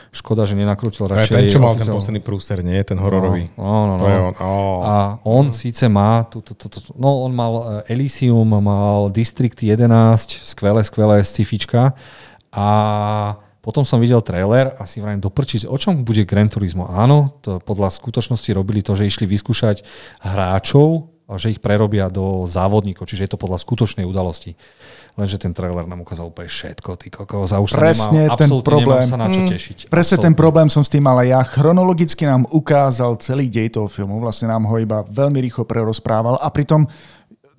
[0.10, 1.36] Škoda, že nenakrútil To je radšej...
[1.38, 2.82] ten, čo mal ten posledný prúser, nie?
[2.82, 3.54] Ten hororový.
[3.54, 4.02] No, no, no.
[4.02, 4.34] To je on.
[4.42, 4.82] Oh.
[4.82, 9.54] A on síce má, tú, tú, tú, tú, no on mal eh, Elysium, mal District
[9.54, 9.86] 11,
[10.42, 11.94] skvelé, skvelé scifička
[12.50, 12.68] a
[13.60, 16.90] potom som videl trailer a si vrajím doprčiť, o čom bude Gran Turismo.
[16.90, 19.86] Áno, to podľa skutočnosti robili to, že išli vyskúšať
[20.26, 24.58] hráčov, že ich prerobia do závodníkov, čiže je to podľa skutočnej udalosti.
[25.20, 28.50] Lenže ten trailer nám ukázal úplne všetko, ty kokos, a už Presne sa nemám, ten
[28.64, 29.04] problém.
[29.04, 29.78] sa na čo Mm, tešiť.
[29.86, 30.26] Presne Absolútne.
[30.26, 31.42] ten problém som s tým mal aj ja.
[31.44, 34.18] Chronologicky nám ukázal celý dej toho filmu.
[34.18, 36.88] Vlastne nám ho iba veľmi rýchlo prerozprával a pritom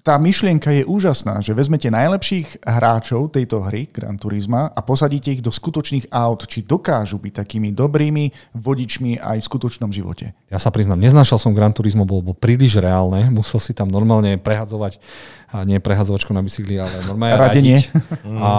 [0.01, 5.45] tá myšlienka je úžasná, že vezmete najlepších hráčov tejto hry Gran Turisma a posadíte ich
[5.45, 10.33] do skutočných aut, či dokážu byť takými dobrými vodičmi aj v skutočnom živote.
[10.49, 13.29] Ja sa priznám, neznášal som Gran Turismo, bol, bol príliš reálne.
[13.29, 14.97] Musel si tam normálne prehadzovať,
[15.51, 17.79] a nie prehadzovačku na bicykli, ale normálne Radenie.
[17.83, 17.85] radiť.
[18.47, 18.51] A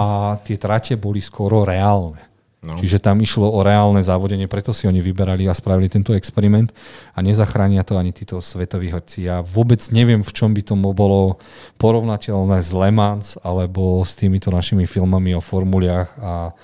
[0.44, 2.31] tie trate boli skoro reálne.
[2.62, 2.78] No.
[2.78, 6.70] Čiže tam išlo o reálne závodenie, preto si oni vyberali a spravili tento experiment
[7.10, 9.26] a nezachránia to ani títo svetoví horci.
[9.26, 11.42] Ja vôbec neviem, v čom by to bolo
[11.82, 16.54] porovnateľné s Le Mans alebo s týmito našimi filmami o formuliach a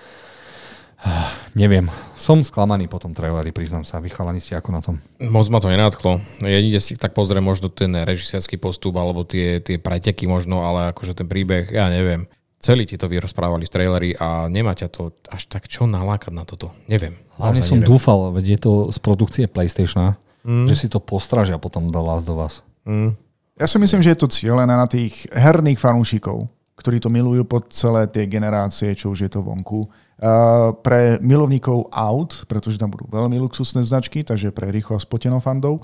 [1.59, 1.91] neviem.
[2.15, 3.99] Som sklamaný po tom traileri, priznám sa.
[3.99, 5.03] Vy chalani ste ako na tom?
[5.19, 6.23] Moc ma to nenádchlo.
[6.47, 11.19] Jedine si tak pozriem možno ten režisérsky postup alebo tie, tie preteky možno, ale akože
[11.19, 12.31] ten príbeh, ja neviem.
[12.59, 16.43] Celý ti to vyrozprávali z trailery a nemá ťa to až tak čo nalákať na
[16.43, 16.75] toto.
[16.91, 17.15] Neviem.
[17.39, 17.95] Hlavne som neviem.
[17.95, 20.67] dúfal, veď je to z produkcie PlayStationa, mm.
[20.67, 22.55] že si to postražia potom The Last of Us.
[22.83, 23.15] Mm.
[23.59, 27.63] Ja si myslím, že je to cieľené na tých herných fanúšikov, ktorí to milujú po
[27.71, 29.87] celé tie generácie, čo už je to vonku.
[30.19, 35.39] Uh, pre milovníkov aut, pretože tam budú veľmi luxusné značky, takže pre rýchlo a spoteno
[35.39, 35.83] fandov.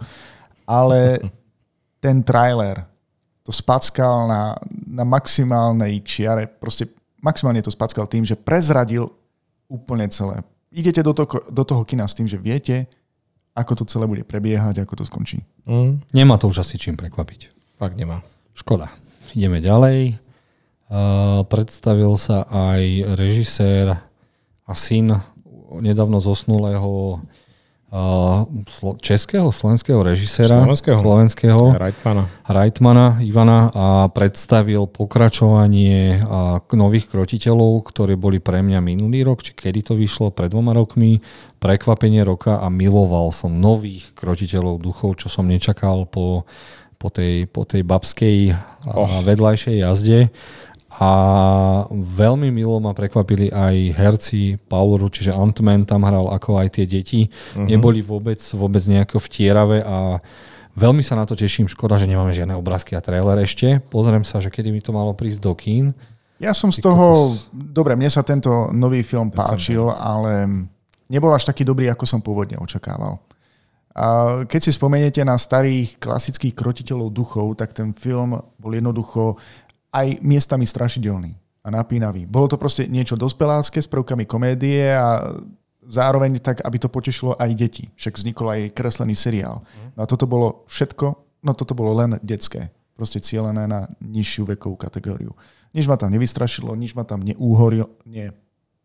[0.66, 1.22] Ale
[2.04, 2.82] ten trailer
[3.44, 4.56] to spackal na,
[4.88, 6.88] na maximálnej čiare, proste
[7.20, 9.12] maximálne to spackal tým, že prezradil
[9.68, 10.40] úplne celé.
[10.72, 12.88] Idete do toho, do toho kina s tým, že viete,
[13.54, 15.38] ako to celé bude prebiehať, ako to skončí.
[15.68, 16.02] Mm.
[16.10, 17.52] Nemá to už asi čím prekvapiť.
[17.78, 18.24] Fakt nemá.
[18.56, 18.90] Škoda.
[19.36, 20.18] Ideme ďalej.
[20.84, 23.98] Uh, predstavil sa aj režisér
[24.64, 25.20] a syn
[25.80, 27.20] nedávno zosnulého
[28.66, 30.58] slo- českého, slovenského režiséra.
[30.58, 30.98] Slovenského.
[30.98, 32.26] slovenského Reitmana.
[32.42, 39.54] Reitmana Ivana a predstavil pokračovanie a, nových krotiteľov, ktoré boli pre mňa minulý rok, či
[39.54, 41.22] kedy to vyšlo, pred dvoma rokmi,
[41.62, 46.50] prekvapenie roka a miloval som nových krotiteľov duchov, čo som nečakal po,
[46.98, 49.08] po, tej, po tej babskej Oh.
[49.08, 49.24] oh.
[49.24, 50.28] vedľajšej jazde.
[50.94, 51.10] A
[51.90, 56.86] veľmi milo ma prekvapili aj herci Paul Rudd, čiže Ant-Man tam hral ako aj tie
[56.86, 57.26] deti.
[57.26, 57.66] Uh-huh.
[57.66, 60.22] Neboli vôbec, vôbec nejako vtieravé a
[60.78, 61.66] veľmi sa na to teším.
[61.66, 63.82] Škoda, že nemáme žiadne obrázky a trailer ešte.
[63.90, 65.90] Pozriem sa, že kedy mi to malo prísť do kín.
[66.38, 67.34] Ja som z toho...
[67.50, 70.46] Dobre, mne sa tento nový film páčil, ale
[71.10, 73.18] nebol až taký dobrý, ako som pôvodne očakával.
[73.94, 79.38] A keď si spomeniete na starých klasických krotiteľov duchov, tak ten film bol jednoducho
[79.94, 82.26] aj miestami strašidelný a napínavý.
[82.26, 85.38] Bolo to proste niečo dospelácké s prvkami komédie a
[85.86, 87.88] zároveň tak, aby to potešilo aj deti.
[87.94, 89.62] Však vznikol aj kreslený seriál.
[89.94, 91.06] No a toto bolo všetko,
[91.46, 92.68] no toto bolo len detské.
[92.94, 95.34] Proste cieľené na nižšiu vekovú kategóriu.
[95.74, 98.30] Nič ma tam nevystrašilo, nič ma tam neúhorilo, ne,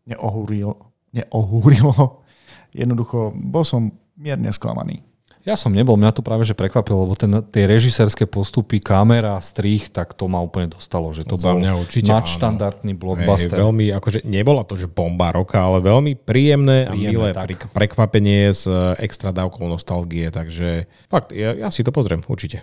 [0.06, 2.26] neohúrilo, neohúrilo.
[2.74, 5.02] Jednoducho, bol som mierne sklamaný.
[5.40, 9.88] Ja som nebol, mňa to práve že prekvapilo, lebo ten, tie režisérske postupy, kamera, strých,
[9.88, 13.56] tak to ma úplne dostalo, že to Za bol mňa určite nadštandardný Hej, blockbuster.
[13.56, 17.72] veľmi, akože nebola to, že bomba roka, ale veľmi príjemné, a Príjemné, milé tak.
[17.72, 22.60] prekvapenie s e, extra dávkou nostalgie, takže fakt, ja, ja si to pozriem, určite.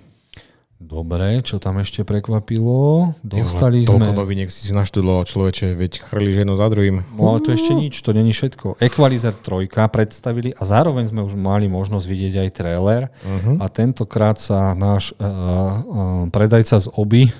[0.77, 3.17] Dobre, čo tam ešte prekvapilo?
[3.25, 4.13] Dostali Toľko sme...
[4.13, 7.01] noviniek si si naštudoval, človeče, veď chrliš jedno za druhým.
[7.17, 8.77] No ale to ešte nič, to není všetko.
[8.77, 13.57] Equalizer 3 predstavili a zároveň sme už mali možnosť vidieť aj trailer Uh-huh.
[13.59, 17.27] a tentokrát sa náš uh, uh, predajca z Oby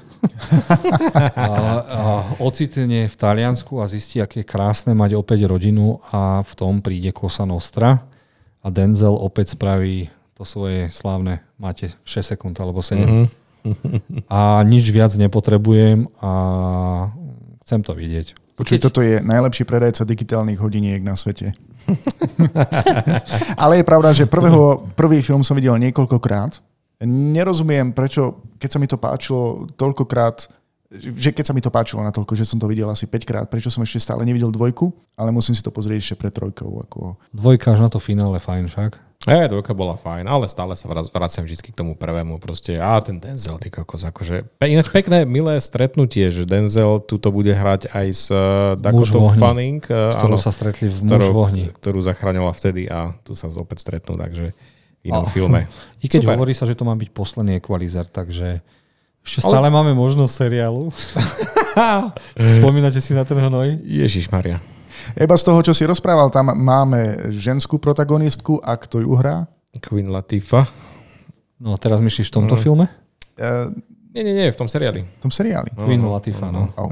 [1.38, 1.48] a,
[1.86, 2.02] a
[2.42, 7.14] ocitne v Taliansku a zistí, aké je krásne mať opäť rodinu a v tom príde
[7.14, 8.10] Kosa Nostra
[8.66, 13.02] a Denzel opäť spraví to svoje slávne, máte 6 sekúnd alebo 7.
[13.02, 13.26] Mm-hmm.
[14.30, 16.32] A nič viac nepotrebujem a
[17.66, 18.38] chcem to vidieť.
[18.58, 21.54] Počuj, toto je najlepší predajca digitálnych hodiniek na svete.
[23.62, 26.58] Ale je pravda, že prvého, prvý film som videl niekoľkokrát.
[27.06, 30.50] Nerozumiem, prečo, keď sa mi to páčilo toľkokrát,
[30.94, 33.46] že keď sa mi to páčilo na toľko, že som to videl asi 5 krát,
[33.46, 36.82] prečo som ešte stále nevidel dvojku, ale musím si to pozrieť ešte pred trojkou.
[36.90, 37.22] Ako...
[37.30, 39.07] Dvojka až na to finále fajn však.
[39.28, 42.40] E, dvojka bola fajn, ale stále sa vraciam vždy k tomu prvému.
[42.40, 44.48] Proste, a ten Denzel, ty kokos, akože...
[44.56, 49.84] Pe, ináč pekné, milé stretnutie, že Denzel tuto bude hrať aj s uh, Dakota Fanning.
[49.84, 51.64] Uh, s ktorou áno, sa stretli v Muž v ohni.
[51.76, 54.56] Ktorú zachraňovala vtedy a tu sa opäť stretnú, takže
[55.04, 55.68] v inom a, filme.
[56.04, 56.34] I keď Super.
[56.40, 58.64] hovorí sa, že to má byť posledný equalizer, takže
[59.28, 59.76] ešte stále Ale...
[59.76, 60.88] máme možnosť seriálu.
[62.64, 63.84] Spomínate si na ten hnoj?
[63.84, 64.64] Ježiš Maria.
[65.16, 69.48] Iba z toho, čo si rozprával, tam máme ženskú protagonistku a kto ju hrá?
[69.80, 70.68] Queen Latifah.
[71.62, 72.62] No teraz myslíš v tomto mm.
[72.62, 72.86] filme?
[73.38, 73.72] Uh,
[74.18, 75.06] nie, nie, nie, v tom seriáli.
[75.06, 75.70] V tom seriáli.
[75.78, 76.74] No, Queen no, Latifah, no.
[76.74, 76.82] no.
[76.82, 76.90] Oh.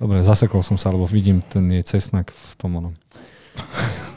[0.00, 2.94] Dobre, zasekol som sa, lebo vidím ten je cesnak v tom onom.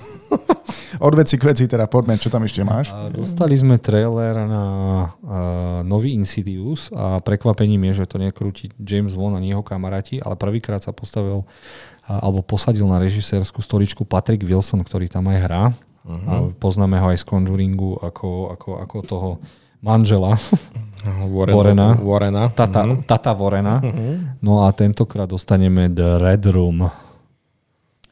[0.98, 2.90] Od veci k veci teda poďme, čo tam ešte máš?
[2.90, 4.66] A dostali sme trailer na
[5.06, 10.34] uh, nový Insidious a prekvapením je, že to nekrúti James Wan a jeho kamaráti, ale
[10.40, 11.46] prvýkrát sa postavil
[12.08, 15.64] alebo posadil na režisérskú stoličku Patrick Wilson, ktorý tam aj hrá.
[16.08, 16.24] Uh-huh.
[16.24, 19.30] A poznáme ho aj z Conjuringu ako, ako, ako toho
[19.84, 20.40] manžela
[21.36, 21.88] Warren, Warrena.
[22.00, 22.44] Warrena.
[22.56, 23.04] Tata, uh-huh.
[23.04, 23.84] tata Warrena.
[23.84, 24.40] Uh-huh.
[24.40, 26.88] No a tentokrát dostaneme The Red Room.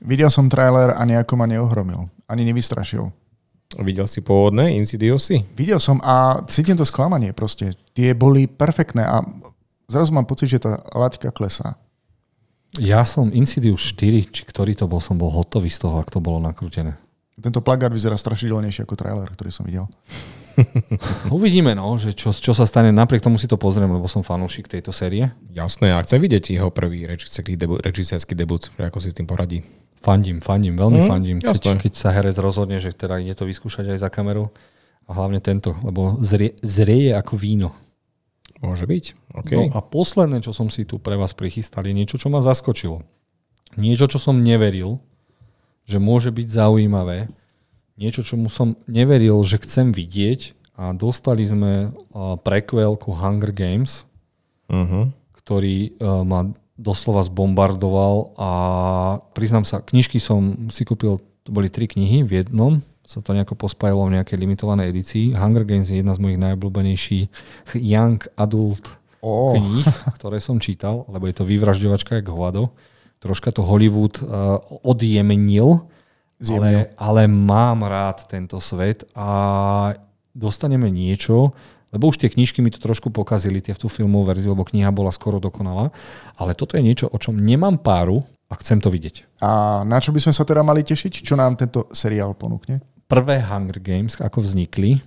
[0.04, 2.12] Videl som trailer a nejako ma neohromil.
[2.28, 3.10] Ani nevystrašil.
[3.82, 5.42] Videl si pôvodné Insidiosy?
[5.58, 7.74] Videl som a cítim to sklamanie proste.
[7.96, 9.26] Tie boli perfektné a
[9.90, 11.80] zrazu mám pocit, že tá laťka klesá.
[12.76, 16.20] Ja som Insidious 4, či ktorý to bol, som bol hotový z toho, ak to
[16.20, 17.00] bolo nakrútené.
[17.36, 19.88] Tento plagát vyzerá strašidelnejšie ako trailer, ktorý som videl.
[21.36, 22.96] Uvidíme, no, že čo, čo sa stane.
[22.96, 25.28] Napriek tomu si to pozriem, lebo som fanúšik tejto série.
[25.52, 29.64] Jasné, a chcem vidieť jeho prvý režisérsky debut, režisérsky debut, ako si s tým poradí.
[30.00, 31.38] Fandím, fandím, veľmi mm, fandím.
[31.44, 34.54] Keď, keď sa herec rozhodne, že teda ide to vyskúšať aj za kameru.
[35.06, 37.76] A hlavne tento, lebo zrie, zrieje ako víno.
[38.66, 39.06] Môže byť.
[39.46, 39.70] Okay.
[39.70, 43.06] No a posledné, čo som si tu pre vás prichystal, je niečo, čo ma zaskočilo.
[43.78, 44.98] Niečo, čo som neveril,
[45.86, 47.30] že môže byť zaujímavé
[47.96, 51.96] niečo, čomu som neveril, že chcem vidieť a dostali sme
[52.44, 54.04] prequel ku Hunger Games,
[54.68, 55.16] uh-huh.
[55.40, 55.96] ktorý
[56.28, 58.50] ma doslova zbombardoval a
[59.32, 63.54] priznám sa, knižky som si kúpil, to boli tri knihy v jednom, sa to nejako
[63.54, 65.26] pospájalo v nejakej limitovanej edícii.
[65.38, 67.26] Hunger Games je jedna z mojich najobľúbenejších
[67.78, 69.54] young adult oh.
[69.54, 69.86] kníh,
[70.18, 72.74] ktoré som čítal, lebo je to vyvražďovačka jak hovado.
[73.22, 75.86] Troška to Hollywood uh, odjemenil,
[76.42, 79.96] ale, ale mám rád tento svet a
[80.36, 81.56] dostaneme niečo,
[81.96, 84.92] lebo už tie knižky mi to trošku pokazili, tie v tú filmovú verziu, lebo kniha
[84.92, 85.96] bola skoro dokonalá.
[86.36, 89.40] Ale toto je niečo, o čom nemám páru a chcem to vidieť.
[89.40, 91.24] A na čo by sme sa teda mali tešiť?
[91.24, 92.84] Čo nám tento seriál ponúkne?
[93.06, 95.02] Prvé Hunger Games, ako vznikli,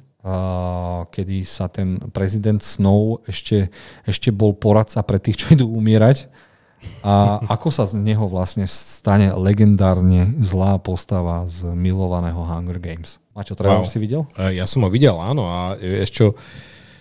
[1.08, 3.70] kedy sa ten prezident Snow ešte,
[4.06, 6.30] ešte bol poradca pre tých, čo idú umierať
[7.02, 13.18] a ako sa z neho vlastne stane legendárne zlá postava z milovaného Hunger Games.
[13.34, 13.90] Maťo, trailer wow.
[13.90, 14.26] si videl?
[14.34, 15.46] E, ja som ho videl, áno.
[15.46, 16.34] A ešte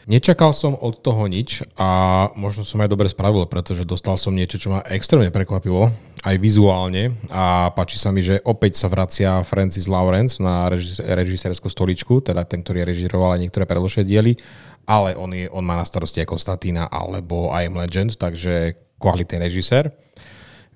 [0.08, 4.56] Nečakal som od toho nič a možno som aj dobre spravil, pretože dostal som niečo,
[4.56, 5.92] čo ma extrémne prekvapilo,
[6.24, 10.72] aj vizuálne a páči sa mi, že opäť sa vracia Francis Lawrence na
[11.12, 14.40] režisérskú stoličku, teda ten, ktorý režiroval aj niektoré predošlé diely,
[14.88, 19.44] ale on, je, on má na starosti ako Statina alebo I Am Legend, takže kvalitný
[19.44, 19.92] režisér.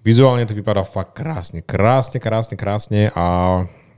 [0.03, 3.25] Vizuálne to vypadá fakt krásne, krásne, krásne, krásne a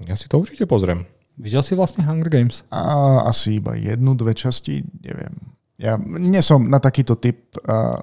[0.05, 1.09] ja si to určite pozriem.
[1.37, 2.61] Videl si vlastne Hunger Games?
[2.69, 5.33] A, asi iba jednu, dve časti, neviem.
[5.81, 7.97] Ja nie som na takýto typ uh,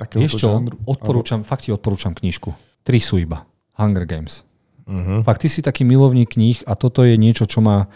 [0.00, 0.80] takého Vieš čo, žánru.
[0.88, 1.50] odporúčam, Alebo...
[1.52, 2.50] fakt ti odporúčam knižku.
[2.82, 3.44] Tri sú iba.
[3.76, 4.42] Hunger Games.
[4.84, 5.24] Uh-huh.
[5.24, 7.88] Fakt ty si taký milovník kníh a toto je niečo, čo ma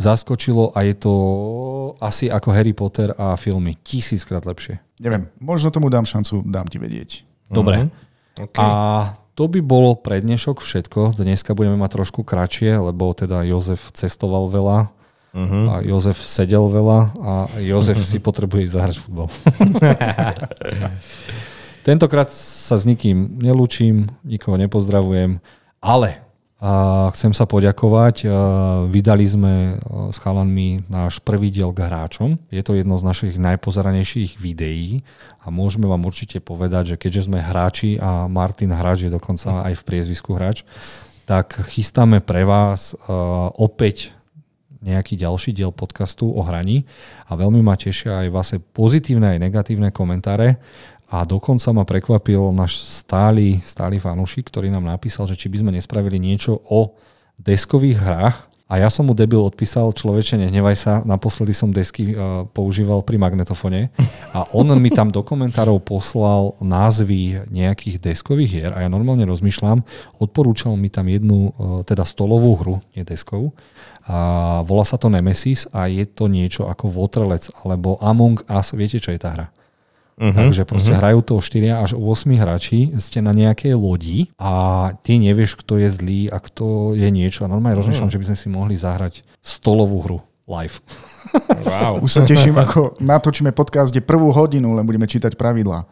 [0.00, 1.14] zaskočilo a je to
[2.00, 3.76] asi ako Harry Potter a filmy.
[3.84, 4.80] Tisíckrát lepšie.
[5.00, 7.10] Neviem, možno tomu dám šancu, dám ti vedieť.
[7.52, 7.88] Dobre.
[7.88, 8.48] Uh-huh.
[8.48, 8.62] Okay.
[8.62, 8.66] A
[9.40, 11.16] to by bolo pre dnešok všetko.
[11.16, 14.92] Dneska budeme mať trošku kratšie, lebo teda Jozef cestoval veľa
[15.32, 15.64] uh-huh.
[15.64, 19.32] a Jozef sedel veľa a Jozef si potrebuje ísť zahrať futbol.
[21.88, 25.40] Tentokrát sa s nikým nelúčim, nikoho nepozdravujem,
[25.80, 26.20] ale
[26.60, 28.28] A chcem sa poďakovať.
[28.92, 29.80] Vydali sme
[30.12, 32.36] s chalanmi náš prvý diel k hráčom.
[32.52, 35.00] Je to jedno z našich najpozeranejších videí
[35.40, 39.72] a môžeme vám určite povedať, že keďže sme hráči a Martin Hráč je dokonca aj
[39.72, 40.68] v priezvisku hráč,
[41.24, 42.92] tak chystáme pre vás
[43.56, 44.12] opäť
[44.84, 46.84] nejaký ďalší diel podcastu o hraní
[47.28, 50.56] a veľmi ma tešia aj vlastne pozitívne aj negatívne komentáre
[51.10, 55.74] a dokonca ma prekvapil náš stály, stály fanúšik, ktorý nám napísal, že či by sme
[55.74, 56.94] nespravili niečo o
[57.34, 58.38] deskových hrách.
[58.70, 63.18] A ja som mu debil odpísal, človeče, nehnevaj sa, naposledy som desky uh, používal pri
[63.18, 63.90] magnetofone
[64.30, 69.82] a on mi tam do komentárov poslal názvy nejakých deskových hier a ja normálne rozmýšľam,
[70.22, 73.50] odporúčal mi tam jednu, uh, teda stolovú hru, nie deskovú,
[74.06, 79.02] a volá sa to Nemesis a je to niečo ako Waterlets alebo Among Us, viete
[79.02, 79.50] čo je tá hra?
[80.20, 81.00] Uh-huh, Takže proste uh-huh.
[81.00, 84.52] hrajú to 4 až 8 hráči, ste na nejakej lodi a
[85.00, 87.48] ty nevieš, kto je zlý a kto je niečo.
[87.48, 87.88] A normálne uh-huh.
[87.88, 90.20] rozmýšľam, že by sme si mohli zahrať stolovú hru
[90.50, 90.82] live.
[91.62, 92.02] Wow.
[92.02, 95.86] Už sa teším, ako natočíme podcast, kde prvú hodinu len budeme čítať pravidlá.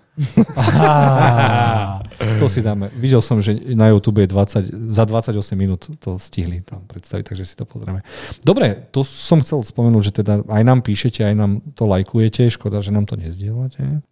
[2.43, 2.90] to si dáme.
[2.98, 7.44] Videl som, že na YouTube je 20, za 28 minút to stihli tam predstaviť, takže
[7.47, 8.02] si to pozrieme.
[8.43, 12.82] Dobre, to som chcel spomenúť, že teda aj nám píšete, aj nám to lajkujete, škoda,
[12.82, 14.02] že nám to nezdielate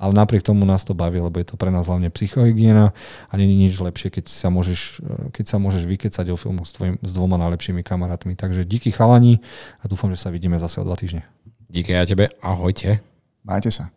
[0.00, 2.96] ale napriek tomu nás to baví, lebo je to pre nás hlavne psychohygiena
[3.28, 5.04] a není nič lepšie, keď sa môžeš,
[5.36, 8.32] keď sa môžeš vykecať o filmu s, tvojim, s dvoma najlepšími kamarátmi.
[8.32, 9.44] Takže díky chalani
[9.84, 11.28] a dúfam, že sa vidíme zase o dva týždne.
[11.68, 13.04] Díky a tebe, ahojte.
[13.44, 13.92] Majte sa.